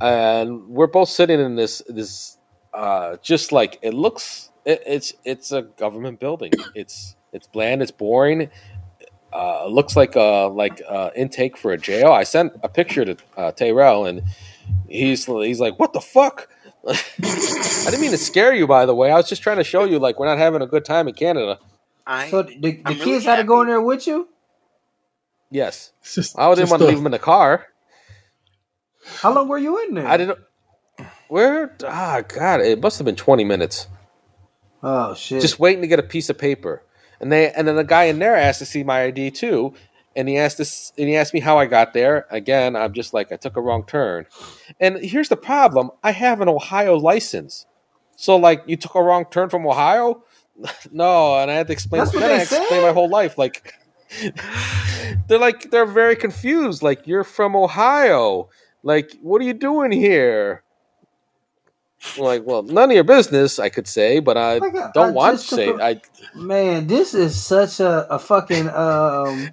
[0.00, 2.36] And we're both sitting in this this
[2.74, 4.50] uh, just like it looks.
[4.66, 6.52] It, it's it's a government building.
[6.74, 7.82] It's it's bland.
[7.82, 8.50] It's boring.
[9.32, 12.12] Uh, looks like a like uh, intake for a jail.
[12.12, 14.22] I sent a picture to uh, Tyrell, and
[14.88, 16.48] he's he's like, "What the fuck."
[16.88, 19.10] I didn't mean to scare you, by the way.
[19.10, 21.14] I was just trying to show you, like, we're not having a good time in
[21.14, 21.58] Canada.
[22.06, 24.28] I, So the, the kids really had to go in there with you.
[25.50, 27.66] Yes, just, I didn't want to a- leave them in the car.
[29.20, 30.06] How long were you in there?
[30.06, 30.38] I didn't.
[31.28, 31.74] Where?
[31.84, 32.60] Ah, God!
[32.60, 33.86] It must have been twenty minutes,
[34.82, 35.40] Oh shit!
[35.40, 36.82] just waiting to get a piece of paper.
[37.20, 39.74] And they, and then the guy in there asked to see my ID too,
[40.16, 42.26] and he asked this, and he asked me how I got there.
[42.30, 44.26] Again, I'm just like I took a wrong turn.
[44.80, 47.66] And here's the problem: I have an Ohio license,
[48.16, 50.24] so like you took a wrong turn from Ohio.
[50.90, 52.00] no, and I had to explain.
[52.02, 52.82] That's what then I they explained said?
[52.82, 53.38] my whole life.
[53.38, 53.74] Like
[55.28, 56.82] they're like they're very confused.
[56.82, 58.48] Like you're from Ohio.
[58.82, 60.62] Like what are you doing here?
[62.18, 65.40] Like, well, none of your business, I could say, but I Like, don't I want
[65.40, 65.70] to say.
[65.72, 66.00] I
[66.34, 69.50] Man, this is such a, a fucking um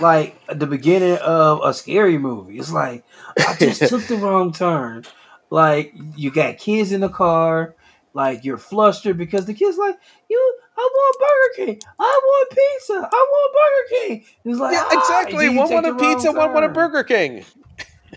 [0.00, 2.58] like the beginning of a scary movie.
[2.58, 3.04] It's like
[3.38, 5.04] I just took the wrong turn.
[5.50, 7.74] Like you got kids in the car,
[8.14, 9.96] like you're flustered because the kids like
[10.28, 10.54] you.
[10.78, 11.18] I want
[11.56, 11.80] Burger King.
[11.98, 12.92] I want pizza.
[13.10, 14.24] I want Burger King.
[14.44, 15.44] It's like yeah, ah, exactly.
[15.46, 16.68] then you One take want a pizza, one want a.
[16.68, 17.44] Burger King.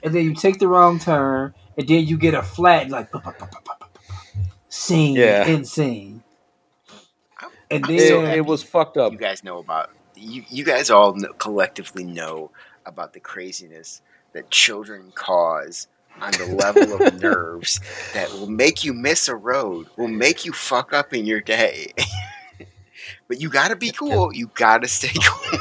[0.03, 3.09] and then you take the wrong turn, and then you get a flat like
[4.67, 5.45] scene, Yeah.
[5.47, 6.21] end scene,
[7.71, 9.11] and then It, happy it was fucked up.
[9.13, 9.89] you guys know about
[10.19, 10.43] you.
[10.49, 12.51] You guys all know, collectively know
[12.85, 14.01] about the craziness
[14.33, 15.87] that children cause
[16.21, 17.79] on the level of nerves
[18.13, 21.93] that will make you miss a road, will make you fuck up in your day.
[23.27, 24.33] but you gotta be cool.
[24.33, 25.59] You gotta stay cool.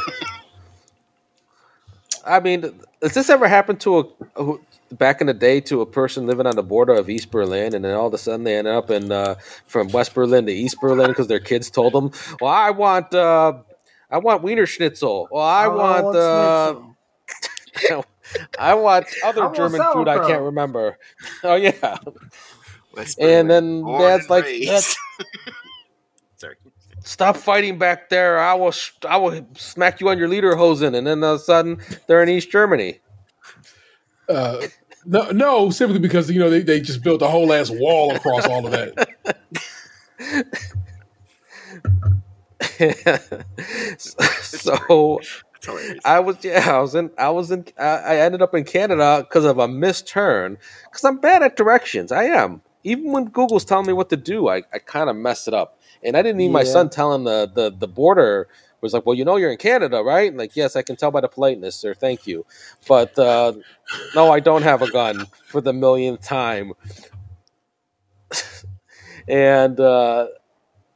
[2.24, 2.62] I mean,
[3.02, 4.05] has this ever happened to a
[4.43, 4.60] who-
[4.93, 7.85] back in the day to a person living on the border of East Berlin, and
[7.85, 9.36] then all of a sudden they end up in uh,
[9.66, 12.10] from West Berlin to East Berlin because their kids told them,
[12.40, 13.55] "Well, I want, uh,
[14.10, 15.28] I want Wiener Schnitzel.
[15.30, 16.74] Well, I Oh, want, uh,
[17.76, 18.06] Schnitzel.
[18.59, 20.98] I want other I want German food I can't remember.
[21.44, 21.97] Oh yeah,
[23.18, 24.97] And then born that's like- that's-
[26.36, 26.56] Sorry.
[27.02, 28.39] stop fighting back there.
[28.39, 31.44] I will, sh- I will smack you on your lederhosen, and then all of a
[31.44, 33.01] sudden they're in East Germany.
[34.28, 34.66] Uh,
[35.06, 38.47] no, no, simply because you know they, they just built a whole ass wall across
[38.47, 39.09] all of that.
[43.98, 45.20] so
[46.05, 49.24] I was yeah I was in I was in I I ended up in Canada
[49.28, 52.62] because of a misturn because I'm bad at directions I am.
[52.84, 55.78] Even when Google's telling me what to do I, I kind of mess it up.
[56.02, 58.48] And I didn't need my son telling the, the the border
[58.80, 60.34] was like well you know you're in Canada right?
[60.34, 61.94] Like yes I can tell by the politeness sir.
[61.94, 62.46] Thank you.
[62.86, 63.55] But uh,
[64.14, 66.72] no I don't have a gun for the millionth time.
[69.28, 70.28] And uh,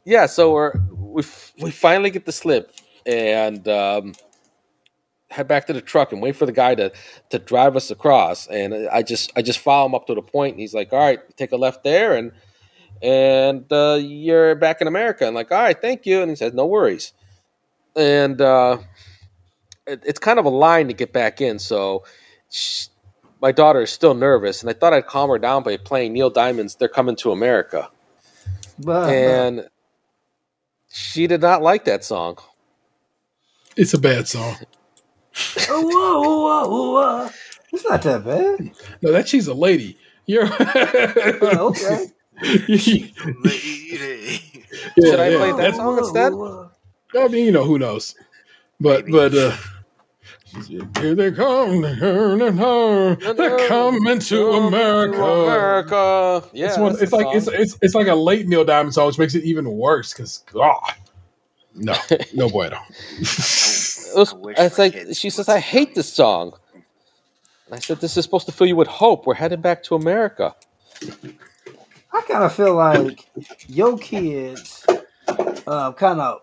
[0.05, 0.73] yeah so we're
[1.13, 2.73] we f- we finally get the slip
[3.07, 4.15] and um,
[5.31, 6.93] head back to the truck and wait for the guy to
[7.31, 8.47] to drive us across.
[8.49, 10.99] And I just I just follow him up to the point, and he's like, "All
[10.99, 12.33] right, take a left there, and
[13.03, 16.55] and uh, you're back in America." And like, "All right, thank you." And he says,
[16.55, 17.13] "No worries."
[17.97, 18.79] And uh,
[19.87, 22.05] it, it's kind of a line to get back in, so.
[22.51, 22.87] sh
[23.43, 26.31] my daughter is still nervous, and I thought I'd calm her down by playing Neil
[26.31, 27.91] Diamond's "They're Coming to America,"
[28.79, 29.69] But, and
[30.93, 32.39] she did not like that song.
[33.77, 34.57] It's a bad song.
[35.69, 37.31] Oh, whoa, whoa, whoa, whoa.
[37.73, 38.71] It's not that bad.
[39.03, 39.99] No, that she's a lady.
[40.27, 40.47] You're
[41.43, 42.07] Oh, okay.
[42.69, 43.15] Lady.
[44.97, 46.33] Yeah, Should I yeah, play that song instead?
[47.19, 48.15] I mean, you know, who knows?
[48.81, 49.13] But Maybe.
[49.13, 49.57] but uh
[51.01, 55.23] here they come, they're coming to America.
[55.23, 56.49] America.
[56.53, 57.55] Yeah, it's, one, it's like it's, song.
[57.57, 60.13] it's it's like a late Neil Diamond song, which makes it even worse.
[60.13, 60.95] Because God,
[61.75, 61.95] no,
[62.35, 62.79] no bueno.
[63.19, 66.53] It was- it's like she says, "I hate this song."
[67.67, 69.27] And I said, "This is supposed to fill you with hope.
[69.27, 70.55] We're heading back to America."
[72.13, 73.27] I kind of feel like
[73.69, 74.85] your kids
[75.67, 76.43] uh, kind of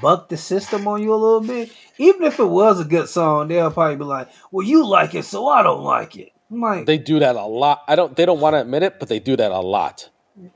[0.00, 1.70] buck the system on you a little bit.
[1.98, 5.24] Even if it was a good song, they'll probably be like, "Well, you like it,
[5.24, 7.82] so I don't like it." I'm like, They do that a lot.
[7.88, 8.14] I don't.
[8.16, 10.10] They don't want to admit it, but they do that a lot.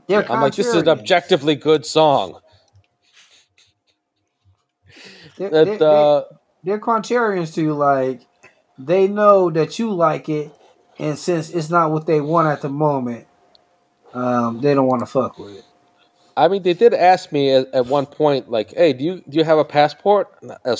[0.07, 2.41] they're I'm like, this is an objectively good song.
[5.37, 6.23] They're, That they're- uh,
[6.65, 7.75] they're contrarians to you.
[7.75, 8.27] Like,
[8.79, 10.53] they know that you like it,
[10.99, 13.27] and since it's not what they want at the moment,
[14.15, 15.65] um, they don't want to fuck with it.
[16.39, 19.39] I mean, they did ask me at, at one point, like, "Hey, do you do
[19.39, 20.28] you have a passport?"
[20.65, 20.78] A,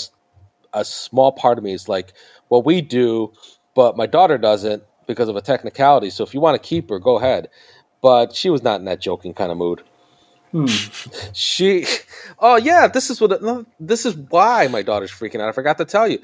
[0.73, 2.13] a small part of me is like,
[2.49, 3.33] "Well, we do,
[3.75, 6.11] but my daughter doesn't because of a technicality.
[6.11, 7.49] So if you want to keep her, go ahead."
[8.01, 9.83] But she was not in that joking kind of mood.
[10.53, 10.65] Hmm.
[11.33, 11.85] She,
[12.39, 13.41] oh yeah, this is what
[13.79, 15.49] this is why my daughter's freaking out.
[15.49, 16.19] I forgot to tell you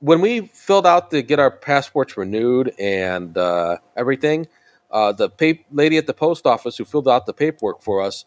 [0.00, 4.46] when we filled out to get our passports renewed and uh, everything.
[4.90, 8.24] Uh, the pap- lady at the post office who filled out the paperwork for us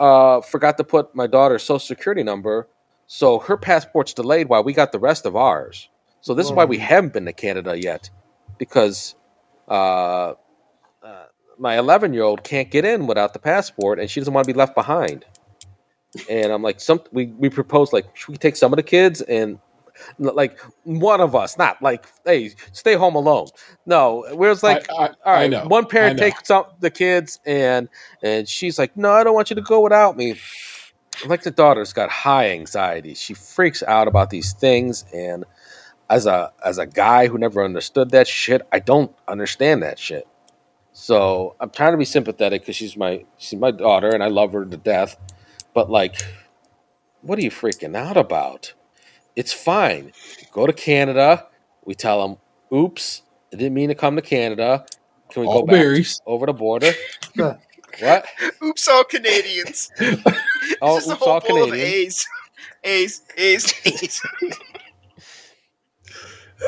[0.00, 2.66] uh, forgot to put my daughter's social security number,
[3.06, 5.88] so her passport's delayed while we got the rest of ours.
[6.22, 8.10] So this is why we haven't been to Canada yet,
[8.58, 9.14] because
[9.68, 10.34] uh,
[11.02, 11.26] uh,
[11.58, 14.52] my 11 year old can't get in without the passport, and she doesn't want to
[14.52, 15.24] be left behind.
[16.28, 19.20] And I'm like, some we we proposed like, should we take some of the kids
[19.20, 19.58] and
[20.18, 23.46] like one of us, not like, hey, stay home alone.
[23.86, 25.66] No, we're like, I, I, all right, know.
[25.66, 27.88] one parent takes out the kids, and
[28.22, 30.36] and she's like, "No, I don't want you to go without me."
[31.26, 33.14] Like the daughter's got high anxiety.
[33.14, 35.44] She freaks out about these things, and
[36.08, 40.26] as a as a guy who never understood that shit, I don't understand that shit.
[40.92, 44.52] So I'm trying to be sympathetic because she's my she's my daughter, and I love
[44.52, 45.16] her to death.
[45.72, 46.20] But like,
[47.22, 48.74] what are you freaking out about?
[49.40, 50.12] It's fine.
[50.52, 51.46] Go to Canada.
[51.86, 52.36] We tell them,
[52.76, 54.84] "Oops, I didn't mean to come to Canada.
[55.30, 56.92] Can we All go back over the border?"
[58.00, 58.24] What?
[58.62, 59.90] Oops, all Canadians.
[60.82, 62.26] Oh, it's just oops, a whole all bowl of A's.
[62.84, 64.22] A's, A's, A's.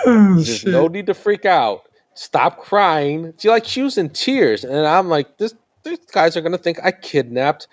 [0.06, 0.72] Oh, There's shit.
[0.72, 1.82] no need to freak out.
[2.14, 3.32] Stop crying.
[3.38, 5.54] She like she was in tears, and I'm like, this
[5.84, 7.68] these guys are gonna think I kidnapped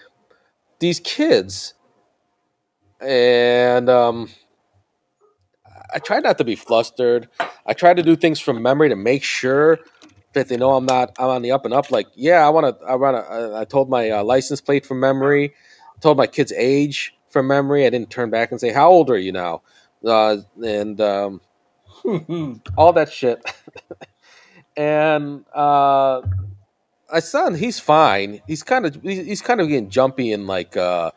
[0.79, 1.73] these kids.
[3.01, 4.29] And um
[5.93, 7.29] I try not to be flustered.
[7.65, 9.79] I try to do things from memory to make sure
[10.33, 11.91] that they know I'm not I'm on the up and up.
[11.91, 12.85] Like, yeah, I want to.
[12.85, 13.57] I want to.
[13.57, 15.53] I told my uh, license plate from memory.
[16.01, 17.85] Told my kid's age from memory.
[17.85, 19.61] I didn't turn back and say, "How old are you now?"
[20.05, 21.41] Uh, and um,
[22.77, 23.43] all that shit.
[24.77, 26.21] and uh,
[27.11, 28.41] my son, he's fine.
[28.47, 31.11] He's kind of he's, he's kind of getting jumpy and like uh,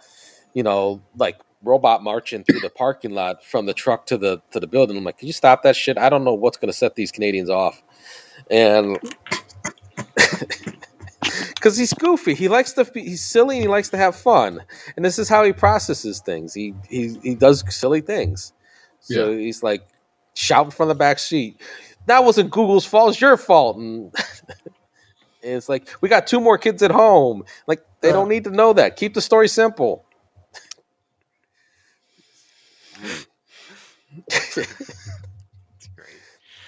[0.55, 4.61] you know like robot marching through the parking lot from the truck to the to
[4.61, 4.97] the building.
[4.97, 5.99] I'm like, can you stop that shit?
[5.99, 7.83] I don't know what's going to set these Canadians off.
[8.51, 8.99] And
[11.55, 14.61] because he's goofy, he likes to be, he's silly, and he likes to have fun,
[14.97, 16.55] and this is how he processes things.
[16.55, 18.53] He he he does silly things.
[19.01, 19.87] So he's like
[20.35, 21.61] shouting from the back seat.
[22.07, 23.11] That wasn't Google's fault.
[23.11, 23.77] It's your fault.
[23.77, 24.15] And,
[24.65, 24.73] and
[25.43, 27.45] it's like we got two more kids at home.
[27.67, 28.97] Like they don't need to know that.
[28.97, 30.05] Keep the story simple.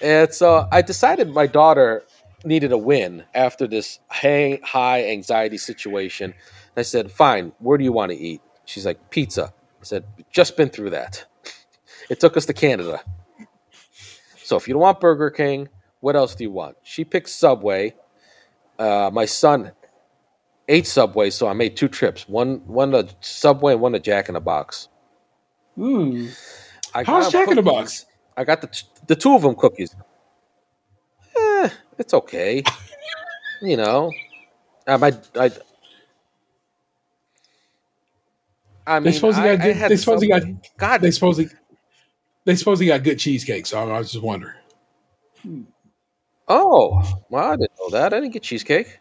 [0.01, 2.05] And so I decided my daughter
[2.45, 6.33] needed a win after this high, high anxiety situation.
[6.33, 6.35] And
[6.77, 8.43] I said, fine, where do you want to eat?
[8.67, 9.53] She's like, pizza.
[9.81, 11.25] I said, just been through that.
[12.11, 13.01] It took us to Canada.
[14.43, 15.71] So if you don't want Burger King,
[16.01, 16.77] what else do you want?
[16.83, 17.95] She picked Subway.
[18.79, 19.73] Uh, my son
[20.69, 22.29] ate Subway, so I made two trips.
[22.29, 24.89] One one to Subway and one to Jack in the Box.
[25.77, 26.27] Hmm.
[26.95, 27.63] I How's Jack in the.
[27.63, 28.07] Box?
[28.37, 29.95] I got the t- the two of them cookies.
[31.37, 31.69] Eh,
[31.99, 32.63] it's okay.
[33.63, 34.13] you know,
[34.87, 35.15] I might.
[35.37, 35.51] I,
[38.87, 39.77] I mean, They supposedly I, got I good.
[39.77, 40.43] had They supposedly got.
[40.77, 41.01] God.
[41.01, 41.51] They supposedly.
[42.45, 43.67] They supposedly got good cheesecake.
[43.67, 44.55] So I was just wondering.
[46.49, 48.13] oh, well, I didn't know that.
[48.13, 48.99] I didn't get cheesecake.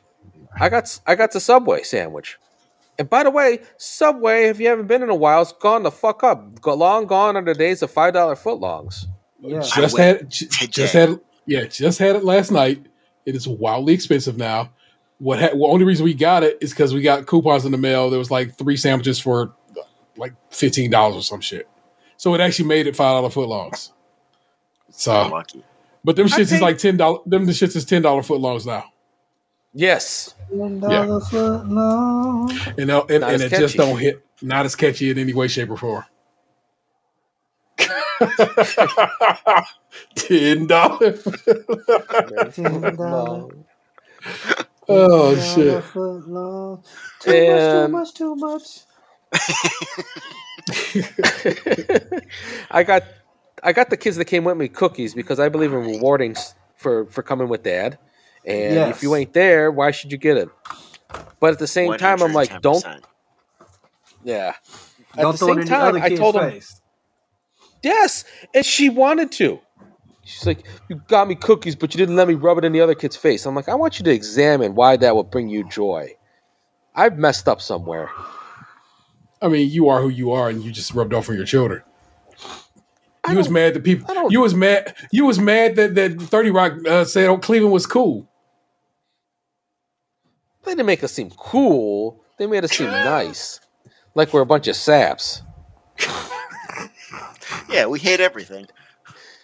[0.59, 2.37] I got I got the Subway sandwich,
[3.03, 5.91] And by the way, Subway, if you haven't been in a while, it's gone the
[5.91, 6.61] fuck up.
[6.61, 9.07] Go, long gone are the days of five dollar footlongs.
[9.41, 9.59] Yeah.
[9.59, 12.85] Just had went j- just had yeah, just had it last night.
[13.25, 14.71] It is wildly expensive now.
[15.17, 17.77] What ha- well, only reason we got it is because we got coupons in the
[17.77, 18.09] mail.
[18.09, 19.53] There was like three sandwiches for
[20.15, 21.67] like fifteen dollars or some shit.
[22.15, 23.91] So it actually made it five dollar footlongs.
[24.91, 25.61] So, Lucky.
[26.05, 27.19] but them I shits is like ten dollars.
[27.25, 28.92] Them the shits is ten dollar footlongs now,
[29.73, 30.35] Yes.
[30.51, 34.23] $10 and uh, and, and as it just don't hit.
[34.41, 36.03] Not as catchy in any way, shape, or form.
[40.15, 41.23] Ten dollars.
[41.23, 43.65] $10
[44.89, 45.81] Oh shit!
[45.83, 46.83] foot long.
[47.21, 48.81] Too And- much, too much,
[49.33, 49.33] too
[50.95, 51.07] much.
[52.71, 53.03] I got
[53.63, 56.35] I got the kids that came with me cookies because I believe in rewarding
[56.75, 57.97] for for coming with dad.
[58.45, 58.97] And Yes.
[58.97, 60.49] if you ain't there, why should you get it?
[61.39, 62.83] But at the same time, I'm like, don't
[64.23, 64.53] yeah.
[65.15, 66.81] At Don't the same time, I kid's told him face.
[67.83, 68.23] yes,
[68.55, 69.59] and she wanted to.
[70.23, 72.79] She's like, you got me cookies, but you didn't let me rub it in the
[72.81, 73.45] other kid's face.
[73.45, 76.15] I'm like, I want you to examine why that would bring you joy.
[76.95, 78.09] I've messed up somewhere.
[79.41, 81.83] I mean, you are who you are, and you just rubbed off on your children.
[83.29, 84.31] You was mad that people.
[84.31, 84.95] You was mad.
[85.11, 88.27] You was mad that that Thirty Rock uh, said oh, Cleveland was cool.
[90.65, 92.23] They didn't make us seem cool.
[92.37, 93.59] They made us seem nice,
[94.15, 95.41] like we're a bunch of saps.
[97.69, 98.67] Yeah, we hate everything.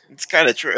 [0.10, 0.76] It's kind of true.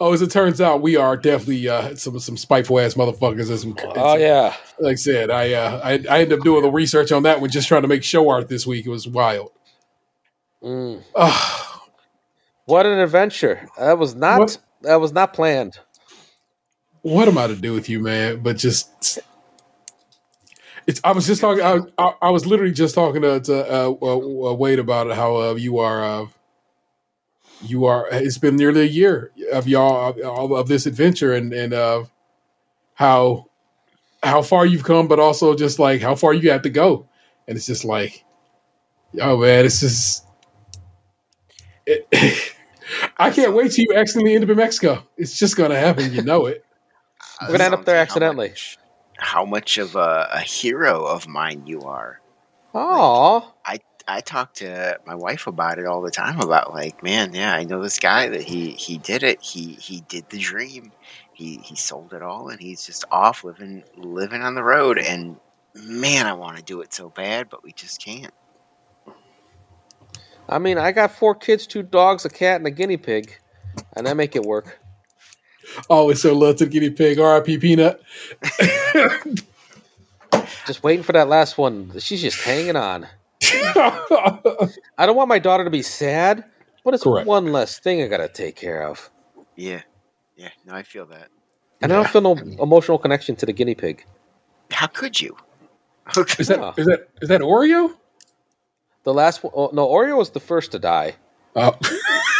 [0.00, 3.50] Oh, as it turns out, we are definitely uh, some some spiteful ass motherfuckers.
[3.50, 4.54] As we, Oh yeah.
[4.80, 7.50] like I said, I, uh, I I ended up doing the research on that one,
[7.50, 8.86] just trying to make show art this week.
[8.86, 9.50] It was wild.
[10.62, 11.02] Mm.
[12.64, 13.68] What an adventure!
[13.78, 14.58] That was not What?
[14.82, 15.78] that was not planned.
[17.06, 18.40] What am I to do with you, man?
[18.40, 19.20] But just.
[20.88, 21.62] It's, I was just talking.
[21.62, 25.14] I, I, I was literally just talking to, to uh, uh, uh, Wade about.
[25.14, 26.26] How uh, you are, uh,
[27.62, 28.08] you are.
[28.10, 32.06] It's been nearly a year of y'all of, of this adventure, and and
[32.94, 33.46] how
[34.22, 37.08] how far you've come, but also just like how far you have to go.
[37.46, 38.24] And it's just like,
[39.20, 40.24] oh man, it's just.
[41.86, 42.08] It,
[43.18, 45.04] I can't wait till you accidentally end up in Mexico.
[45.16, 46.12] It's just gonna happen.
[46.12, 46.65] You know it.
[47.42, 48.48] We're gonna end up there How accidentally.
[48.50, 48.78] much-
[49.18, 52.20] How much of a, a hero of mine you are.
[52.74, 53.52] Aw,
[54.08, 57.64] I talk to my wife about it all the time about like, man, yeah, I
[57.64, 59.42] know this guy that he he did it.
[59.42, 60.92] He he did the dream.
[61.32, 65.36] He he sold it all and he's just off living living on the road and
[65.74, 68.32] man, I want to do it so bad, but we just can't.
[70.48, 73.36] I mean, I got four kids, two dogs, a cat, and a guinea pig,
[73.96, 74.78] and I make it work.
[75.88, 77.18] Always so love to the guinea pig.
[77.18, 77.58] R.I.P.
[77.58, 78.02] Peanut.
[80.66, 81.92] Just waiting for that last one.
[81.98, 83.06] She's just hanging on.
[83.42, 86.44] I don't want my daughter to be sad,
[86.84, 87.26] but it's Correct.
[87.26, 89.10] one less thing I gotta take care of.
[89.56, 89.82] Yeah.
[90.36, 91.28] Yeah, no, I feel that.
[91.80, 94.04] And I don't feel no emotional connection to the guinea pig.
[94.70, 95.36] How could you?
[96.38, 97.94] is that is that is that Oreo?
[99.04, 101.14] The last one, oh, no, Oreo was the first to die.
[101.54, 101.76] Oh.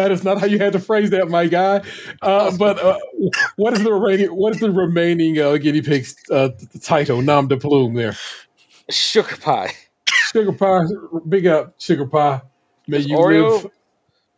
[0.00, 1.82] that is not how you had to phrase that, my guy.
[2.22, 2.98] Uh, but uh,
[3.56, 4.28] what is the remaining?
[4.34, 6.48] What is the remaining uh, guinea pig's uh,
[6.82, 7.20] title?
[7.20, 7.92] Nom de plume.
[7.94, 8.16] There,
[8.88, 9.72] Sugar pie,
[10.08, 10.84] sugar pie.
[11.28, 12.40] Big up, sugar pie.
[12.88, 13.62] May you Oreo?
[13.62, 13.70] live.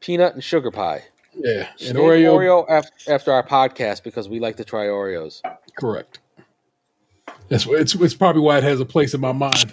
[0.00, 1.04] peanut, and sugar pie.
[1.34, 2.34] Yeah, She and Oreo.
[2.34, 5.40] Oreo af- after our podcast because we like to try Oreos.
[5.78, 6.18] Correct.
[7.48, 7.94] That's what it's.
[7.94, 9.72] It's probably why it has a place in my mind.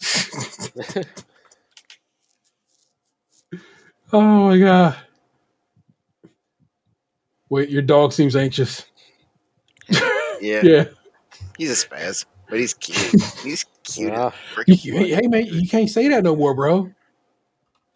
[4.12, 4.96] Oh my god!
[7.50, 8.86] Wait, your dog seems anxious.
[9.88, 10.84] yeah, Yeah.
[11.58, 13.22] he's a spaz, but he's cute.
[13.42, 14.12] He's cute.
[14.14, 14.32] Ah.
[14.66, 16.90] You, hey, hey, man, you can't say that no more, bro.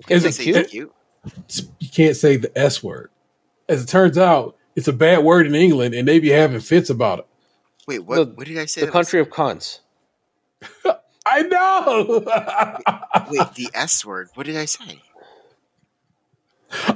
[0.09, 0.93] Is Is it it cute?
[1.49, 1.65] cute.
[1.79, 3.11] You can't say the S word.
[3.69, 6.91] As it turns out, it's a bad word in England, and they be having fits
[6.91, 7.27] about it.
[7.87, 8.17] Wait, what?
[8.17, 8.81] The- what did I say?
[8.83, 9.81] The that was- country of cons.
[11.25, 12.23] I know.
[13.31, 14.29] Wait, the S word.
[14.35, 15.01] What did I say?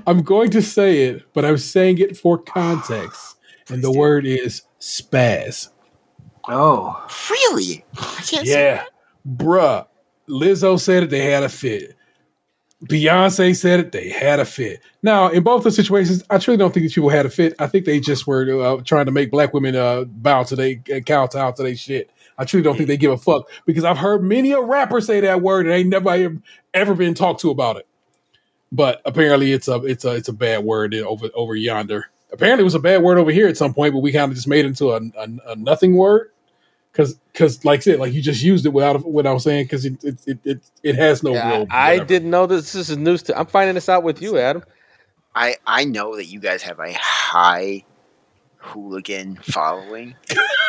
[0.06, 3.36] I'm going to say it, but I'm saying it for context,
[3.68, 5.68] and the word is spaz.
[6.48, 7.84] Oh, Really?
[7.98, 8.84] I can't Yeah,
[9.28, 9.86] bruh.
[10.28, 11.10] Lizzo said it.
[11.10, 11.96] They had a fit.
[12.84, 13.92] Beyonce said it.
[13.92, 14.80] They had a fit.
[15.02, 17.54] Now, in both those situations, I truly don't think these people had a fit.
[17.58, 20.82] I think they just were uh, trying to make black women uh, bow to they
[20.94, 22.10] uh, kowtow to their shit.
[22.38, 25.20] I truly don't think they give a fuck because I've heard many a rapper say
[25.20, 26.38] that word and ain't never
[26.74, 27.86] ever been talked to about it.
[28.72, 32.06] But apparently, it's a it's a it's a bad word over over yonder.
[32.32, 34.36] Apparently, it was a bad word over here at some point, but we kind of
[34.36, 36.30] just made it into a, a, a nothing word.
[36.92, 39.66] because because like I said, like you just used it without what I was saying
[39.66, 41.66] because it it, it it it has no Yeah, real.
[41.70, 42.72] I didn't know this.
[42.72, 43.38] This is news to.
[43.38, 44.64] I'm finding this out with you, Adam.
[45.34, 47.84] I I know that you guys have a high
[48.58, 50.16] hooligan following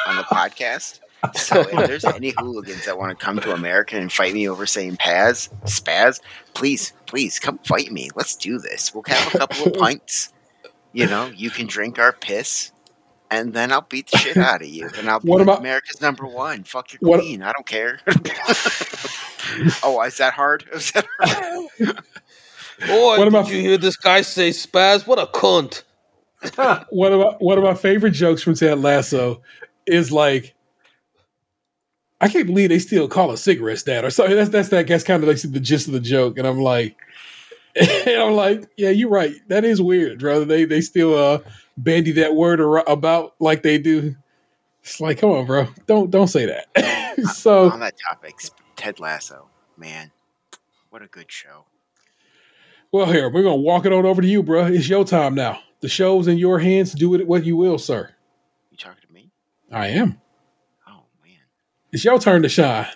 [0.05, 1.01] on the podcast.
[1.35, 4.65] So if there's any hooligans that want to come to America and fight me over
[4.65, 6.21] saying Paz, spaz,
[6.53, 8.09] please, please come fight me.
[8.15, 8.93] Let's do this.
[8.93, 10.31] We'll have a couple of pints.
[10.93, 12.71] You know, you can drink our piss,
[13.31, 16.01] and then I'll beat the shit out of you, and I'll be What about- America's
[16.01, 16.63] number one.
[16.63, 17.41] Fuck your What- queen.
[17.41, 17.99] I don't care.
[19.83, 20.65] oh, is that hard?
[20.73, 21.67] Is that hard?
[22.87, 25.07] Boy, What did about- you hear this guy say spaz?
[25.07, 25.83] What a cunt!
[26.89, 29.41] one of my one of my favorite jokes from Ted Lasso
[29.87, 30.53] is like,
[32.19, 34.35] I can't believe they still call a cigarette that or something.
[34.35, 36.97] That's that's that that's kind of like the gist of the joke, and I'm like,
[37.75, 39.33] and I'm like, yeah, you're right.
[39.49, 40.45] That is weird, brother.
[40.45, 41.39] They they still uh
[41.77, 44.15] bandy that word ar- about like they do.
[44.81, 47.19] It's like, come on, bro, don't don't say that.
[47.35, 48.35] so On that topic,
[48.75, 50.11] Ted Lasso, man,
[50.89, 51.65] what a good show.
[52.91, 54.65] well, here we're gonna walk it on over to you, bro.
[54.65, 55.59] It's your time now.
[55.81, 56.93] The show's in your hands.
[56.93, 58.09] Do it what you will, sir.
[58.71, 59.29] You talking to me?
[59.71, 60.19] I am.
[61.91, 62.87] It's your turn to shine.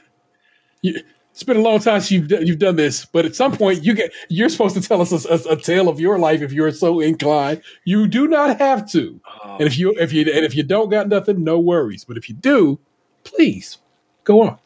[0.82, 1.02] You,
[1.32, 3.94] it's been a long time since you've you've done this, but at some point you
[3.94, 6.72] get you're supposed to tell us a, a, a tale of your life if you're
[6.72, 7.62] so inclined.
[7.86, 10.90] You do not have to, Oh, and if you if you and if you don't
[10.90, 12.04] got nothing, no worries.
[12.04, 12.80] But if you do,
[13.24, 13.78] please
[14.26, 14.60] go on.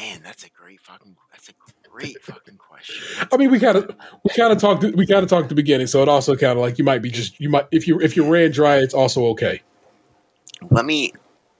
[0.00, 1.16] man, that's a great fucking.
[1.32, 1.52] That's a
[1.88, 3.28] great fucking question.
[3.32, 3.94] I mean, we kind of
[4.24, 6.84] we of talked we talked at the beginning, so it also kind of like you
[6.84, 9.62] might be just you might if you if you ran dry, it's also okay.
[10.68, 11.12] Let me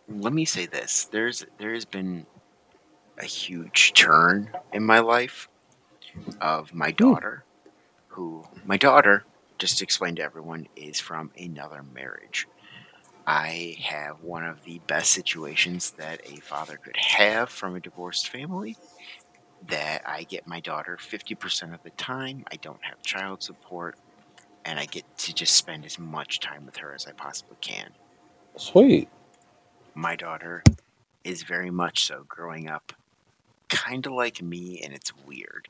[0.08, 1.04] let me say this.
[1.04, 2.26] There's there has been
[3.18, 5.48] a huge turn in my life
[6.40, 6.96] of my hmm.
[6.96, 7.44] daughter,
[8.08, 9.24] who my daughter,
[9.58, 12.46] just to explain to everyone, is from another marriage.
[13.26, 18.28] I have one of the best situations that a father could have from a divorced
[18.28, 18.76] family.
[19.68, 22.44] That I get my daughter 50% of the time.
[22.50, 23.96] I don't have child support.
[24.64, 27.90] And I get to just spend as much time with her as I possibly can
[28.56, 29.08] Sweet.
[29.94, 30.62] my daughter
[31.24, 32.92] is very much so growing up
[33.68, 35.68] kind of like me and it's weird.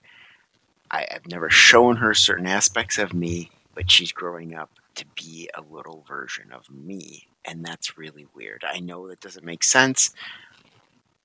[0.91, 5.49] I, i've never shown her certain aspects of me but she's growing up to be
[5.55, 8.65] a little version of me and that's really weird.
[8.67, 10.11] I know that doesn't make sense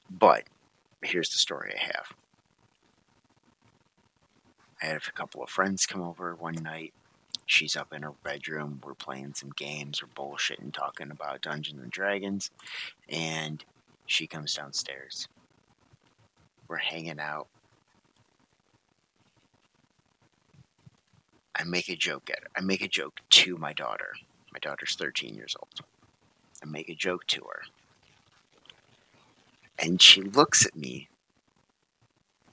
[0.09, 0.43] but
[1.01, 2.13] here's the story i have.
[4.81, 6.93] I had a couple of friends come over one night
[7.45, 11.91] she's up in her bedroom we're playing some games we're bullshitting talking about dungeons and
[11.91, 12.51] dragons
[13.09, 13.63] and
[14.05, 15.27] she comes downstairs.
[16.67, 17.47] We're hanging out.
[21.55, 22.49] I make a joke at her.
[22.55, 24.13] I make a joke to my daughter.
[24.51, 25.87] My daughter's 13 years old.
[26.61, 27.61] I make a joke to her.
[29.77, 31.09] And she looks at me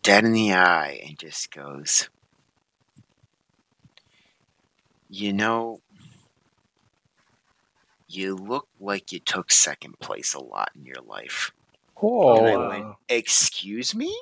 [0.03, 2.09] dead in the eye and just goes,
[5.15, 5.83] You know,
[8.09, 11.53] you look like you took second place a lot in your life.
[12.03, 14.19] Oh, And I went, Excuse me?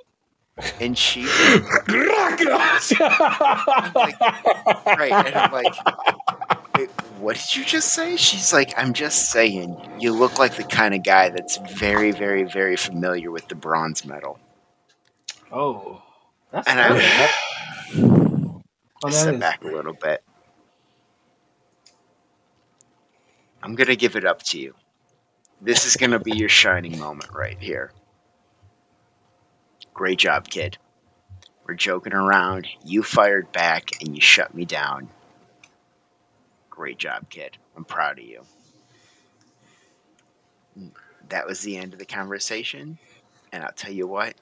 [0.80, 1.86] And she, right,
[4.84, 5.74] right, and I'm like,
[6.76, 6.90] "Wait,
[7.20, 8.16] What did you just say?
[8.16, 12.42] She's like, I'm just saying, you look like the kind of guy that's very, very,
[12.42, 14.40] very familiar with the bronze medal.
[15.52, 16.02] Oh,
[16.50, 17.30] that's And I.
[17.94, 18.60] Oh,
[19.04, 20.24] I step back a little bit.
[23.62, 24.74] I'm going to give it up to you.
[25.60, 27.92] This is going to be your shining moment right here.
[29.92, 30.78] Great job, kid.
[31.66, 32.66] We're joking around.
[32.84, 35.10] You fired back and you shut me down.
[36.70, 37.58] Great job, kid.
[37.76, 38.42] I'm proud of you.
[41.28, 42.98] That was the end of the conversation.
[43.52, 44.34] And I'll tell you what,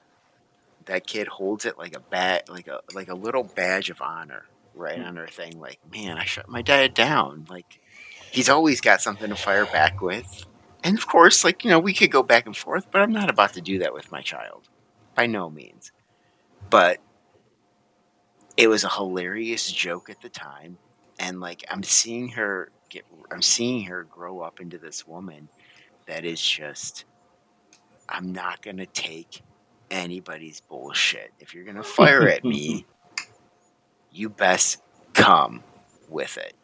[0.85, 4.45] that kid holds it like a bat, like a like a little badge of honor,
[4.73, 5.05] right mm.
[5.05, 5.59] on her thing.
[5.59, 7.45] Like, man, I shut my dad down.
[7.49, 7.79] Like,
[8.31, 10.45] he's always got something to fire back with.
[10.83, 13.29] And of course, like you know, we could go back and forth, but I'm not
[13.29, 14.69] about to do that with my child,
[15.15, 15.91] by no means.
[16.69, 16.99] But
[18.55, 20.77] it was a hilarious joke at the time,
[21.19, 25.49] and like I'm seeing her get, I'm seeing her grow up into this woman
[26.07, 27.05] that is just.
[28.11, 29.43] I'm not gonna take
[29.91, 31.31] anybody's bullshit.
[31.39, 32.87] If you're gonna fire at me,
[34.11, 34.81] you best
[35.13, 35.63] come
[36.09, 36.55] with it.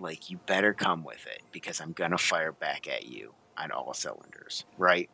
[0.00, 3.92] Like you better come with it because I'm gonna fire back at you on all
[3.94, 5.10] cylinders, right?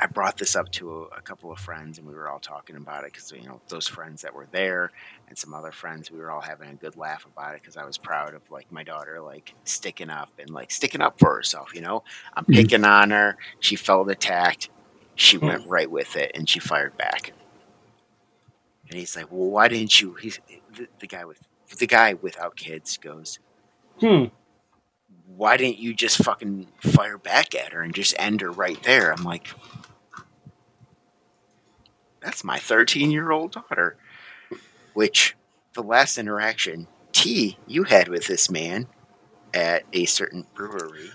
[0.00, 2.76] I brought this up to a, a couple of friends, and we were all talking
[2.76, 4.90] about it because you know those friends that were there
[5.28, 7.84] and some other friends, we were all having a good laugh about it because I
[7.84, 11.74] was proud of like my daughter like sticking up and like sticking up for herself.
[11.74, 12.04] You know,
[12.34, 12.54] I'm Mhm.
[12.54, 13.36] picking on her.
[13.60, 14.70] She felt attacked.
[15.14, 17.32] She went right with it and she fired back.
[18.88, 20.40] And he's like, "Well, why didn't you?" He's
[20.76, 21.38] the, the guy with
[21.78, 23.38] the guy without kids goes,
[24.00, 24.24] Hmm.
[25.26, 29.12] why didn't you just fucking fire back at her and just end her right there?
[29.12, 29.48] I'm like,
[32.20, 33.96] that's my 13 year old daughter.
[34.94, 35.34] Which
[35.74, 38.88] the last interaction, T, you had with this man
[39.54, 41.10] at a certain brewery,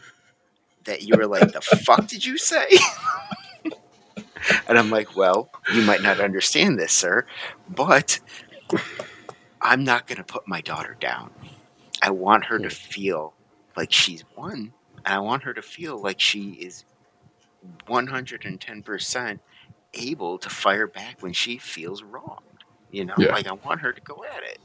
[0.85, 2.65] that you were like, the fuck did you say?
[4.67, 7.25] and I'm like, well, you might not understand this, sir,
[7.69, 8.19] but
[9.61, 11.31] I'm not going to put my daughter down.
[12.01, 12.69] I want her to hmm.
[12.69, 13.33] feel
[13.75, 14.73] like she's one,
[15.05, 16.85] and I want her to feel like she is
[17.87, 19.39] 110%
[19.93, 22.41] able to fire back when she feels wronged.
[22.91, 23.33] You know, Yeah.
[23.33, 24.59] like I want her to go at it.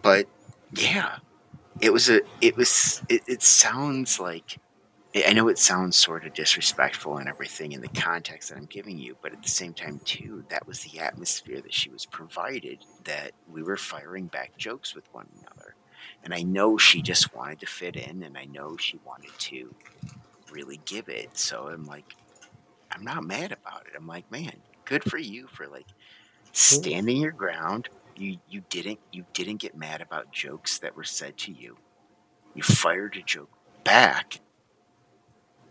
[0.00, 0.28] But
[0.72, 1.18] yeah,
[1.80, 4.58] it was a, it was, it, it sounds like,
[5.26, 8.98] I know it sounds sort of disrespectful and everything in the context that I'm giving
[8.98, 12.84] you, but at the same time, too, that was the atmosphere that she was provided
[13.04, 15.74] that we were firing back jokes with one another.
[16.24, 19.74] And I know she just wanted to fit in, and I know she wanted to
[20.50, 21.36] really give it.
[21.36, 22.14] So I'm like,
[22.90, 23.92] I'm not mad about it.
[23.96, 24.52] I'm like, man,
[24.84, 25.86] good for you for like
[26.52, 27.88] standing your ground.
[28.16, 31.76] You you didn't you didn't get mad about jokes that were said to you.
[32.54, 33.50] You fired a joke
[33.84, 34.40] back,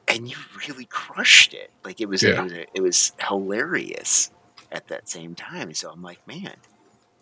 [0.07, 1.71] and you really crushed it.
[1.83, 2.41] Like it was Yeah.
[2.41, 4.31] it was it was hilarious
[4.71, 5.73] at that same time.
[5.73, 6.55] So I'm like, man,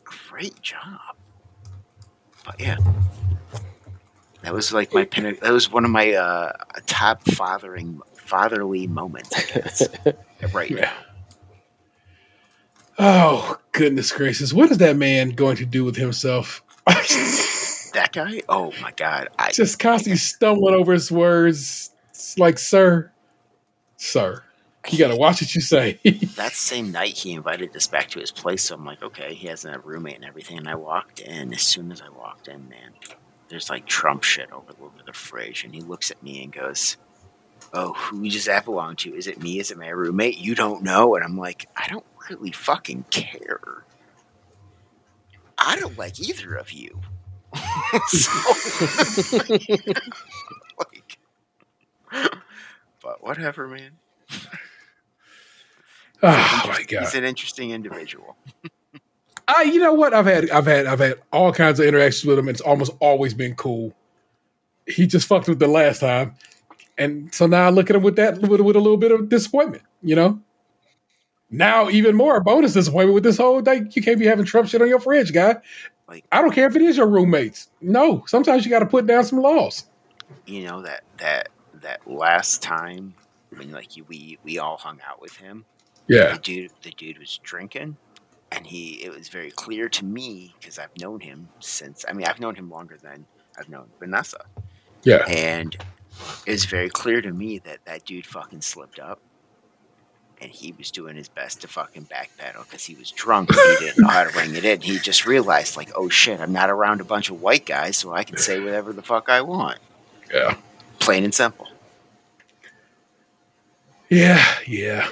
[0.04, 1.00] great job.
[2.46, 2.78] But yeah.
[4.44, 5.40] That was like my pinnacle.
[5.42, 6.52] That was one of my uh,
[6.86, 9.36] top fathering fatherly moments.
[9.36, 9.88] I guess
[10.54, 10.82] right Yeah.
[10.82, 10.92] now.
[12.98, 14.54] Oh goodness gracious!
[14.54, 16.62] What is that man going to do with himself?
[17.94, 18.42] That guy.
[18.50, 19.30] Oh my god.
[19.40, 21.92] I Just constantly stumbling over his words.
[22.16, 23.12] It's like, sir,
[23.98, 24.42] sir,
[24.90, 26.00] you got to watch what you say.
[26.36, 28.64] that same night he invited us back to his place.
[28.64, 30.58] So I'm like, okay, he has a roommate and everything.
[30.58, 31.54] And I walked in.
[31.54, 32.94] As soon as I walked in, man,
[33.50, 35.66] there's like Trump shit over, over the fridge.
[35.66, 36.96] And he looks at me and goes,
[37.74, 39.14] "Oh, who does that belong to?
[39.14, 39.60] Is it me?
[39.60, 40.38] Is it my roommate?
[40.38, 43.84] You don't know." And I'm like, I don't really fucking care.
[45.58, 47.02] I don't like either of you.
[48.08, 49.40] so,
[53.06, 53.92] but whatever, man.
[56.24, 57.02] oh my god!
[57.02, 58.36] He's an interesting individual.
[59.48, 60.16] I, you know what?
[60.16, 62.50] I've had, I've had, I've had all kinds of interactions with him.
[62.50, 63.94] It's almost always been cool.
[64.88, 66.34] He just fucked with the last time,
[66.98, 69.30] and so now I look at him with that, with, with a little bit of
[69.30, 69.84] disappointment.
[70.02, 70.42] You know.
[71.52, 74.82] Now, even more bonus disappointment with this whole like you can't be having Trump shit
[74.82, 75.58] on your fridge, guy.
[76.08, 77.70] Like- I don't care if it is your roommates.
[77.82, 79.86] No, sometimes you got to put down some laws.
[80.48, 81.50] you know that that
[81.86, 83.14] that last time
[83.56, 85.66] when like we we all hung out with him
[86.08, 87.96] Yeah, the dude the dude was drinking
[88.52, 92.26] and he it was very clear to me because i've known him since i mean
[92.28, 93.26] i've known him longer than
[93.58, 94.46] i've known vanessa.
[95.04, 95.24] Yeah.
[95.28, 95.76] and
[96.48, 99.20] it was very clear to me that that dude fucking slipped up
[100.42, 103.86] and he was doing his best to fucking backpedal because he was drunk and he
[103.86, 104.82] didn't know how to ring it in.
[104.82, 108.14] He just realized like oh shit i'm not around a bunch of white guys so
[108.14, 109.80] i can say whatever the fuck i want.
[110.34, 110.58] Yeah.
[111.00, 111.68] plain and simple
[114.16, 115.08] Yeah, yeah.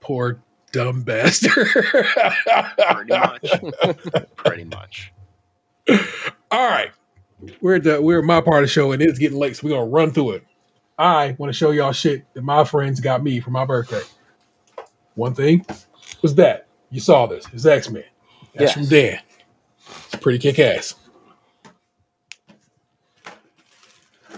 [0.00, 0.40] Poor
[0.72, 1.66] dumb bastard.
[1.68, 3.50] pretty much.
[4.36, 5.12] pretty much.
[6.50, 6.90] All right.
[7.60, 9.66] We're at the we're at my part of the show and it's getting late, so
[9.66, 10.44] we're gonna run through it.
[10.98, 14.02] I want to show y'all shit that my friends got me for my birthday.
[15.16, 15.66] One thing
[16.22, 17.46] was that you saw this.
[17.52, 18.04] It's X Men.
[18.54, 18.72] That's Yes.
[18.74, 19.18] from Dan.
[20.06, 20.94] It's pretty kick ass.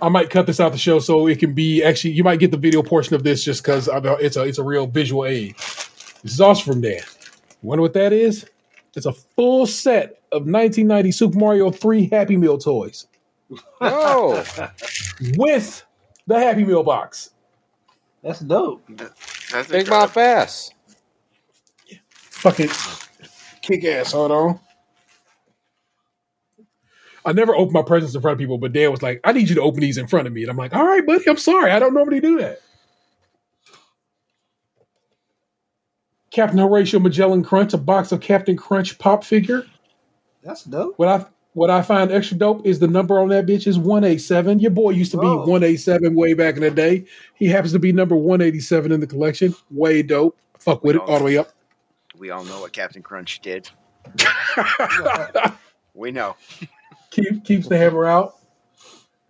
[0.02, 2.12] I might cut this out the show so it can be actually.
[2.12, 4.86] You might get the video portion of this just because it's a it's a real
[4.86, 5.56] visual aid.
[5.56, 7.00] This is also from Dan.
[7.62, 8.46] Wonder what that is?
[8.94, 13.06] It's a full set of 1990 Super Mario 3 Happy Meal toys
[13.80, 14.42] Oh,
[15.36, 15.84] with
[16.26, 17.30] the Happy Meal box.
[18.22, 18.82] That's dope.
[18.88, 19.90] That's big incredible.
[19.98, 20.70] mouth ass.
[22.10, 22.70] Fucking
[23.62, 24.12] kick ass.
[24.12, 24.60] Hold on.
[27.26, 29.48] I never open my presents in front of people, but Dan was like, I need
[29.48, 30.42] you to open these in front of me.
[30.42, 31.72] And I'm like, all right, buddy, I'm sorry.
[31.72, 32.60] I don't normally do that.
[36.30, 39.66] Captain Horatio Magellan Crunch, a box of Captain Crunch pop figure.
[40.42, 40.98] That's dope.
[40.98, 44.60] What I what I find extra dope is the number on that bitch is 187.
[44.60, 45.38] Your boy used to be Oh.
[45.38, 47.06] 187 way back in the day.
[47.34, 49.54] He happens to be number 187 in the collection.
[49.70, 50.36] Way dope.
[50.58, 51.50] Fuck with it all the way up.
[52.18, 53.70] We all know what Captain Crunch did.
[55.96, 56.36] We know.
[57.10, 58.36] Keep, keeps the hammer out.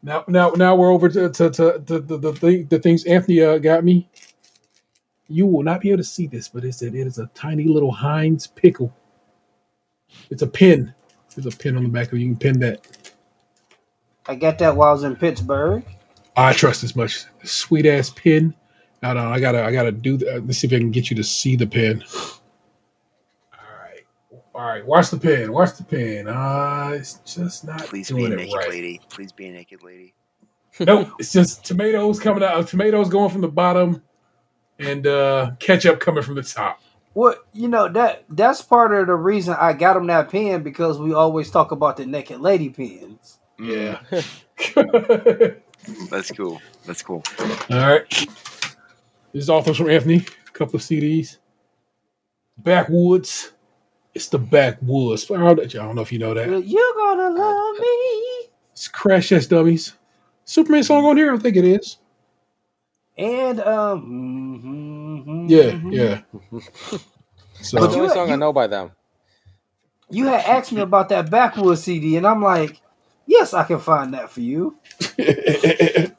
[0.03, 3.43] Now, now, now we're over to to, to, to the the, thing, the things Anthony
[3.43, 4.09] uh, got me.
[5.29, 7.65] You will not be able to see this, but it's that it is a tiny
[7.65, 8.95] little Heinz pickle.
[10.31, 10.95] It's a pin.
[11.35, 12.21] There's a pin on the back of it.
[12.21, 13.13] You can pin that.
[14.27, 15.85] I got that while I was in Pittsburgh.
[16.37, 17.25] I trust as much.
[17.45, 18.55] Sweet ass pin.
[19.03, 20.17] Now, no, I gotta, I gotta do.
[20.17, 22.05] The, let's see if I can get you to see the pin.
[24.57, 24.87] All right, all right.
[24.87, 25.53] Watch the pin.
[25.53, 26.29] Watch the pin.
[26.29, 28.71] Uh, it's just not Please be doing a it naked right.
[28.71, 29.01] lady.
[29.11, 30.15] Please be a naked lady.
[30.81, 32.67] nope, it's just tomatoes coming out.
[32.67, 34.03] Tomatoes going from the bottom,
[34.79, 36.81] and uh ketchup coming from the top.
[37.15, 40.99] Well, you know that that's part of the reason I got him that pen because
[40.99, 43.39] we always talk about the naked lady pens.
[43.59, 44.01] Yeah.
[46.11, 46.61] That's cool.
[46.85, 47.23] That's cool.
[47.39, 48.09] All right.
[48.11, 50.17] This is also from Anthony.
[50.17, 51.39] A couple of CDs.
[52.59, 53.53] Backwoods.
[54.17, 55.31] It's the backwoods.
[55.31, 56.49] I don't, know if you know that.
[56.49, 58.49] You're gonna love me.
[58.73, 59.93] It's Crash Test Dummies.
[60.47, 61.35] Superman song on here?
[61.35, 61.99] I think it is.
[63.19, 65.93] And um, mhm, Yeah, mhm.
[65.93, 66.21] yeah.
[67.61, 68.93] So That's the only you- song I know by them.
[70.09, 72.81] You had asked me about that backwoods CD, and I'm like,
[73.27, 74.79] yes, I can find that for you.
[75.19, 76.15] it's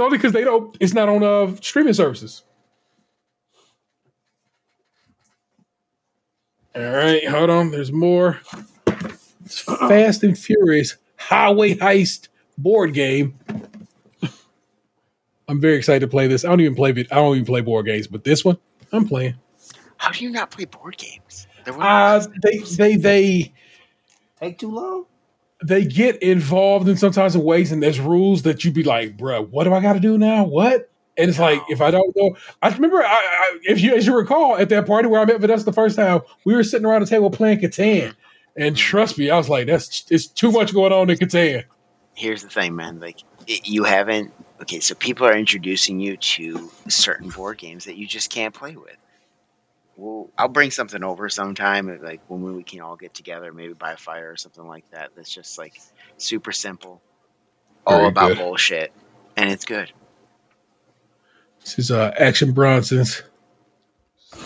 [0.00, 0.76] only because they don't.
[0.78, 2.42] It's not on uh, streaming services.
[6.74, 7.70] All right, hold on.
[7.70, 8.40] There's more.
[9.44, 13.38] It's Fast and Furious Highway Heist board game.
[15.48, 16.44] I'm very excited to play this.
[16.44, 16.90] I don't even play.
[16.90, 18.56] I don't even play board games, but this one
[18.92, 19.34] I'm playing.
[19.98, 21.46] How do you not play board games?
[21.64, 23.52] They're Uh, of the best they they they
[24.40, 25.06] Take too long?
[25.64, 29.48] they get involved in sometimes in ways and there's rules that you be like, bruh,
[29.48, 30.44] what do I got to do now?
[30.44, 30.90] What?
[31.18, 34.16] And it's like, if I don't know, I remember, I, I, if you, as you
[34.16, 37.02] recall, at that party where I met Vanessa the first time, we were sitting around
[37.02, 38.14] the table playing Catan.
[38.56, 38.74] And mm-hmm.
[38.76, 41.64] trust me, I was like, that's it's too much going on in Catan.
[42.14, 43.00] Here's the thing, man.
[43.00, 44.32] Like it, you haven't.
[44.60, 48.76] Okay, so people are introducing you to certain board games that you just can't play
[48.76, 48.96] with.
[49.96, 53.74] Well, I'll bring something over sometime, uh, like when we can all get together, maybe
[53.74, 55.10] by a fire or something like that.
[55.14, 55.80] That's just like
[56.16, 57.02] super simple,
[57.86, 58.38] all Very about good.
[58.38, 58.92] bullshit,
[59.36, 59.92] and it's good.
[61.62, 63.22] This is uh, Action Bronson's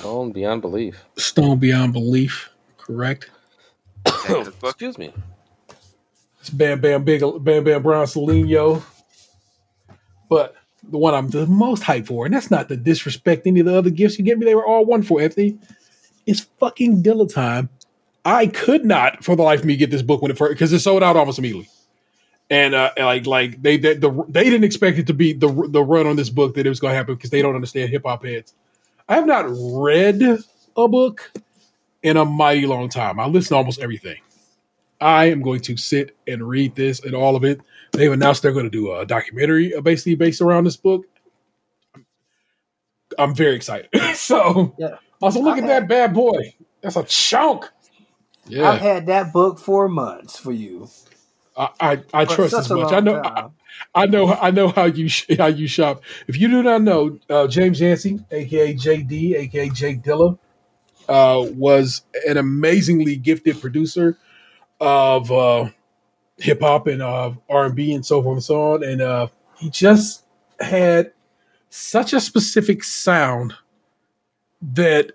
[0.07, 1.05] Stoned beyond belief.
[1.17, 3.31] Stoned Beyond Belief, correct?
[4.07, 4.71] Is that cookbook?
[4.71, 5.13] Excuse me.
[6.41, 8.83] It's Bam Bam Big Bam Bam Bronsolino.
[10.29, 13.67] But the one I'm the most hyped for, and that's not to disrespect any of
[13.67, 15.59] the other gifts you get me, they were all wonderful, Anthony.
[16.27, 17.69] It's fucking Dilla time.
[18.25, 20.73] I could not, for the life of me, get this book when it first because
[20.73, 21.69] it sold out almost immediately.
[22.49, 25.83] And uh, like like they they, the, they didn't expect it to be the the
[25.83, 28.03] run on this book that it was going to happen because they don't understand hip
[28.05, 28.55] hop heads.
[29.09, 30.23] I have not read
[30.77, 31.33] a book
[32.03, 33.19] in a mighty long time.
[33.19, 34.21] I listen to almost everything.
[35.01, 37.61] I am going to sit and read this and all of it.
[37.93, 41.05] They've announced they're going to do a documentary uh, basically based around this book.
[43.19, 43.89] I'm very excited.
[44.15, 44.97] so, Yeah.
[45.21, 46.55] also look I at had- that bad boy.
[46.81, 47.65] That's a chunk.
[48.47, 48.71] Yeah.
[48.71, 50.89] I've had that book for months for you.
[51.57, 52.93] I I, I trust as much.
[52.93, 53.17] I know.
[53.23, 53.49] I.
[53.95, 54.33] I know.
[54.33, 56.03] I know how you sh- how you shop.
[56.29, 60.39] If you do not know, uh, James Yancey, aka JD, aka Jay Dilla,
[61.09, 64.17] uh, was an amazingly gifted producer
[64.81, 65.71] of uh,
[66.39, 68.85] hip hop and uh, R and B and so forth and so on.
[68.85, 69.29] And uh,
[69.59, 70.25] he just
[70.61, 71.13] had
[71.71, 73.55] such a specific sound
[74.63, 75.13] that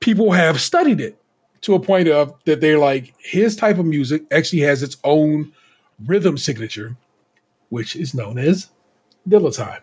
[0.00, 1.19] people have studied it
[1.62, 5.52] to a point of that they're like his type of music actually has its own
[6.06, 6.96] rhythm signature,
[7.68, 8.70] which is known as
[9.28, 9.82] Dilla time.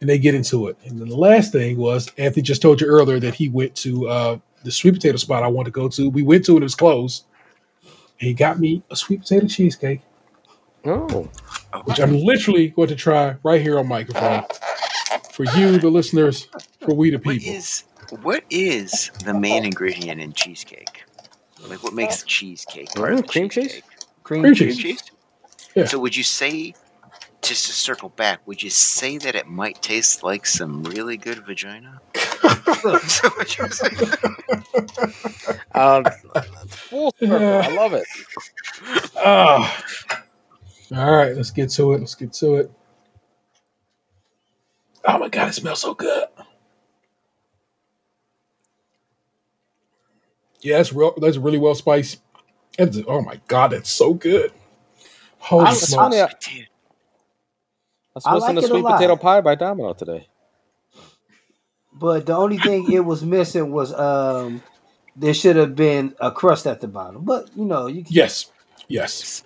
[0.00, 0.76] And they get into it.
[0.84, 4.06] And then the last thing was Anthony just told you earlier that he went to
[4.08, 6.10] uh, the sweet potato spot I wanted to go to.
[6.10, 7.24] We went to it, it was closed.
[7.82, 10.02] And he got me a sweet potato cheesecake,
[10.84, 11.28] Oh,
[11.84, 14.44] which I'm literally going to try right here on microphone
[15.32, 16.46] for you, the listeners,
[16.80, 17.48] for we the people.
[17.54, 17.84] is
[18.20, 21.04] what is the main ingredient in cheesecake?
[21.68, 23.64] Like what makes the cheesecake part of Mm, the cream cheese?
[23.66, 23.84] cheesecake?
[24.22, 24.78] Cream, Cream Cream cheese.
[24.78, 25.02] cheese.
[25.74, 25.84] Yeah.
[25.86, 26.74] So would you say,
[27.42, 31.44] just to circle back, would you say that it might taste like some really good
[31.46, 32.00] vagina?
[32.14, 33.88] so what you say?
[35.74, 36.02] uh,
[36.68, 37.60] full circle.
[37.62, 38.04] I love it.
[39.18, 39.82] Ah.
[40.94, 42.00] All right, let's get to it.
[42.00, 42.70] Let's get to it.
[45.04, 46.24] Oh my god, it smells so good.
[50.62, 51.14] Yeah, that's real.
[51.16, 52.20] That's really well spiced.
[52.78, 54.52] It's, oh my god, that's so good.
[55.38, 56.16] Holy I- It's smokes!
[56.16, 56.20] funny.
[56.20, 56.34] I, I
[58.14, 58.96] was I listening like to it a sweet lot.
[58.96, 60.26] potato pie by Domino today.
[61.92, 64.62] But the only thing it was missing was um
[65.16, 67.24] there should have been a crust at the bottom.
[67.24, 68.50] But you know, you can Yes,
[68.88, 69.44] yes.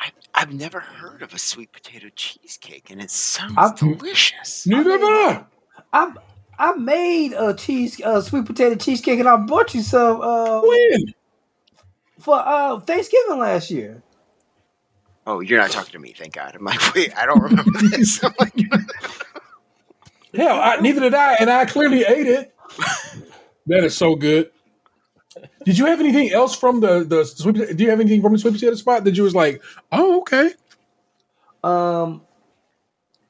[0.00, 4.66] I, I've never heard of a sweet potato cheesecake, and it sounds I've- delicious.
[4.66, 5.44] Neither have I.
[5.92, 6.12] I
[6.58, 11.14] I made a cheese a sweet potato cheesecake and I bought you some uh When?
[12.20, 14.02] for uh Thanksgiving last year.
[15.26, 16.54] Oh, you're not talking to me, thank God.
[16.54, 18.22] I'm like, wait, I don't remember this.
[18.24, 18.54] I'm like,
[20.34, 22.54] Hell, I, neither did I, and I clearly ate it.
[23.66, 24.50] That is so good.
[25.64, 27.76] Did you have anything else from the the sweet?
[27.76, 29.62] Do you have anything from the sweet potato spot that you was like,
[29.92, 30.50] oh okay,
[31.62, 32.22] Um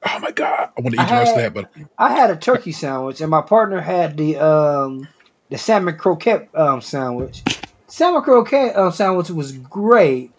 [0.07, 2.29] oh my god, I want to I eat the rest of that, but I had
[2.31, 5.07] a turkey sandwich and my partner had the um
[5.49, 7.43] the salmon croquette um sandwich.
[7.87, 10.31] Salmon croquette um, sandwich was great,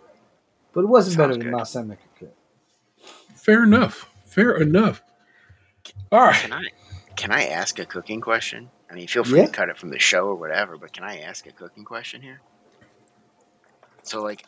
[0.72, 2.36] but it wasn't better Sounds than my salmon croquette.
[3.34, 5.02] fair enough, fair enough.
[6.10, 6.62] All right, can I
[7.16, 8.70] can I ask a cooking question?
[8.90, 9.47] I mean, feel free Yeah.
[9.47, 12.22] to cut it from the show or whatever, but can I ask a cooking question
[12.22, 12.40] here?
[14.05, 14.44] So, like,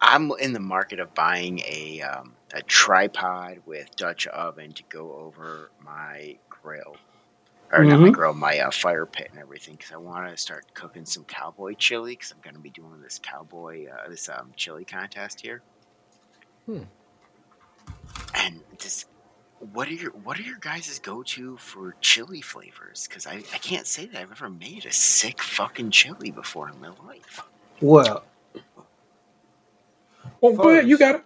[0.00, 5.12] I'm in the market of buying a um, a tripod with Dutch oven to go
[5.12, 6.96] over my grill,
[7.72, 8.12] or not my Mhm.
[8.12, 11.74] grill, my uh, fire pit and everything, because I want to start cooking some cowboy
[11.74, 15.62] chili, because I'm going to be doing this cowboy uh, this um, chili contest here.
[16.66, 16.82] Hmm.
[18.34, 19.06] And just
[19.72, 23.06] what are your what are your guys' go to for chili flavors?
[23.08, 26.80] Because I, I can't say that I've ever made a sick fucking chili before in
[26.80, 27.42] my life.
[27.80, 28.24] Well,
[30.52, 31.22] well, go ahead, you got it.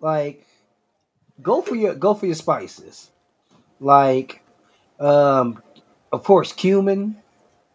[0.00, 0.46] like
[1.40, 3.10] go for your go for your spices.
[3.80, 4.42] Like
[5.00, 5.62] um
[6.12, 7.16] of course cumin,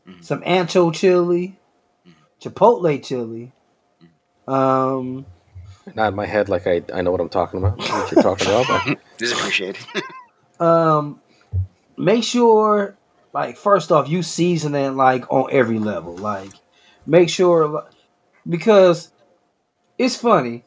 [0.08, 0.24] Mhm.
[0.24, 1.60] some ancho chili,
[2.42, 3.52] chipotle chili.
[4.48, 5.26] Um
[5.96, 7.78] Not in my head, like I, I know what I'm talking about.
[7.78, 8.66] What you're talking about.
[8.86, 9.86] but- This is appreciated.
[10.60, 11.20] um
[11.98, 12.96] make sure
[13.34, 16.52] like first off you season it like on every level like
[17.06, 17.86] make sure
[18.48, 19.12] because
[19.98, 20.64] it's funny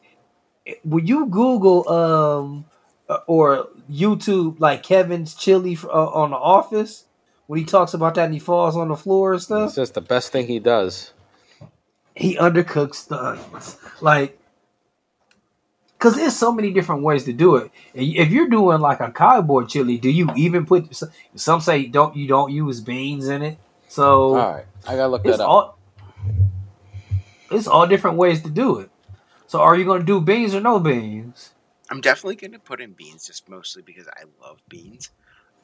[0.83, 2.65] when you google um
[3.09, 7.05] uh, or youtube like kevin's chili uh, on the office
[7.47, 9.65] when he talks about that and he falls on the floor and stuff.
[9.67, 11.11] It's just the best thing he does.
[12.15, 14.37] he undercooks stuff like
[15.97, 19.65] because there's so many different ways to do it if you're doing like a cowboy
[19.65, 20.93] chili do you even put
[21.35, 25.23] some say don't you don't use beans in it so All right, I gotta look
[25.23, 25.49] that up.
[25.49, 25.77] all
[27.49, 28.90] it's all different ways to do it
[29.51, 31.53] so are you going to do beans or no beans
[31.89, 35.11] I'm definitely going to put in beans, just mostly because I love beans.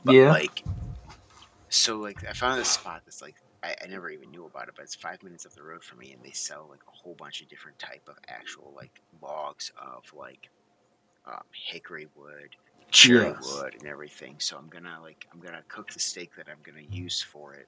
[0.05, 0.27] But Yeah.
[0.27, 0.63] like,
[1.69, 4.75] so like I found this spot that's like I, I never even knew about it,
[4.75, 7.15] but it's five minutes up the road from me, and they sell like a whole
[7.15, 10.49] bunch of different type of actual like logs of like
[11.27, 12.55] um, hickory wood,
[12.91, 13.37] cherry Yes.
[13.39, 14.37] wood, and everything.
[14.39, 17.67] So I'm gonna like I'm gonna cook the steak that I'm gonna use for it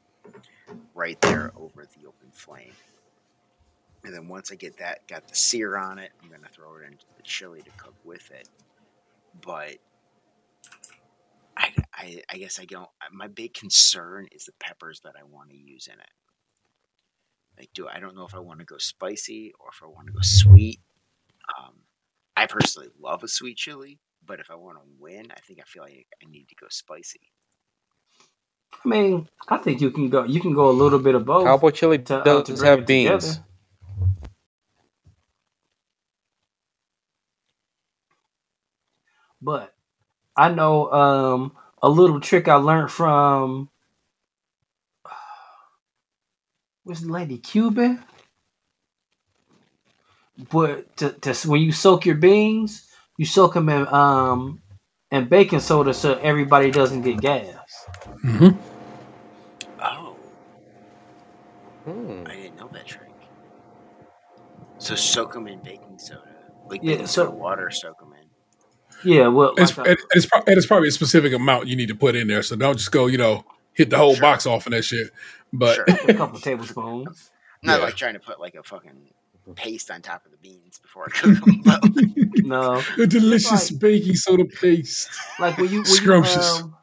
[0.95, 2.73] right there over the open flame.
[4.03, 6.85] And then once I get that, got the sear on it, I'm gonna throw it
[6.85, 8.49] into the chili to cook with it.
[9.41, 9.77] But
[11.57, 12.89] I, I, I guess I don't.
[13.11, 16.09] My big concern is the peppers that I want to use in it.
[17.59, 20.07] Like, do I don't know if I want to go spicy or if I want
[20.07, 20.79] to go sweet.
[21.59, 21.75] Um,
[22.37, 25.63] I personally love a sweet chili, but if I want to win, I think I
[25.65, 27.21] feel like I need to go spicy.
[28.85, 31.45] i mean i think you can go you can go a little bit of both
[31.45, 33.23] Cowboy chili to, uh, does to bring have beans.
[33.25, 33.45] together.
[39.41, 39.73] But
[40.37, 43.69] I know um, a little trick I learned from
[46.83, 48.03] what's the lady Cuban.
[50.51, 54.61] But to, to when you soak your beans, you soak them in um
[55.11, 57.89] in baking soda so everybody doesn't get gas.
[58.25, 58.49] Mm-hmm.
[59.81, 60.17] Oh,
[61.85, 62.23] Hmm.
[62.25, 63.09] I didn't know that trick.
[64.79, 66.21] So soak them in baking soda,
[66.67, 67.69] like Yeah, baking so- soda water.
[67.71, 69.09] Soak them in.
[69.13, 71.87] Yeah, well, It's, like it- it's, pro- and it's probably a specific amount you need
[71.89, 74.21] to put in there, so don't just go, you know, hit the whole Sure.
[74.21, 75.11] box off and that shit.
[75.53, 75.85] But Sure.
[76.09, 77.31] a couple tablespoons.
[77.63, 77.85] Not Yeah.
[77.85, 79.11] like trying to put like a fucking
[79.55, 82.05] paste on top of the beans before I cook them, but like,
[82.43, 85.09] No, a delicious like- baking soda paste.
[85.39, 86.61] like when you, when you Scrumptious.
[86.61, 86.75] um,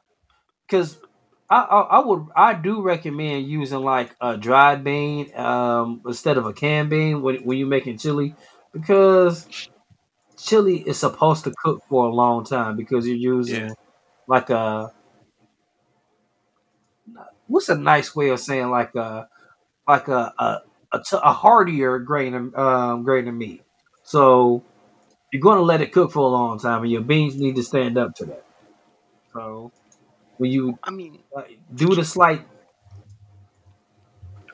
[0.67, 0.99] because
[1.51, 6.47] I, I I would I do recommend using like a dried bean um instead of
[6.47, 8.37] a canned bean when when you're making chili
[8.73, 9.49] because
[10.39, 13.75] chili is supposed to cook for a long time because you're using Yeah.
[14.29, 14.93] like a
[17.47, 19.29] what's a nice way of saying like a
[19.89, 20.61] like a, a
[20.93, 23.63] a, t- a heartier grain of um, grain of meat.
[24.05, 24.65] So
[25.33, 27.63] you're going to let it cook for a long time, and your beans need to
[27.65, 28.45] stand up to that.
[29.35, 29.73] So
[30.39, 31.43] when you I mean, uh,
[31.75, 32.47] do the slight,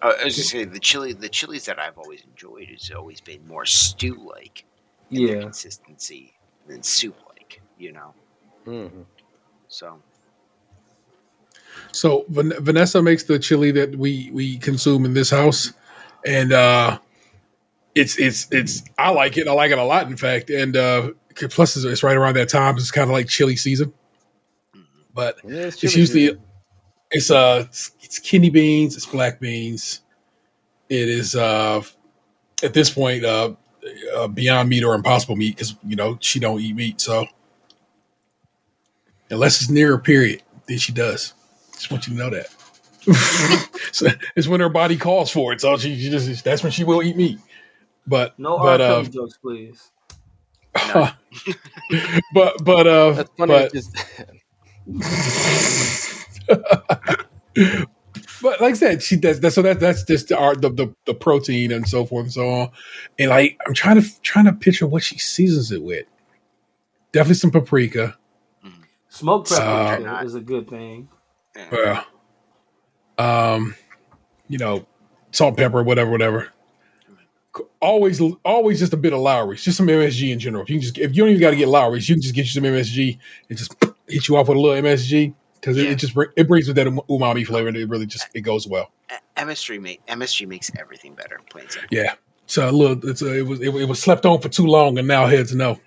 [0.01, 1.13] uh, I was just saying the chili.
[1.13, 4.65] The chilies that I've always enjoyed has always been more stew like
[5.11, 6.35] in their yeah, consistency
[6.67, 7.61] than soup like.
[7.79, 8.15] You know,
[8.67, 9.05] Mhm.
[9.69, 10.01] so
[11.93, 15.73] So Van- Vanessa makes the chili that we we consume in this house,
[16.25, 16.99] and uh,
[17.95, 19.49] it's it's it's I like it.
[19.49, 20.51] I like it a lot, in fact.
[20.51, 21.11] And uh,
[21.51, 22.77] plus, it's, it's right around that time.
[22.77, 23.93] It's kind of like chili season,
[25.15, 26.39] but Yeah, it's, it's usually
[27.11, 30.01] it's uh it's, it's kidney beans, it's black beans.
[30.89, 31.83] It is uh
[32.63, 33.55] at this point uh,
[34.15, 37.27] uh beyond meat or impossible meat because you know she don't eat meat, so
[39.31, 41.35] unless it's near a period, then she does.
[41.73, 42.49] Just want you to know that.
[43.93, 44.07] so
[44.37, 47.03] it's when her body calls for it, so she, she just that's when she will
[47.03, 47.39] eat meat.
[48.07, 49.91] But no but uh, jokes, please.
[52.35, 53.53] but but uh That's funny.
[53.53, 53.97] but just,
[58.43, 59.53] but like I said, she does that.
[59.53, 62.49] So that that's just the art, the, the the protein and so forth and so
[62.49, 62.71] on.
[63.19, 66.07] And like I'm trying to trying to picture what she seasons it with.
[67.13, 68.17] Definitely some paprika.
[69.09, 71.09] Smoked pepper Uh, is a- good thing.
[71.71, 72.03] Well,
[73.19, 73.75] um,
[74.49, 74.87] you know,
[75.33, 76.49] salt, pepper, whatever, whatever.
[77.83, 80.63] Always, always just a bit of Lawry's, just some MSG in general.
[80.63, 82.35] If you can just, if you don't even got to get Lawry's, you can just
[82.35, 83.19] get you some MSG
[83.51, 83.75] and just
[84.09, 85.91] hit you off with a little MSG because it, Yeah.
[85.91, 88.41] it just bring- it brings with that um, umami flavor and it really just it
[88.43, 88.91] goes well.
[89.37, 91.41] MSG make MSG makes everything better.
[91.51, 91.89] Plain simple.
[91.91, 92.15] Yeah.
[92.47, 94.99] So a little, it's a, it was it, it was slept on for too long,
[94.99, 95.79] and now heads know.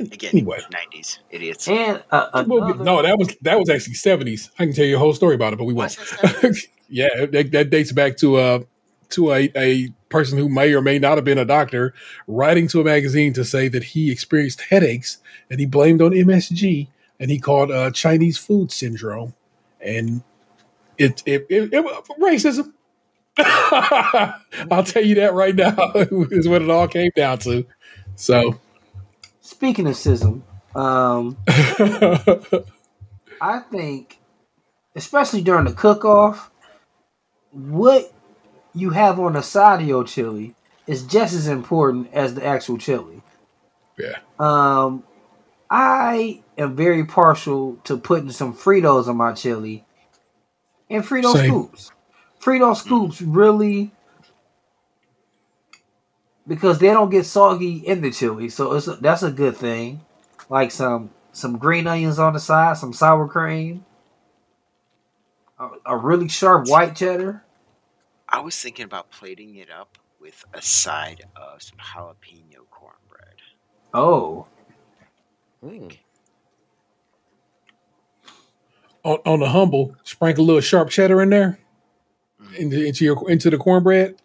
[0.00, 1.68] Again, Anyway, nineties idiots.
[1.68, 4.50] And uh, another, no, that was that was actually seventies.
[4.58, 5.96] I can tell you a whole story about it, but we won't.
[6.94, 8.58] Yeah, that, that dates back to uh
[9.10, 11.94] to a, a person who may or may not have been a doctor
[12.26, 15.16] writing to a magazine to say that he experienced headaches
[15.52, 16.88] and he blamed on MSG
[17.20, 19.34] and he called uh, Chinese food syndrome
[19.82, 20.22] and
[20.96, 21.84] it it, it, it
[22.18, 22.72] racism.
[23.38, 27.66] I'll tell you that right now is what it all came down to.
[28.16, 28.58] So
[29.42, 30.42] speaking of schism,
[30.74, 34.20] um, I think,
[34.96, 36.50] especially during the cook off,
[37.50, 38.10] what
[38.74, 40.54] you have on the side of your chili
[40.86, 43.20] is just as important as the actual chili.
[43.98, 44.16] yeah.
[44.38, 45.04] Um,
[45.74, 49.86] I am very partial to putting some Fritos on my chili
[50.90, 51.48] and Frito Same.
[51.48, 51.92] scoops.
[52.38, 52.76] Frito mm.
[52.76, 53.90] scoops really
[56.46, 60.02] because they don't get soggy in the chili, so it's a, that's a good thing.
[60.50, 63.86] Like some some green onions on the side, some sour cream,
[65.58, 67.44] a, a really sharp white cheddar.
[68.28, 73.36] I was thinking about plating it up with a side of some jalapeno cornbread.
[73.94, 74.48] Oh,
[75.64, 75.96] Mm.
[79.04, 81.58] on, on the humble, sprinkle a little sharp cheddar in there
[82.56, 84.16] into, into your into the cornbread,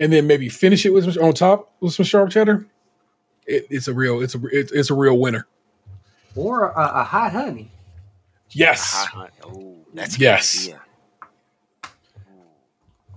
[0.00, 2.66] and then maybe finish it with some, on top with some sharp cheddar.
[3.46, 5.46] It, it's a real it's a it's, it's a real winner.
[6.34, 7.70] or a, a hot honey.
[8.50, 10.64] Yes, Hot- Oh, that's Yes.
[10.68, 10.80] idea.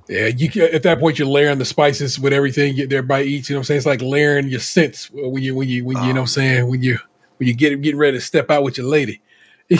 [0.09, 0.27] yeah.
[0.27, 3.49] You can, at that point you're layering the spices with everything you- everybody eats.
[3.49, 3.77] You know what I'm saying?
[3.77, 6.27] It's like layering your scents when you when you when you, you know what I'm
[6.27, 6.99] saying when you
[7.41, 9.19] when you get getting ready to step out with your lady.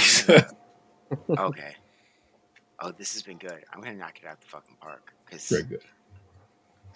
[1.38, 1.76] Okay.
[2.80, 3.66] Oh, this has been good.
[3.72, 5.82] I'm gonna knock it out the fucking park because Very good.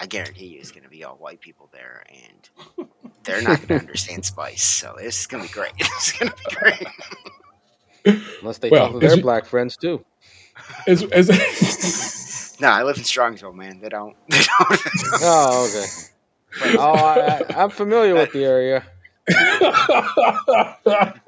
[0.00, 2.88] I guarantee you it's gonna be all white people there, and
[3.24, 4.64] they're not gonna understand spice.
[4.64, 5.72] So this is gonna be great.
[5.78, 8.20] This is gonna be great.
[8.40, 10.02] Unless they Well, talk to their it- black friends too.
[10.88, 13.78] As, as, No, I live in Strongsville, man.
[13.80, 14.16] They don't.
[14.30, 14.80] They don't.
[15.22, 16.76] Oh, okay.
[16.78, 18.82] Oh, I, I, I'm familiar with the area.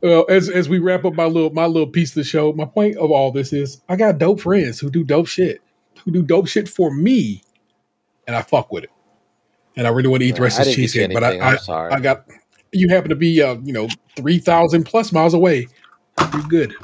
[0.00, 2.64] well, as as we wrap up my little my little piece of the show, my
[2.64, 5.60] point of all this is I got dope friends who do dope shit,
[6.04, 7.42] who do dope shit for me,
[8.26, 8.90] and I fuck with it.
[9.76, 11.58] And I really want to eat the rest of this you cheesecake, but I, I.
[11.96, 12.26] I got
[12.72, 15.68] you happen to be uh, you know three thousand plus miles away.
[16.32, 16.74] You're good.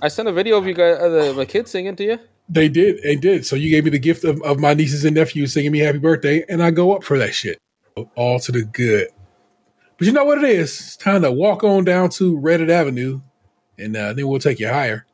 [0.00, 2.18] I sent a video of you guys, uh, the, the kids singing to you.
[2.48, 3.46] They did, they did.
[3.46, 5.98] So you gave me the gift of, of my nieces and nephews singing me happy
[5.98, 7.58] birthday, and I go up for that shit.
[8.16, 9.08] All to the good.
[9.96, 10.70] But you know what it is?
[10.80, 13.20] It's time to walk on down to Reddit Avenue,
[13.78, 15.06] and uh, then we'll take you higher.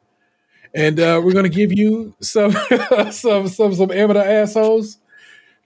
[0.74, 2.52] And uh, we're gonna give you some
[3.10, 4.96] some some some amateur assholes,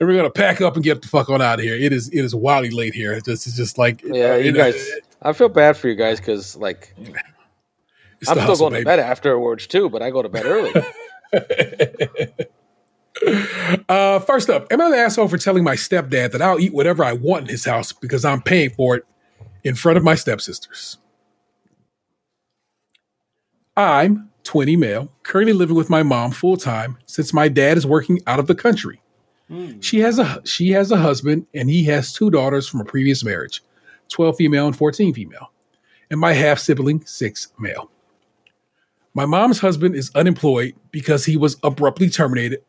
[0.00, 1.76] and we're gonna pack up and get the fuck on out of here.
[1.76, 3.12] It is it is wildly late here.
[3.12, 4.90] It's just, it's just like Yeah, you guys.
[5.22, 7.14] I feel bad for you guys because, like, I'm
[8.22, 8.84] still hustle, going to baby.
[8.84, 10.72] bed afterwards too, but I go to bed early.
[13.88, 17.04] Uh, first up, am I the asshole for telling my stepdad that I'll eat whatever
[17.04, 19.06] I want in his house because I'm paying for it
[19.62, 20.98] in front of my stepsisters?
[23.76, 28.20] I'm 20 male, currently living with my mom full time since my dad is working
[28.26, 29.00] out of the country.
[29.80, 33.24] She has a she has a husband and he has two daughters from a previous
[33.24, 33.62] marriage,
[34.08, 35.50] 12 female and 14 female.
[36.10, 37.90] And my half sibling, 6 male.
[39.14, 42.62] My mom's husband is unemployed because he was abruptly terminated.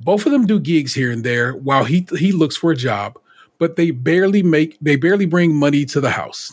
[0.00, 3.18] Both of them do gigs here and there while he he looks for a job,
[3.58, 6.52] but they barely make they barely bring money to the house.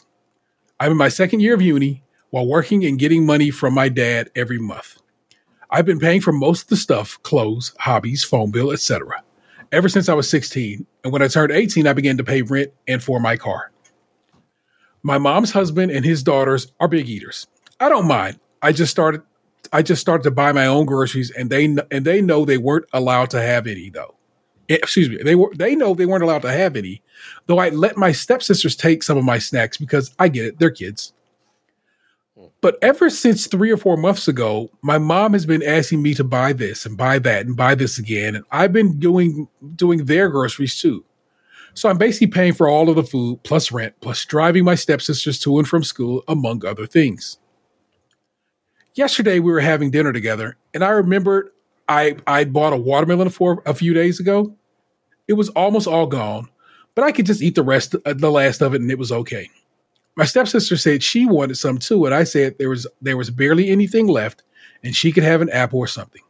[0.80, 4.30] I'm in my second year of uni while working and getting money from my dad
[4.36, 4.98] every month.
[5.70, 9.24] I've been paying for most of the stuff, clothes, hobbies, phone bill, etc.
[9.72, 12.72] ever since I was 16, and when I turned 18 I began to pay rent
[12.88, 13.72] and for my car.
[15.03, 17.45] My mom's husband and his daughters are big eaters.
[17.80, 18.40] I don't mind.
[18.61, 19.22] I just started
[19.72, 22.85] I just started to buy my own groceries and they and they know they weren't
[22.94, 24.15] allowed to have any though.
[24.69, 25.18] Eh, Excuse me.
[25.23, 27.02] They were they know they weren't allowed to have any.
[27.45, 30.72] Though I let my stepsisters take some of my snacks because I get it, they're
[30.72, 31.14] kids.
[32.61, 36.23] But ever since 3 or 4 months ago, my mom has been asking me to
[36.23, 40.30] buy this and buy that and buy this again and I've been doing doing their
[40.30, 41.06] groceries too.
[41.76, 45.40] So I'm basically paying for all of the food plus rent plus driving my stepsisters
[45.40, 47.38] to and from school among other things
[48.95, 51.49] yesterday we were having dinner together and i remembered
[51.88, 54.56] i i bought a watermelon for a few days ago.
[55.28, 56.49] It was almost all gone
[56.95, 59.11] but i could just eat the rest uh, the last of it and it was
[59.11, 59.49] okay.
[60.15, 63.70] My stepsister said she wanted some too and i said there was there was barely
[63.70, 64.44] anything left
[64.84, 66.22] and she could have an apple or something.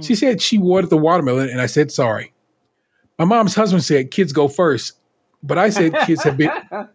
[0.00, 2.32] She said she wanted the watermelon and i said sorry.
[3.18, 4.94] My mom's husband said kids go first
[5.42, 6.50] but i said kids have been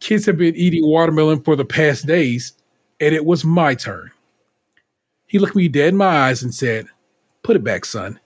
[0.00, 2.52] kids have been eating watermelon for the past days,
[3.00, 4.10] and it was my turn.
[5.26, 6.86] He looked me dead in my eyes and said,
[7.42, 8.20] Put it back, son.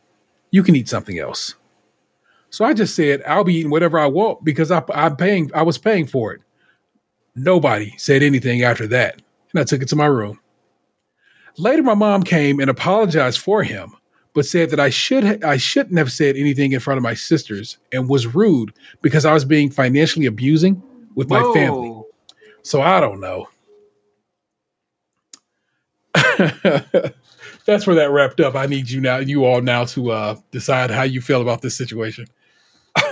[0.51, 1.55] You can eat something else.
[2.51, 5.63] So I just said, I'll be eating whatever I want because I, I'm paying, I
[5.63, 6.41] was paying for it.
[7.35, 9.21] Nobody said anything after that,
[9.53, 10.39] and I took it to my room.
[11.57, 13.97] Later, my mom came and apologized for him,
[14.35, 17.15] but said that I should ha- I shouldn't have said anything in front of my
[17.15, 18.73] sisters and was rude
[19.03, 20.83] because I was being financially abusing
[21.15, 21.93] with my family.
[22.63, 23.49] So I don't know.
[27.67, 28.55] That's where that wrapped up.
[28.55, 31.77] I need you now, you all now to uh, decide how you feel about this
[31.77, 32.27] situation.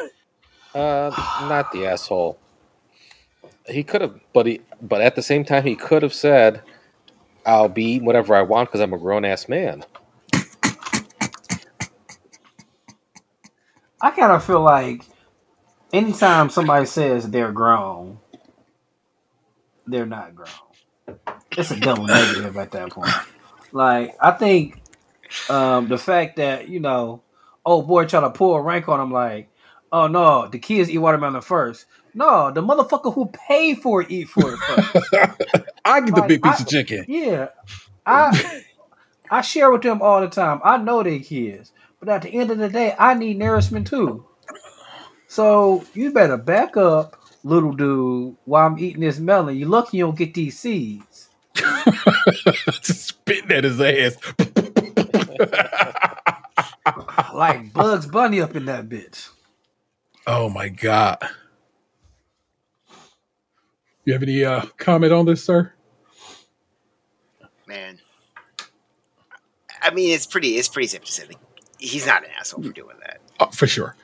[0.74, 1.10] Uh,
[1.50, 2.38] not the asshole.
[3.68, 6.62] He could have, but he, but at the same time, he could have said,
[7.44, 9.84] "I'll be whatever I want because I'm a grown ass man."
[14.00, 15.04] I kind of feel like
[15.92, 18.18] anytime somebody says they're grown,
[19.86, 20.48] they're not grown.
[21.56, 23.10] It's a double negative at that point.
[23.72, 24.80] Like I think
[25.48, 27.22] um, the fact that you know,
[27.64, 29.48] oh boy, try to pull a rank on him, like,
[29.90, 31.86] oh no, the kids eat watermelon first.
[32.14, 35.06] No, the motherfucker who paid for it eat for it first.
[35.84, 37.04] I get the big piece I- of chicken.
[37.08, 37.48] Yeah,
[38.04, 38.62] I
[39.30, 40.60] I share with them all the time.
[40.62, 44.26] I know they kids, but at the end of the day, I need nourishment too.
[45.28, 49.56] So you better back up, little dude, while I'm eating this melon.
[49.56, 51.30] you're lucky you don't get these seeds.
[51.54, 54.16] Just spitting at his ass.
[57.34, 59.30] Like Bugs Bunny up in that bitch.
[60.26, 61.18] oh my god.
[64.04, 65.72] You have any uh, comment on this, sir?
[67.66, 67.98] Man,
[69.80, 70.56] I mean, it's pretty.
[70.58, 71.36] It's pretty safe to say that
[71.78, 73.20] he's not an asshole for doing that.
[73.40, 73.96] Oh, for sure.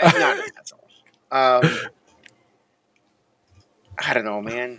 [0.00, 0.88] Not an asshole.
[1.32, 1.90] Um,
[4.06, 4.78] I don't know, man.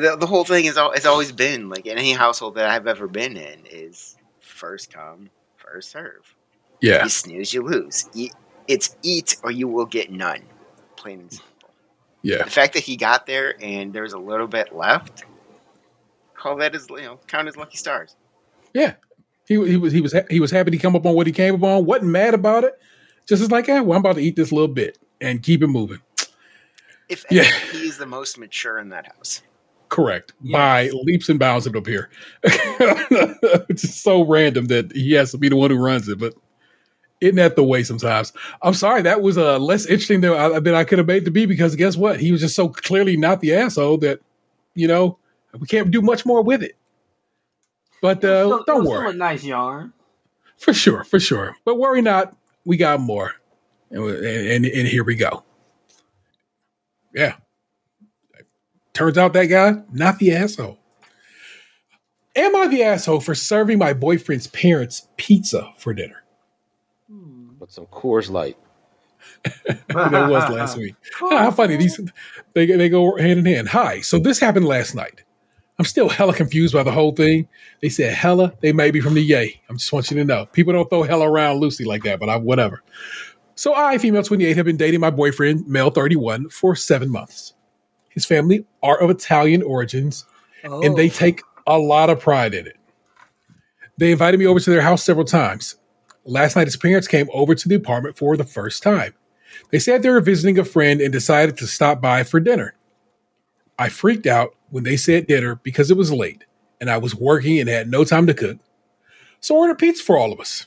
[0.00, 3.08] The the whole thing is it's always been like in any household that I've ever
[3.08, 6.34] been in is first come, first serve.
[6.80, 7.02] Yeah.
[7.04, 8.08] You snooze, you lose.
[8.14, 8.32] Eat,
[8.68, 10.42] it's eat or you will get none.
[10.96, 11.70] Plain and simple.
[12.22, 12.44] Yeah.
[12.44, 15.24] The fact that he got there and there's a little bit left,
[16.34, 18.16] call that as you know, count as lucky stars.
[18.74, 18.94] Yeah,
[19.46, 21.32] he he was he was ha- he was happy to come up on what he
[21.32, 21.84] came up on.
[21.86, 22.78] wasn't mad about it.
[23.26, 25.66] Just as like, yeah, well, I'm about to eat this little bit and keep it
[25.66, 25.98] moving.
[27.08, 27.42] If Yeah.
[27.42, 29.42] anything, he is the most mature in that house.
[29.88, 31.66] Correct by leaps and bounds.
[31.66, 32.10] It up here.
[32.42, 36.34] it's just so random that he has to be the one who runs it, but
[37.20, 38.32] isn't that the way sometimes?
[38.62, 41.24] I'm sorry, that was uh, less interesting than I, than I could have made it
[41.24, 42.20] to be because guess what?
[42.20, 44.20] He was just so clearly not the asshole that
[44.74, 45.18] you know
[45.58, 46.76] we can't do much more with it.
[48.00, 49.14] But uh, Still- don't worry.
[49.14, 49.92] Nice yarn.
[50.58, 51.56] For sure, for sure.
[51.64, 53.32] But worry not, we got more.
[53.90, 55.44] And, and, and here we go.
[57.14, 57.36] Yeah.
[58.98, 60.76] Turns out that guy, not the asshole.
[62.34, 66.24] Am I the asshole for serving my boyfriend's parents pizza for dinner?
[67.06, 68.56] What with some Coors Light.
[69.44, 70.96] that was last week.
[71.20, 72.00] How funny these
[72.54, 73.68] they they go hand in hand.
[73.68, 75.22] Hi, so this happened last night.
[75.78, 77.46] I'm still hella confused by the whole thing.
[77.80, 79.60] They said hella, they may be from the yay.
[79.70, 80.46] I just want you to know.
[80.46, 82.82] People don't throw hella around loosely like that, but I whatever.
[83.54, 87.54] So I, female 28, have been dating my boyfriend, male 31, for seven months.
[88.18, 90.24] His family are of Italian origins,
[90.64, 91.12] and they oh.
[91.12, 92.76] take a lot of pride in it.
[93.96, 95.76] They invited me over to their house several times.
[96.24, 99.14] Last night, his parents came over to the apartment for the first time.
[99.70, 102.74] They said they were visiting a friend and decided to stop by for dinner.
[103.78, 106.44] I freaked out when they said dinner because it was late
[106.80, 108.58] and I was working and had no time to cook.
[109.38, 110.66] So I ordered pizza for all of us.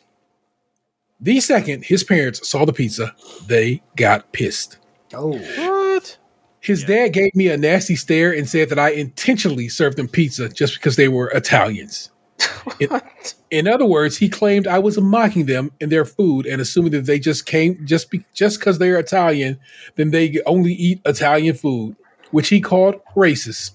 [1.19, 3.13] The second his parents saw the pizza,
[3.45, 4.77] they got pissed.
[5.13, 6.17] Oh, What?
[6.61, 10.47] His dad gave me a nasty stare and said that I intentionally served them pizza
[10.47, 12.11] just because they were Italians.
[12.79, 13.01] In,
[13.49, 17.05] in other words, he claimed I was mocking them and their food and assuming that
[17.05, 19.59] they just came just be, just because they're Italian,
[19.95, 21.95] then they only eat Italian food,
[22.31, 23.71] which he called racist.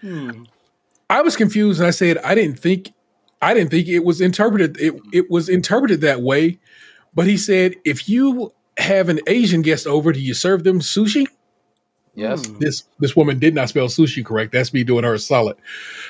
[0.00, 0.44] Hmm.
[1.10, 2.90] I was confused and I said I didn't think
[3.42, 6.58] I didn't think it was interpreted it, it was interpreted that way.
[7.14, 11.26] But he said if you have an Asian guest over, do you serve them sushi?
[12.20, 12.46] Yes.
[12.46, 12.58] Hmm.
[12.58, 14.52] This this woman did not spell sushi correct.
[14.52, 15.56] That's me doing her a solid.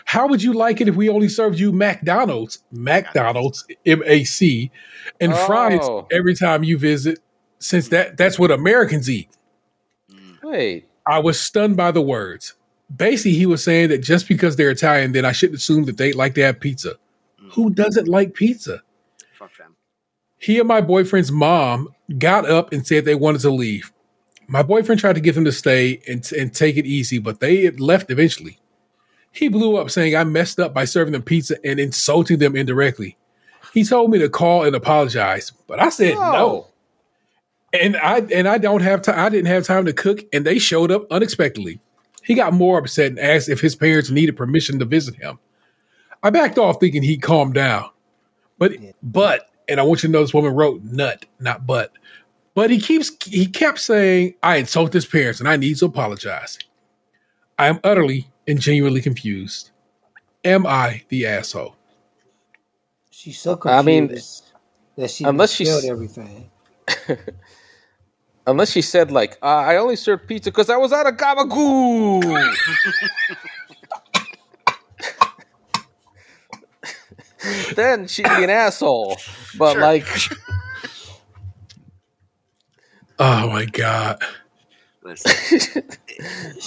[0.05, 4.71] How would you like it if we only served you McDonald's, McDonald's, M A C,
[5.21, 6.07] and fries Oh.
[6.11, 7.21] every time you visit?
[7.59, 9.29] Since that that's what Americans eat.
[10.43, 10.89] Wait.
[11.07, 12.55] I was stunned by the words.
[12.95, 16.13] Basically, he was saying that just because they're Italian, then I shouldn't assume that they
[16.13, 16.95] like to have pizza.
[17.41, 17.53] Mm.
[17.53, 18.83] Who doesn't like pizza?
[19.39, 19.77] Fuck them.
[20.39, 23.93] He and my boyfriend's mom got up and said they wanted to leave.
[24.53, 27.71] My boyfriend tried to get them to stay and, and take it easy, but they
[27.71, 28.59] left eventually.
[29.31, 33.17] He blew up saying I messed up by serving them pizza and insulting them indirectly.
[33.73, 36.67] He told me to call and apologize, but I said no.
[37.73, 39.21] And I and I don't have time.
[39.21, 41.81] I didn't have time to cook, and they showed up unexpectedly.
[42.25, 45.39] He got more upset and asked if his parents needed permission to visit him.
[46.25, 47.89] I backed off, thinking he'd calm down.
[48.59, 51.93] But but and I want you to know this woman wrote nut, not but.
[52.55, 56.59] But he keeps he kept saying, I insult his parents and I need to apologize.
[57.59, 59.71] I am utterly and genuinely confused.
[60.45, 61.77] Am I the asshole?
[63.11, 64.07] she's so confused I mean,
[64.97, 66.51] that she unless she's- spelled everything.
[68.47, 72.21] Unless she said like, uh, I only served pizza because I was out of gabagoo.
[77.75, 79.17] then she'd be an asshole.
[79.59, 79.83] But Sure.
[79.83, 80.07] like,
[83.23, 84.23] Oh my god.
[85.03, 85.83] Listen,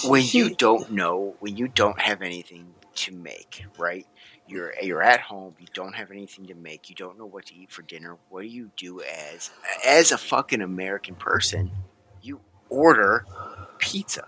[0.06, 4.06] when you don't know, when you don't have anything to make, right?
[4.48, 5.56] You're you're at home.
[5.60, 6.92] You don't have anything to make.
[6.92, 8.18] You don't know what to eat for dinner.
[8.30, 9.50] What do you do as
[9.84, 11.72] as a fucking American person?
[12.22, 12.40] You
[12.70, 13.26] order
[13.80, 14.28] pizza.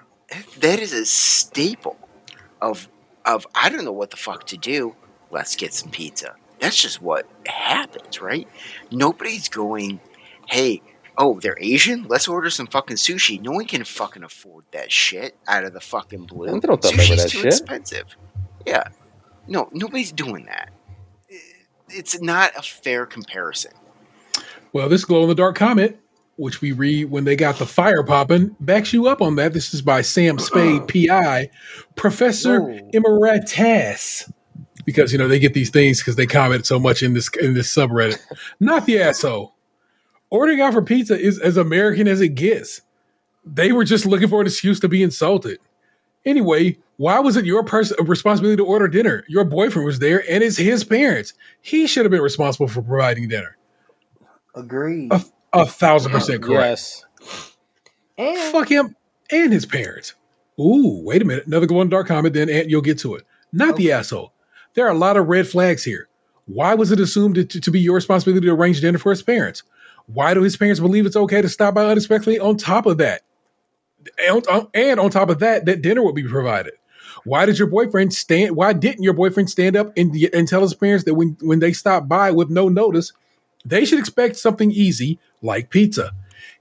[0.61, 1.99] That is a staple
[2.59, 2.89] of
[3.23, 4.95] of I don't know what the fuck to do.
[5.29, 6.33] Let's get some pizza.
[6.59, 8.47] That's just what happens, right?
[8.89, 9.99] Nobody's going,
[10.47, 10.81] hey,
[11.17, 12.05] oh, they're Asian?
[12.07, 13.41] Let's order some fucking sushi.
[13.41, 16.59] No one can fucking afford that shit out of the fucking blue.
[16.59, 17.45] They don't Sushi's that too shit.
[17.47, 18.15] expensive.
[18.65, 18.87] Yeah.
[19.47, 20.71] No, nobody's doing that.
[21.89, 23.71] It's not a fair comparison.
[24.73, 25.97] Well, this glow in the dark comment,
[26.37, 29.53] which we read when they got the fire popping, backs you up on that.
[29.53, 31.49] This is by Sam Spade, PI,
[31.95, 32.89] Professor Whoa.
[32.93, 34.29] Emeritus.
[34.85, 37.55] Because you know they get these things because they comment so much in this in
[37.55, 38.19] this subreddit.
[38.59, 39.54] Not the asshole.
[40.29, 42.81] Ordering out for pizza is as American as it gets.
[43.45, 45.59] They were just looking for an excuse to be insulted.
[46.25, 49.23] Anyway, why was it your person responsibility to order dinner?
[49.27, 51.33] Your boyfriend was there, and it's his parents.
[51.61, 53.57] He should have been responsible for providing dinner.
[54.55, 55.11] Agreed.
[55.11, 55.23] A,
[55.53, 57.05] a thousand percent correct.
[57.21, 57.55] yes.
[58.17, 58.95] and Fuck him
[59.31, 60.15] and his parents.
[60.59, 61.45] Ooh, wait a minute.
[61.45, 63.23] Another one dark comment, then Ant, you'll get to it.
[63.51, 64.31] Not the asshole.
[64.73, 66.07] There are a lot of red flags here.
[66.45, 69.63] Why was it assumed to, to be your responsibility to arrange dinner for his parents?
[70.07, 72.39] Why do his parents believe it's okay to stop by unexpectedly?
[72.39, 73.21] On top of that,
[74.27, 76.73] and on, and on top of that, that dinner will be provided.
[77.23, 78.55] Why did your boyfriend stand?
[78.55, 81.73] Why didn't your boyfriend stand up and, and tell his parents that when, when they
[81.73, 83.13] stopped by with no notice,
[83.65, 86.11] they should expect something easy like pizza?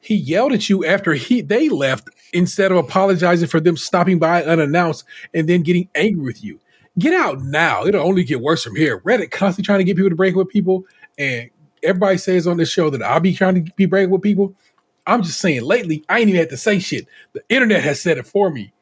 [0.01, 4.43] He yelled at you after he they left instead of apologizing for them stopping by
[4.43, 6.61] unannounced and then getting angry with you.
[6.99, 7.85] Get out now.
[7.85, 9.01] It'll only get worse from here.
[9.01, 10.85] Reddit constantly trying to get people to break with people,
[11.19, 11.51] and
[11.85, 14.55] everybody says on this show that I'll be trying to be breaking with people.
[15.07, 17.07] I'm just saying, lately, I ain't even had to say shit.
[17.35, 18.73] The internet has said it for me.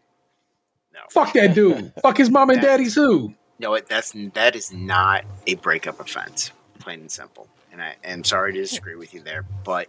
[0.95, 1.01] No.
[1.11, 1.93] Fuck that dude.
[2.03, 3.35] Fuck his mom and daddy too.
[3.59, 7.49] No, that's that is not a breakup offense, plain and simple.
[7.73, 9.89] And I am sorry to disagree with you there, but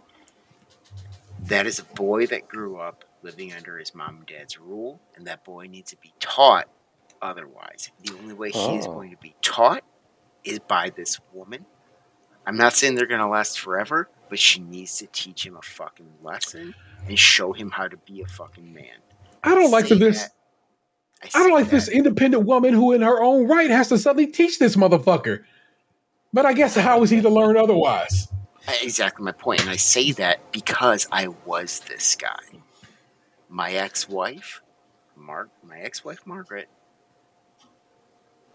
[1.48, 5.26] That is a boy that grew up living under his mom and dad's rule, and
[5.26, 6.68] that boy needs to be taught
[7.20, 7.90] otherwise.
[8.02, 8.94] The only way he is Oh.
[8.94, 9.82] going to be taught
[10.42, 11.66] is by this woman.
[12.46, 15.62] I'm not saying they're going to last forever, but she needs to teach him a
[15.62, 16.74] fucking lesson
[17.08, 18.98] and show him how to be a fucking man.
[19.42, 20.22] I don't like that this.
[20.22, 20.32] that.
[21.22, 21.70] I say don't like that.
[21.70, 25.44] this independent woman who, in her own right, has to suddenly teach this motherfucker.
[26.32, 28.28] But I guess how is he to learn otherwise?
[28.82, 32.40] Exactly my point, and I say that because I was this guy.
[33.48, 34.62] My ex-wife,
[35.16, 36.68] Mark, my ex-wife Margaret,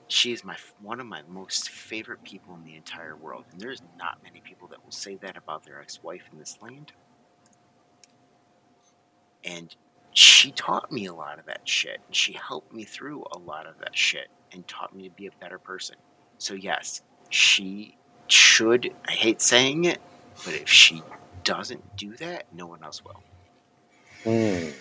[0.09, 3.81] she is my one of my most favorite people in the entire world, and there's
[3.97, 6.91] not many people that will say that about their ex-wife in this land.
[9.43, 9.73] And
[10.11, 13.67] she taught me a lot of that shit, and she helped me through a lot
[13.67, 15.95] of that shit, and taught me to be a better person.
[16.39, 17.95] So yes, she
[18.27, 18.91] should.
[19.07, 19.99] I hate saying it,
[20.43, 21.03] but if she
[21.43, 23.21] doesn't do that, no one else will.
[24.23, 24.71] Hmm.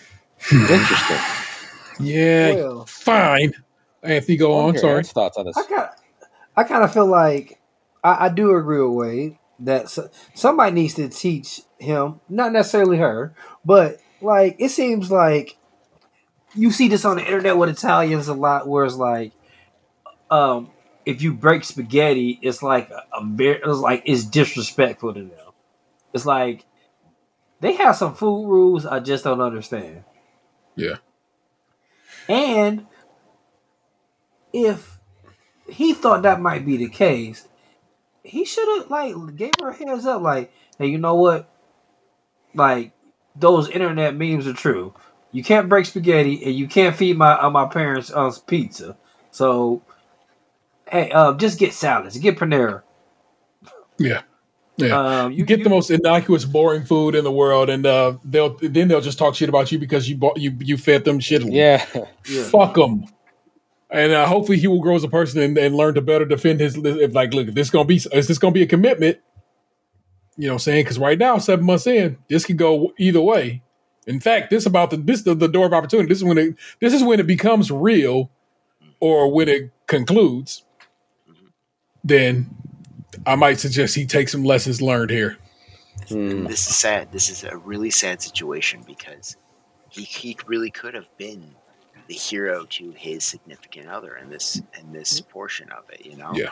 [0.51, 1.17] Interesting.
[1.99, 3.53] Yeah, Well, fine.
[4.03, 4.69] Anthony, go on.
[4.71, 5.03] Okay, Sorry.
[5.03, 5.57] Thoughts on this.
[5.57, 5.89] I kind of,
[6.55, 7.59] I kind of feel like
[8.03, 9.99] I, I do agree with Wade that s-
[10.33, 13.33] somebody needs to teach him, not necessarily her,
[13.65, 15.57] but like it seems like
[16.55, 19.33] you see this on the internet with Italians a lot, where it's like,
[20.31, 20.71] um,
[21.05, 25.53] if you break spaghetti, it's like a, a very, it's like it's disrespectful to them.
[26.13, 26.65] It's like
[27.59, 30.03] they have some food rules I just don't understand.
[30.75, 30.95] Yeah.
[32.27, 32.87] And
[34.53, 34.99] if
[35.67, 37.47] he thought that might be the case,
[38.23, 41.49] he should have like gave her a heads up, like, hey, you know what?
[42.53, 42.93] Like
[43.35, 44.93] those internet memes are true.
[45.31, 48.97] You can't break spaghetti, and you can't feed my uh, my parents uh, pizza.
[49.31, 49.83] So,
[50.89, 52.81] hey, uh, just get salads, get Panera.
[53.97, 54.21] Yeah.
[54.77, 54.97] Yeah.
[55.25, 58.87] Um, you get the most innocuous, boring food in the world, and uh, they'll then
[58.87, 61.43] they'll just talk shit about you because you bought you you fed them shit.
[61.43, 61.85] Yeah.
[62.25, 62.43] yeah.
[62.43, 63.05] Fuck them.
[63.91, 66.59] And uh, hopefully he will grow as a person and, and learn to better defend
[66.59, 66.77] his.
[66.77, 69.17] If like, look, if this gonna be is this gonna be a commitment?
[70.37, 73.21] You know, what I'm saying because right now, seven months in, this could go either
[73.21, 73.63] way.
[74.05, 76.07] In fact, this about the this the, the door of opportunity.
[76.07, 78.31] This is when it this is when it becomes real,
[78.99, 80.63] or when it concludes.
[82.03, 82.49] Then
[83.25, 85.37] I might suggest he take some lessons learned here.
[86.07, 86.45] Hmm.
[86.45, 87.11] This is sad.
[87.11, 89.35] This is a really sad situation because
[89.89, 91.55] he he really could have been
[92.09, 96.05] the hero to his significant other in this in this portion of it.
[96.05, 96.31] You know.
[96.33, 96.51] Yeah.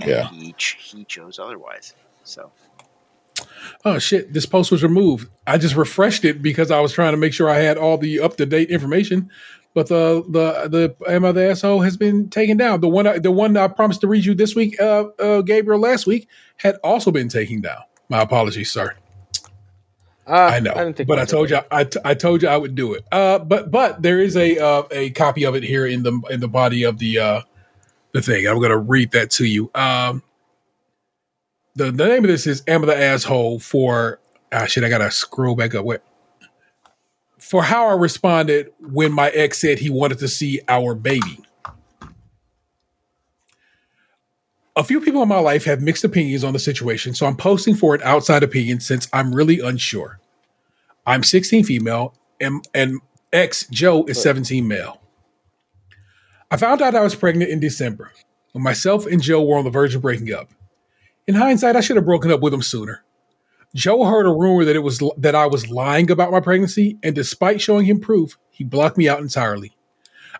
[0.00, 0.28] And Yeah.
[0.30, 1.94] He ch- he chose otherwise.
[2.24, 2.50] So
[3.84, 4.32] Oh shit!
[4.32, 5.28] This post was removed.
[5.46, 8.20] I just refreshed it because I was trying to make sure I had all the
[8.20, 9.30] up to date information.
[9.74, 12.80] But the the the am I the asshole has been taken down.
[12.80, 15.80] The one I, the one I promised to read you this week, uh, uh, Gabriel
[15.80, 17.82] last week had also been taken down.
[18.08, 18.94] My apologies, sir.
[20.26, 22.74] Uh, I know, think but I told you I, t- I told you I would
[22.74, 23.04] do it.
[23.12, 26.40] Uh, but but there is a uh, a copy of it here in the in
[26.40, 27.40] the body of the uh,
[28.12, 28.46] the thing.
[28.46, 29.70] I'm going to read that to you.
[29.74, 30.22] Um,
[31.74, 34.18] the the name of this is "Am the Asshole?" For
[34.50, 35.84] ah shit, I got to scroll back up.
[35.84, 36.00] Wait.
[37.38, 41.40] For how I responded when my ex said he wanted to see our baby.
[44.76, 47.76] A few people in my life have mixed opinions on the situation, so I'm posting
[47.76, 50.18] for an outside opinion since I'm really unsure.
[51.06, 53.00] I'm 16 female and, and
[53.32, 55.00] ex Joe is 17 male.
[56.50, 58.10] I found out I was pregnant in December
[58.52, 60.50] when myself and Joe were on the verge of breaking up.
[61.28, 63.04] In hindsight, I should have broken up with him sooner.
[63.76, 67.14] Joe heard a rumor that it was that I was lying about my pregnancy, and
[67.14, 69.72] despite showing him proof, he blocked me out entirely.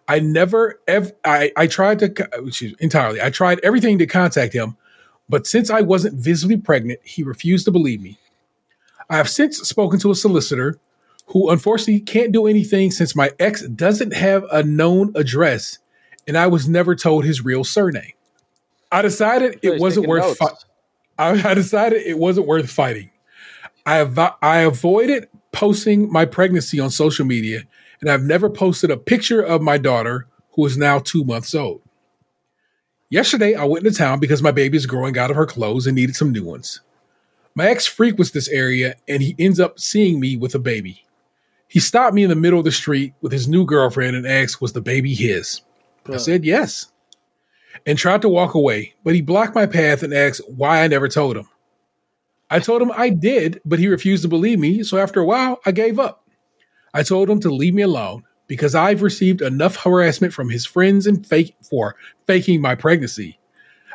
[0.09, 2.06] I never ever I, I tried to
[2.47, 3.20] excuse me, entirely.
[3.20, 4.76] I tried everything to contact him,
[5.28, 8.18] but since I wasn't visibly pregnant, he refused to believe me.
[9.10, 10.78] I have since spoken to a solicitor
[11.26, 15.78] who unfortunately can't do anything since my ex doesn't have a known address
[16.26, 18.12] and I was never told his real surname.
[18.90, 20.48] I decided So it wasn't worth fi-
[21.18, 23.10] I, I decided it wasn't worth fighting.
[23.86, 27.62] I av- I avoided posting my pregnancy on social media,
[28.05, 31.81] and I've never posted a picture of my daughter, who is now two months old.
[33.09, 35.94] Yesterday, I went into town because my baby is growing out of her clothes and
[35.94, 36.81] needed some new ones.
[37.55, 41.05] My ex frequents this area, and he ends up seeing me with a baby.
[41.68, 44.60] He stopped me in the middle of the street with his new girlfriend and asked,
[44.60, 45.62] Was the baby his?
[46.12, 46.93] I said yes
[47.86, 51.09] and tried to walk away, but he blocked my path and asked why I never
[51.09, 51.48] told him.
[52.51, 55.60] I told him I did, but he refused to believe me, so after a while,
[55.66, 56.23] I gave up.
[56.94, 61.06] I told him to leave me alone because I've received enough harassment from his friends
[61.06, 61.96] and fake for
[62.26, 63.38] faking my pregnancy.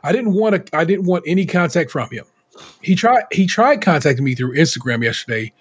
[0.03, 2.25] I didn't want to I didn't want any contact from him.
[2.81, 5.53] He tried he tried contacting me through Instagram yesterday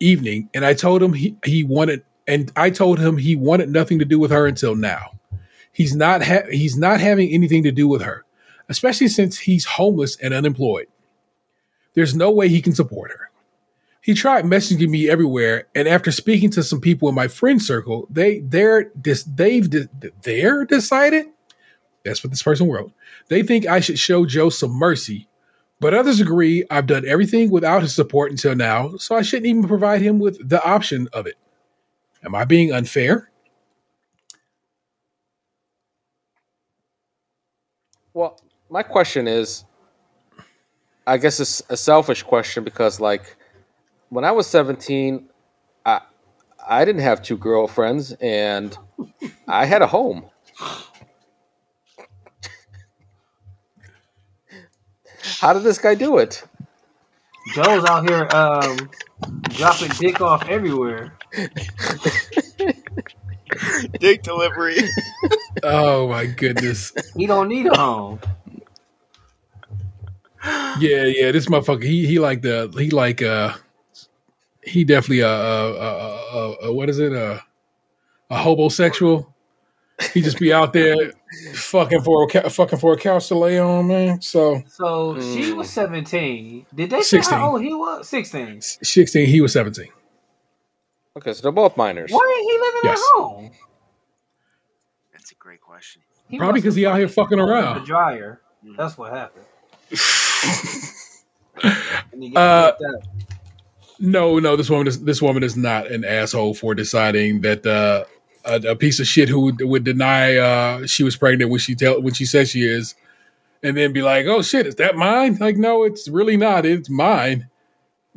[0.00, 3.98] evening, and I told him he, he wanted, and I told him he wanted nothing
[3.98, 5.12] to do with her until now.
[5.72, 8.24] He's not ha- he's not having anything to do with her,
[8.68, 10.86] especially since he's homeless and unemployed.
[11.94, 13.25] There's no way he can support her.
[14.06, 18.06] He tried messaging me everywhere, and after speaking to some people in my friend circle,
[18.08, 19.68] they they're dis, they've
[20.22, 21.26] they're decided.
[22.04, 22.92] That's what this person wrote.
[23.26, 25.28] They think I should show Joe some mercy,
[25.80, 29.66] but others agree I've done everything without his support until now, so I shouldn't even
[29.66, 31.34] provide him with the option of it.
[32.24, 33.32] Am I being unfair?
[38.14, 38.38] Well,
[38.70, 39.64] my question is,
[41.08, 43.36] I guess it's a selfish question because, like,
[44.08, 45.28] when I was seventeen,
[45.84, 46.00] I
[46.66, 48.76] I didn't have two girlfriends and
[49.46, 50.26] I had a home.
[55.40, 56.44] How did this guy do it?
[57.54, 58.90] Joe's out here um,
[59.50, 61.16] dropping dick off everywhere.
[64.00, 64.76] Dick delivery.
[65.62, 66.92] Oh my goodness.
[67.16, 68.20] He don't need a home.
[70.78, 71.84] Yeah, yeah, this motherfucker.
[71.84, 73.54] He he like the he like uh
[74.66, 77.38] he definitely a uh, uh, uh, uh, what is it uh,
[78.30, 79.32] a homosexual.
[80.12, 80.94] He just be out there
[81.54, 84.20] fucking for a ca- fucking for a couch to lay on, man.
[84.20, 86.66] So So she was seventeen.
[86.74, 87.38] Did they say 16.
[87.38, 88.06] how old he was?
[88.06, 88.60] Sixteen.
[88.60, 89.88] sixteen, he was seventeen.
[91.16, 92.10] Okay, so they're both minors.
[92.10, 92.98] Why ain't he living Yes.
[93.00, 93.50] at home?
[95.14, 96.02] That's a great question.
[96.28, 97.80] He Probably because he out here fucking around.
[97.80, 98.42] The dryer.
[98.76, 99.46] That's what happened.
[102.12, 103.25] And he got Uh, kicked out.
[103.98, 108.04] No, no, this woman is this woman is not an asshole for deciding that uh,
[108.44, 111.74] a, a piece of shit who would, would deny uh, she was pregnant when she
[111.74, 112.94] tell when she says she is,
[113.62, 116.66] and then be like, "Oh shit, is that mine?" Like, no, it's really not.
[116.66, 117.48] It's mine.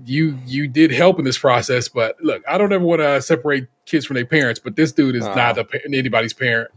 [0.05, 3.67] You you did help in this process, but look, I don't ever want to separate
[3.85, 5.33] kids from their parents, but this dude is No.
[5.35, 6.71] not a, pa- anybody's parent.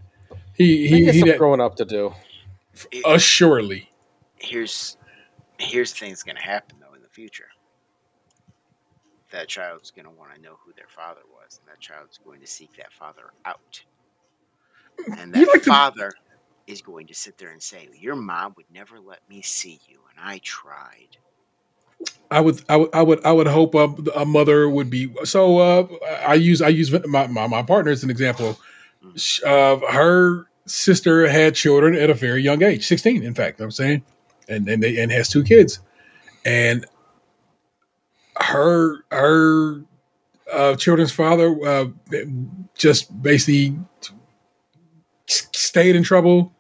[0.54, 2.14] He He he, has some growing up to do.
[3.04, 3.90] Assuredly.
[4.38, 4.96] here's
[5.58, 7.46] here's the thing that's going to happen though in the future.
[9.32, 12.40] That child's going to want to know who their father was, and that child's going
[12.40, 13.82] to seek that father out.
[15.18, 16.12] And that like to- father
[16.66, 20.00] is going to sit there and say, "Your mom would never let me see you,
[20.10, 21.16] and I tried."
[22.30, 23.84] I would, I would, I would, I would hope a,
[24.16, 25.12] a mother would be.
[25.24, 25.86] So uh,
[26.26, 28.58] I use, I use my, my my partner as an example.
[29.16, 33.58] Sh- Uh, her sister had children at a very young age, sixteen, in fact.
[33.58, 34.02] You know I'm saying,
[34.48, 35.80] and and they and has two kids,
[36.44, 36.86] and
[38.40, 39.82] her her
[40.52, 41.86] uh, children's father uh,
[42.76, 43.76] just basically
[45.26, 46.52] stayed in trouble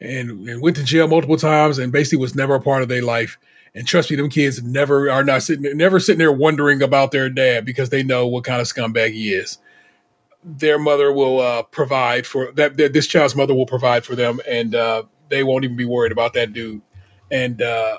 [0.00, 3.02] and, and went to jail multiple times and basically was never a part of their
[3.02, 3.38] life.
[3.74, 7.28] And trust me, them kids never are not sitting never sitting there wondering about their
[7.28, 9.58] dad because they know what kind of scumbag he is.
[10.42, 12.78] Their mother will uh, provide for that.
[12.78, 16.12] that This child's mother will provide for them, and uh, they won't even be worried
[16.12, 16.80] about that dude.
[17.30, 17.98] And uh,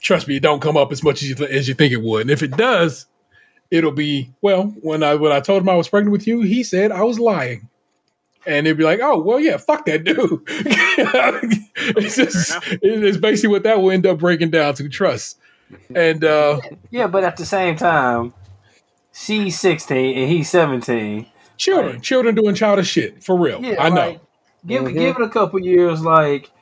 [0.00, 2.02] trust me, it don't come up as much as you th- as you think it
[2.02, 2.22] would.
[2.22, 3.06] And if it does,
[3.70, 4.64] it'll be well.
[4.82, 7.18] When I when I told him I was pregnant with you, he said I was
[7.18, 7.68] lying.
[8.46, 10.42] And it'd be like, oh well, yeah, fuck that dude.
[10.48, 15.38] it's just, it's basically what that will end up breaking down to trust.
[15.94, 16.60] And uh,
[16.90, 18.32] Yeah, but at the same time,
[19.12, 21.26] she's sixteen and he's seventeen.
[21.58, 23.62] children, children doing childish shit for real.
[23.62, 23.94] Yeah, I know.
[23.96, 24.20] like,
[24.66, 24.98] give it Mhm.
[24.98, 26.00] give it a couple years.
[26.02, 26.52] Like but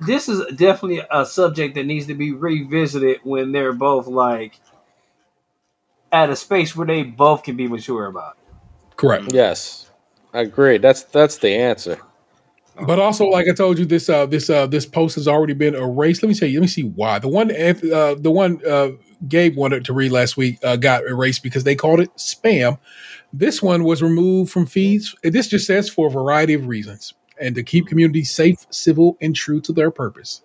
[0.00, 4.60] this is definitely a subject that needs to be revisited when they're both like
[6.12, 8.36] at a space where they both can be mature about.
[8.36, 8.96] it.
[8.96, 9.32] Correct.
[9.32, 9.90] Yes,
[10.34, 10.78] I agree.
[10.78, 11.98] That's that's the answer.
[12.86, 15.74] But also, like I told you, this uh, this uh, this post has already been
[15.74, 16.22] erased.
[16.22, 16.60] Let me tell you.
[16.60, 17.18] Let me see why.
[17.18, 18.90] The one uh, the one uh,
[19.28, 22.78] Gabe wanted to read last week uh, got erased because they called it spam.
[23.32, 25.14] This one was removed from feeds.
[25.22, 29.34] This just says for a variety of reasons and to keep communities safe, civil, and
[29.34, 30.42] true to their purpose.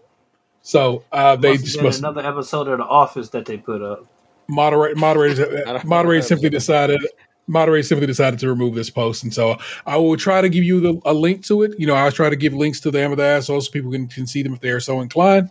[0.61, 4.05] So uh, they Must just must another episode of The Office that they put up.
[4.47, 5.39] moderate moderators
[5.85, 6.99] moderators simply decided
[7.47, 10.79] moderators simply decided to remove this post and so i will try to give you
[10.79, 13.11] the, a link to it you know i'll try to give links to the am
[13.11, 15.49] of the assholes so people can, can see them if they are so inclined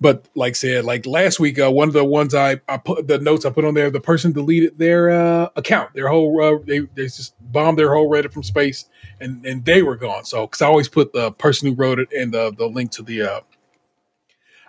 [0.00, 3.06] but like I said like last week uh, one of the ones i i put
[3.08, 6.58] the notes i put on there the person deleted their uh, account their whole uh,
[6.64, 8.86] they, they just bombed their whole reddit from space
[9.20, 12.08] and and they were gone so because i always put the person who wrote it
[12.12, 13.40] and the the link to the uh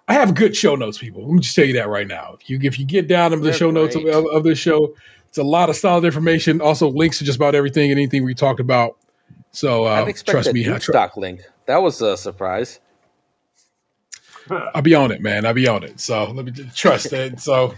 [0.07, 1.26] I have good show notes, people.
[1.26, 2.38] Let me just tell you that right now.
[2.39, 4.60] If you if you get down into the They're show notes of, of, of this
[4.60, 4.93] show,
[5.27, 6.61] it's a lot of solid information.
[6.61, 8.97] Also, links to just about everything and anything we talked about.
[9.52, 11.41] So uh, trust me, I tr- stock link.
[11.65, 12.80] That was a surprise.
[14.49, 15.45] I'll be on it, man.
[15.45, 15.99] I'll be on it.
[15.99, 17.39] So let me trust it.
[17.39, 17.73] So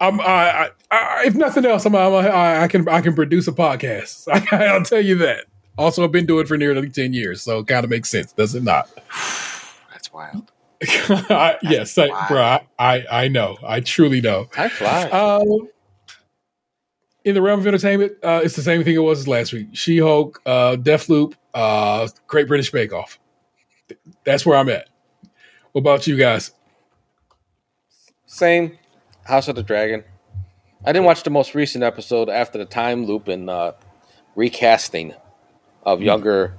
[0.00, 3.46] I'm, I, I, I, if nothing else, I'm, I'm, I, I can I can produce
[3.48, 4.26] a podcast.
[4.52, 5.44] I'll tell you that.
[5.78, 8.32] Also, I've been doing it for nearly ten years, so it kind of makes sense,
[8.32, 8.90] does it not?
[9.90, 10.50] That's wild.
[10.82, 12.40] I, yes, I, bro.
[12.40, 13.56] I, I I know.
[13.64, 14.46] I truly know.
[14.46, 15.12] Time flies.
[15.12, 15.68] Um,
[17.24, 19.68] in the realm of entertainment, uh, it's the same thing it was as last week.
[19.72, 23.20] She Hulk, uh, Deathloop, uh, Great British Bake Off.
[24.24, 24.88] That's where I'm at.
[25.72, 26.52] What about you guys?
[28.26, 28.78] Same.
[29.24, 30.04] House of the Dragon.
[30.84, 33.72] I didn't watch the most recent episode after the time loop and uh,
[34.34, 35.14] recasting
[35.84, 36.04] of Hmm.
[36.04, 36.54] younger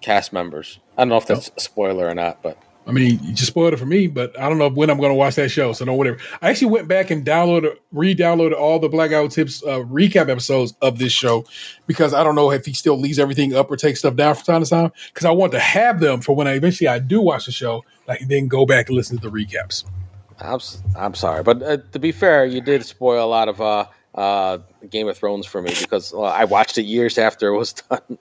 [0.00, 0.78] cast members.
[0.96, 2.56] I don't know if that's a spoiler or not, but
[2.86, 5.10] I mean, you just spoiled it for me, but I don't know when I'm going
[5.10, 5.72] to watch that show.
[5.74, 6.18] So don't whatever.
[6.40, 10.98] I actually went back and downloaded, re-downloaded all the Blackout Tips uh, recap episodes of
[10.98, 11.44] this show
[11.86, 14.44] because I don't know if he still leaves everything up or takes stuff down from
[14.44, 14.92] time to time.
[15.12, 17.84] Because I want to have them for when I eventually I do watch the show,
[18.10, 19.84] I can then go back and listen to the recaps.
[20.40, 21.42] I'm s- I'm sorry.
[21.42, 24.58] But uh, to be fair, you did spoil a lot of uh, uh,
[24.90, 28.18] Game of Thrones for me because well, I watched it years after it was done.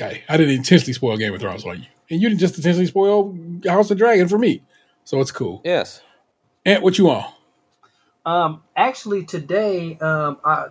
[0.00, 2.86] I, I didn't intentionally spoil Game of Thrones on you, and you didn't just intentionally
[2.86, 3.36] spoil
[3.66, 4.62] House of Dragon for me.
[5.04, 5.60] So it's cool.
[5.64, 6.00] Yes.
[6.64, 7.32] Ant, what you on?
[8.24, 10.66] Um, actually, today, um, I,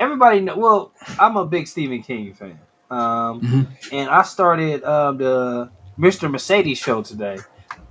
[0.00, 0.56] everybody know.
[0.56, 2.58] Well, I'm a big Stephen King fan.
[2.90, 3.92] Um, Mhm.
[3.92, 6.30] and I started um the Mr.
[6.30, 7.38] Mercedes show today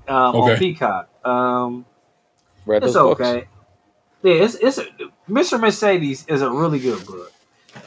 [0.07, 1.09] um, on Peacock.
[1.25, 1.85] Um,
[2.65, 3.21] Read it's those books.
[3.21, 3.47] okay.
[4.23, 4.87] Yeah, it's it's a,
[5.29, 5.59] Mr.
[5.59, 7.31] Mercedes is a really good book.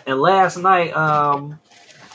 [0.07, 1.59] And last night, um,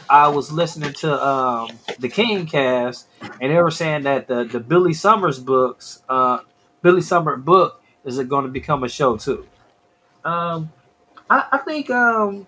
[0.09, 1.69] I was listening to um
[1.99, 6.39] the King cast, and they were saying that the the Billy Summers books, uh,
[6.81, 9.45] Billy Summer book, is it going to become a show too?
[10.23, 10.71] Um,
[11.29, 12.47] I, I think um,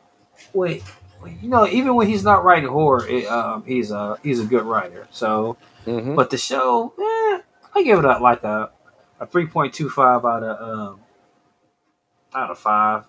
[0.53, 0.84] wait,
[1.42, 4.64] you know, even when he's not writing horror, it, um, he's a he's a good
[4.64, 5.08] writer.
[5.12, 7.42] So, hmm but the show, eh,
[7.76, 8.72] I give it a, like a
[9.20, 11.02] a three point two five out of um
[12.36, 13.06] out of five.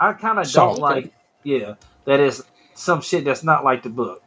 [0.00, 1.12] I kind of don't like,
[1.44, 1.74] yeah,
[2.06, 2.44] that is
[2.74, 4.22] some shit that's not like the book.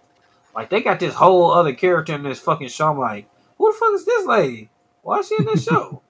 [0.55, 2.91] Like they got this whole other character in this fucking show.
[2.91, 3.27] I'm like,
[3.57, 4.69] who the fuck is this lady?
[5.03, 6.01] Why is she in this show?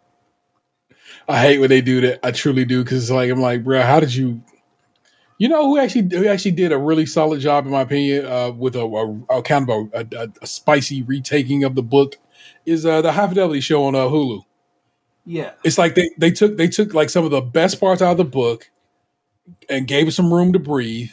[1.27, 2.25] I hate when they do that.
[2.25, 4.41] I truly do because it's like I'm like, bro, how did you?
[5.41, 8.51] You know who actually who actually did a really solid job, in my opinion, uh,
[8.51, 12.19] with a, a, a kind of a, a, spicy retaking of the book
[12.63, 14.43] is uh, the High Fidelity show on uh, Hulu.
[15.25, 18.11] yeah, It's like they they took they took like some of the best parts out
[18.11, 18.69] of the book
[19.67, 21.09] and gave it some room to breathe,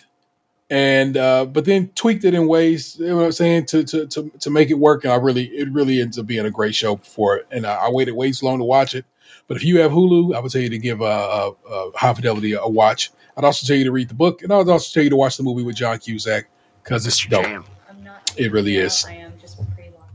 [0.69, 4.07] and uh, but then tweaked it in ways you know what I'm saying to to
[4.09, 5.05] to, to make it work.
[5.05, 7.47] And I really it really ends up being a great show for it.
[7.51, 9.07] And I, I waited way too long to watch it.
[9.49, 12.15] But if you have Hulu, I would tell you to give uh, uh, uh, High
[12.15, 13.11] Fidelity a, a watch.
[13.37, 15.37] I'd also tell you to read the book, and I'd also tell you to watch
[15.37, 16.49] the movie with John Cusack
[16.85, 17.45] because it's That's dope.
[17.45, 17.65] jam.
[17.89, 18.35] I'm not.
[18.37, 19.05] It really is.
[19.07, 20.09] I am just pretty long.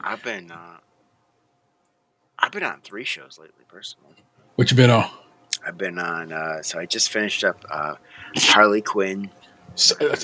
[0.00, 0.78] I've been uh,
[2.38, 4.16] I've been on three shows lately, personally.
[4.56, 5.08] What you been on?
[5.66, 6.32] I've been on.
[6.32, 7.94] Uh, so I just finished up uh,
[8.36, 9.30] Harley Quinn.
[9.74, 10.16] S- uh,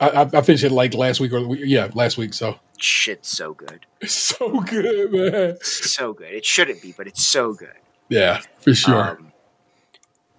[0.00, 2.32] I, I I finished it like last week or yeah last week.
[2.32, 5.58] So Shit's so good, it's so good, man.
[5.62, 6.32] so good.
[6.32, 7.74] It shouldn't be, but it's so good.
[8.08, 9.10] Yeah, for sure.
[9.18, 9.32] Um,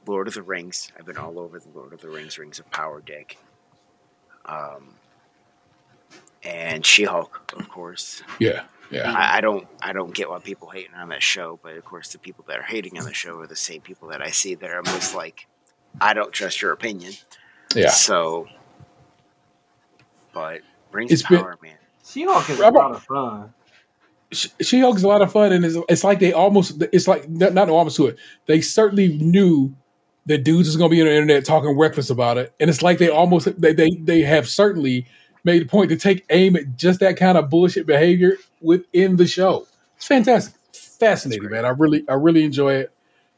[0.05, 0.91] Lord of the Rings.
[0.97, 3.37] I've been all over the Lord of the Rings, Rings of Power dick.
[4.45, 4.95] Um,
[6.43, 8.23] and She Hulk, of course.
[8.39, 9.11] yeah, yeah.
[9.11, 12.11] I, I don't, I don't get why people hating on that show, but of course,
[12.11, 14.55] the people that are hating on the show are the same people that I see
[14.55, 15.47] that are most like,
[16.01, 17.13] I don't trust your opinion.
[17.75, 17.89] Yeah.
[17.91, 18.47] So,
[20.33, 21.75] but Rings It's of been- Power, man.
[22.07, 23.53] She-Hulk is a lot of fun.
[24.31, 27.27] She Hulk is a lot of fun, and it's, it's like they almost, it's like
[27.27, 28.17] not, not almost to it.
[28.45, 29.73] They certainly knew
[30.27, 32.83] that dudes is going to be on the internet talking reckless about it, and it's
[32.83, 35.07] like they almost they they they have certainly
[35.43, 39.25] made a point to take aim at just that kind of bullshit behavior within the
[39.25, 39.65] show.
[39.97, 41.65] It's fantastic, fascinating, man.
[41.65, 42.91] I really I really enjoy it.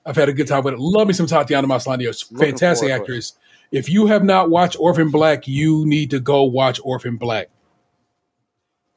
[0.05, 0.79] I've had a good time with it.
[0.79, 2.37] Love me some Tatiana Maslany.
[2.37, 3.33] Fantastic actress.
[3.71, 7.49] If you have not watched Orphan Black, you need to go watch Orphan Black.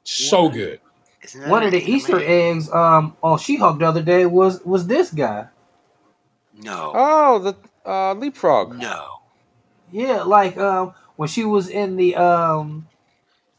[0.02, 0.80] So good.
[1.24, 2.30] Isn't that One of the Easter anime?
[2.30, 5.48] eggs um on She-Hulk the other day was was this guy.
[6.52, 8.76] No, Oh, the uh, leapfrog.
[8.78, 9.06] no.
[9.90, 12.86] Yeah, like um when she was in the um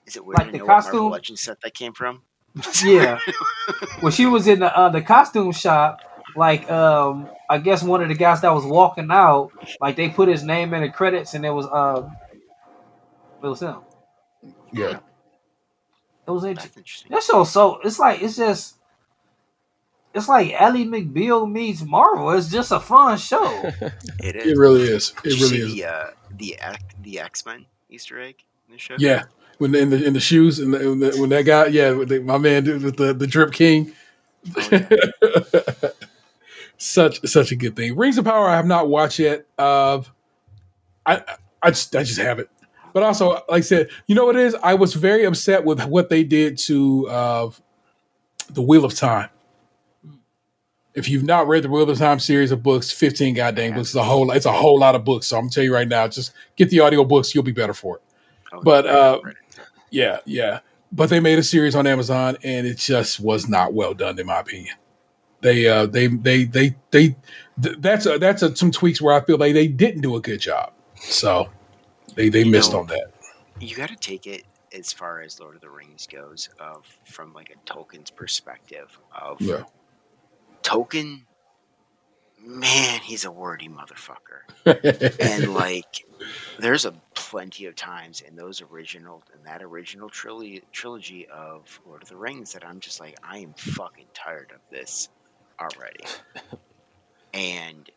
[0.06, 0.94] Is it weird Like to the know what costume?
[0.94, 2.22] Marvel Legends set that came from?
[2.86, 3.20] yeah
[4.00, 6.00] when she was in the uh, the costume shop
[6.38, 10.30] like um I guess one of the guys that was walking out like they put
[10.30, 12.16] his name in the credits and it was um
[13.44, 13.76] it was him.
[14.72, 15.00] Yeah.
[16.28, 16.72] It was interesting.
[16.72, 17.12] That's interesting.
[17.12, 18.76] That show so it's like it's just
[20.16, 22.32] it's like Ally McBeal meets Marvel.
[22.32, 23.72] It's just a fun show.
[24.24, 24.48] It is.
[24.48, 25.14] It really is.
[25.24, 25.76] It you really is.
[25.76, 28.96] The uh, the X, the X Men Easter egg in the show.
[28.98, 29.24] Yeah,
[29.58, 32.22] when in the in the shoes and the, when, the, when that guy, yeah, the,
[32.24, 33.92] my man did with the the drip king.
[34.56, 35.90] Oh, yeah.
[36.78, 37.96] such such a good thing.
[37.96, 39.46] Rings of Power, I have not watched yet.
[39.58, 40.02] Uh,
[41.06, 41.22] I
[41.62, 42.50] I just I just haven't.
[42.96, 44.56] But also, like I said, you know what it is?
[44.64, 47.50] I was very upset with what they did to uh,
[48.52, 49.30] the Wheel of Time.
[50.94, 53.96] If you've not read the Wheel of Time series of books, fifteen goddamn books, it's
[53.96, 55.28] a whole it's a whole lot of books.
[55.28, 57.74] So I'm gonna tell you right now, just get the audio books, you'll be better
[57.74, 58.02] for it.
[58.54, 59.20] Oh, But, yeah, uh.
[59.92, 60.60] Yeah, yeah.
[60.94, 64.26] But they made a series on Amazon, and it just was not well done, in
[64.26, 64.76] my opinion.
[65.42, 67.18] They, uh, they, they, they, they.
[67.62, 70.22] Th- that's a, that's a, some tweaks where I feel like they didn't do a
[70.22, 70.72] good job.
[71.02, 71.50] So
[72.16, 73.12] they they missed on that.
[73.60, 77.34] you got to take it as far as Lord of the Rings goes, of from
[77.34, 78.98] like a Tolkien's perspective.
[79.20, 79.64] Of Yeah.
[80.64, 81.22] Tolkien,
[82.42, 84.42] man, he's a wordy motherfucker.
[85.20, 86.06] and like
[86.60, 92.02] there's a plenty of times in those original in that original trilogy trilogy of Lord
[92.04, 95.10] of the Rings that I'm just like I am fucking tired of this
[95.60, 96.04] already.
[97.34, 97.90] and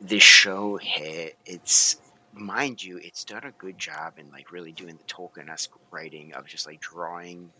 [0.00, 2.00] this show hit it's
[2.32, 6.46] mind you it's done a good job in like really doing the Tolkien-esque writing of
[6.46, 7.50] just like drawing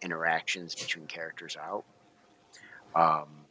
[0.00, 1.84] interactions between characters out.
[2.94, 3.42] Um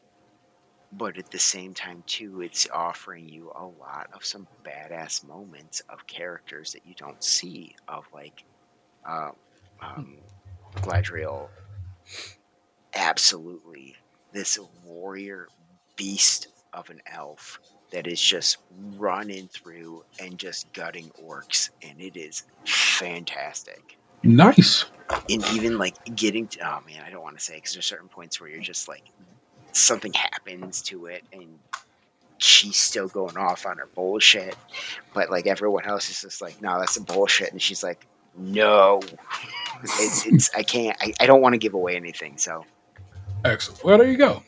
[0.94, 5.82] but at the same time too it's offering you a lot of some badass moments
[5.90, 8.44] of characters that you don't see of like
[9.08, 9.32] uh,
[9.82, 10.18] um,
[10.78, 11.48] Galadriel
[12.94, 13.96] absolutely
[14.34, 15.48] this warrior
[15.96, 17.60] beast of an elf
[17.92, 18.58] that is just
[18.98, 24.86] running through and just gutting orcs and it is fantastic nice.
[25.30, 28.08] and even like getting to oh man i don't want to say because there's certain
[28.08, 29.04] points where you're just like
[29.72, 31.60] something happens to it and
[32.38, 34.56] she's still going off on her bullshit
[35.14, 39.00] but like everyone else is just like no that's a bullshit and she's like no
[39.84, 42.66] it's, it's i can't i, I don't want to give away anything so
[43.44, 43.84] Excellent.
[43.84, 44.44] Well, there you go.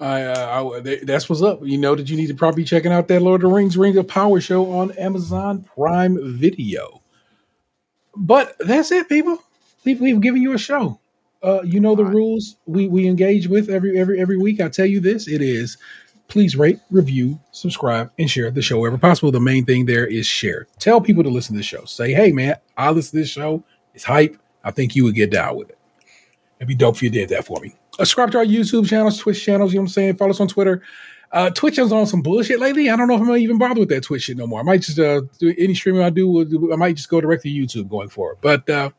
[0.00, 1.60] I, uh, I th- that's what's up.
[1.62, 3.76] You know that you need to probably be checking out that Lord of the Rings
[3.76, 7.00] Ring of Power show on Amazon Prime Video.
[8.16, 9.42] But that's it, people.
[9.84, 10.98] We've, we've given you a show.
[11.42, 14.60] Uh, you know the rules we we engage with every every every week.
[14.60, 15.76] I tell you this: it is
[16.28, 19.30] please rate, review, subscribe, and share the show wherever possible.
[19.30, 20.66] The main thing there is share.
[20.78, 21.84] Tell people to listen to the show.
[21.84, 23.62] Say, hey man, I listen to this show.
[23.94, 24.36] It's hype.
[24.64, 25.78] I think you would get down with it.
[26.58, 27.74] It'd be dope if you did that for me.
[27.96, 30.16] Subscribe to our YouTube channels, Twitch channels, you know what I'm saying?
[30.16, 30.82] Follow us on Twitter.
[31.30, 32.88] Uh, Twitch is on some bullshit lately.
[32.90, 34.60] I don't know if I'm gonna even bother with that Twitch shit no more.
[34.60, 36.72] I might just uh, do any streaming I do.
[36.72, 38.38] I might just go direct to YouTube going forward.
[38.40, 38.90] But uh,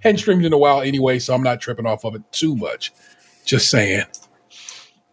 [0.00, 2.92] hadn't streamed in a while anyway, so I'm not tripping off of it too much.
[3.44, 4.04] Just saying,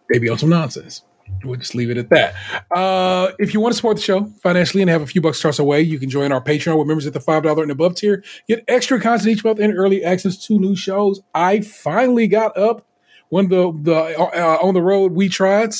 [0.09, 1.03] they be on some nonsense.
[1.43, 2.35] We'll just leave it at that.
[2.71, 5.59] Uh, if you want to support the show financially and have a few bucks tossed
[5.59, 8.23] away, you can join our Patreon with members at the $5 and above tier.
[8.47, 11.21] Get extra content each month and early access to new shows.
[11.35, 12.86] I finally got up
[13.29, 15.73] when the, the uh, on the road we tried,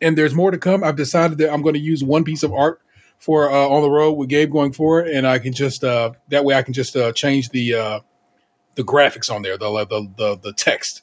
[0.00, 0.84] and there's more to come.
[0.84, 2.80] I've decided that I'm going to use one piece of art
[3.18, 6.44] for uh, on the road with Gabe going forward, and I can just uh, that
[6.44, 8.00] way I can just uh, change the uh,
[8.74, 11.02] the graphics on there, the the the, the text.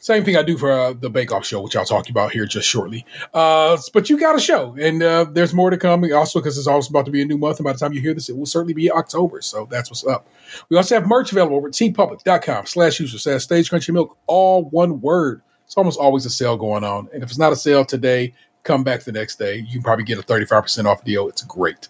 [0.00, 2.46] Same thing I do for uh, the Bake Off show, which I'll talk about here
[2.46, 3.04] just shortly.
[3.34, 6.02] Uh, but you got a show, and uh, there's more to come.
[6.12, 8.00] Also, because it's also about to be a new month, and by the time you
[8.00, 9.42] hear this, it will certainly be October.
[9.42, 10.26] So that's what's up.
[10.70, 14.64] We also have merch available over at teepublic.com slash user says stage country milk, all
[14.64, 15.42] one word.
[15.66, 17.08] It's almost always a sale going on.
[17.12, 19.56] And if it's not a sale today, come back the next day.
[19.56, 21.28] You can probably get a 35% off deal.
[21.28, 21.88] It's great.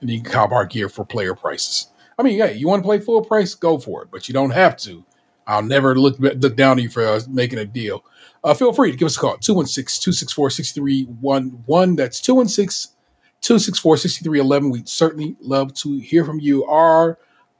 [0.00, 1.88] And you can cop our gear for player prices.
[2.18, 4.50] I mean, yeah, you want to play full price, go for it, but you don't
[4.50, 5.04] have to.
[5.48, 8.04] I'll never look look down on you for uh, making a deal.
[8.44, 11.96] Uh, feel free to give us a call 216 264 6311.
[11.96, 12.94] That's 216
[13.40, 14.70] 264 6311.
[14.70, 16.64] We'd certainly love to hear from you.
[16.66, 17.18] Our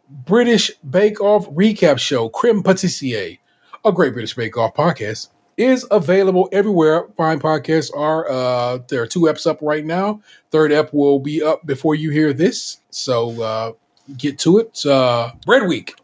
[0.09, 3.39] British Bake Off recap show, Creme Patissier,
[3.85, 8.31] a great British Bake Off podcast, is available everywhere fine podcasts are.
[8.31, 10.21] Uh, there are two eps up right now.
[10.51, 12.81] Third ep will be up before you hear this.
[12.91, 13.73] So uh,
[14.17, 14.85] get to it.
[14.85, 15.95] Uh, Bread Week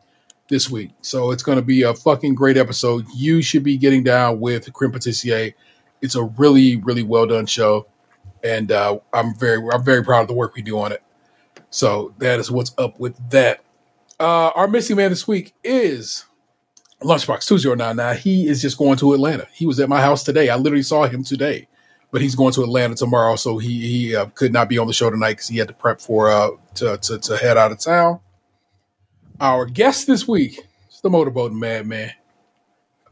[0.48, 0.90] this week.
[1.00, 3.06] So it's going to be a fucking great episode.
[3.14, 5.54] You should be getting down with Creme Patissier.
[6.02, 7.86] It's a really, really well done show.
[8.42, 11.02] And uh, I'm very, I'm very proud of the work we do on it.
[11.70, 13.64] So that is what's up with that.
[14.20, 16.24] Uh, our missing man this week is
[17.02, 18.16] Lunchbox 2099.
[18.18, 19.48] He is just going to Atlanta.
[19.52, 20.50] He was at my house today.
[20.50, 21.68] I literally saw him today,
[22.10, 23.36] but he's going to Atlanta tomorrow.
[23.36, 25.74] So he he uh, could not be on the show tonight because he had to
[25.74, 28.20] prep for uh to, to to head out of town.
[29.40, 32.12] Our guest this week is the motorboating madman,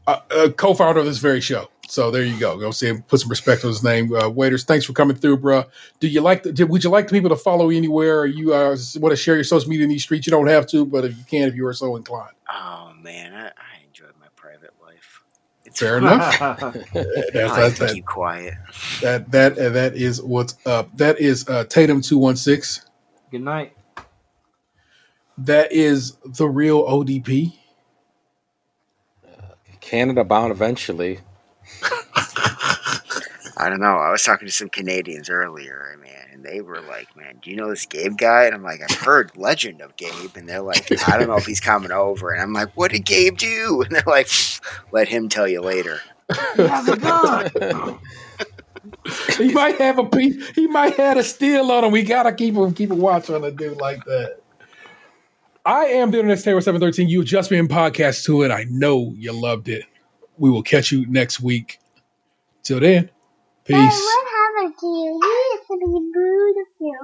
[0.07, 1.69] uh, uh, co-founder of this very show.
[1.89, 2.57] So there you go.
[2.57, 3.01] Go see him.
[3.03, 4.13] Put some respect on his name.
[4.13, 5.65] Uh, waiters, thanks for coming through, bro.
[5.99, 6.43] Do you like?
[6.43, 8.21] The, would you like the people to follow you anywhere?
[8.21, 10.25] Or you uh, want to share your social media in these streets?
[10.25, 12.33] You don't have to, but if you can, if you are so inclined.
[12.49, 15.23] oh man i, I enjoyed my private life
[15.65, 16.39] It's Fair enough.
[16.39, 16.55] That's,
[16.95, 18.53] I that's, can that, keep quiet.
[19.01, 20.95] that that that is what's up.
[20.97, 22.85] That is uh, Tatum two one six.
[23.29, 23.75] Good night.
[25.37, 27.53] That is the real ODP.
[29.81, 31.19] Canada bound eventually.
[33.57, 33.97] I don't know.
[33.97, 37.55] I was talking to some Canadians earlier, man, and they were like, "Man, do you
[37.55, 40.91] know this Gabe guy?" And I'm like, "I've heard legend of Gabe," and they're like,
[41.07, 43.95] "I don't know if he's coming over." And I'm like, "What did Gabe do?" And
[43.95, 44.29] they're like,
[44.91, 45.99] "Let him tell you later."
[46.55, 47.99] He has a gun.
[49.37, 50.49] He might have a piece.
[50.49, 51.91] He might have a steal on him.
[51.91, 54.42] We gotta keep him keep a watch on a dude like that.
[55.65, 57.07] I am the Internet Tayrel seven thirteen.
[57.07, 58.51] You just been podcast to it.
[58.51, 59.85] I know you loved it.
[60.37, 61.79] We will catch you next week.
[62.63, 63.09] Till then,
[63.63, 63.77] peace.
[63.77, 65.19] Hey, what happened to you?
[65.23, 66.95] You used to be beautiful.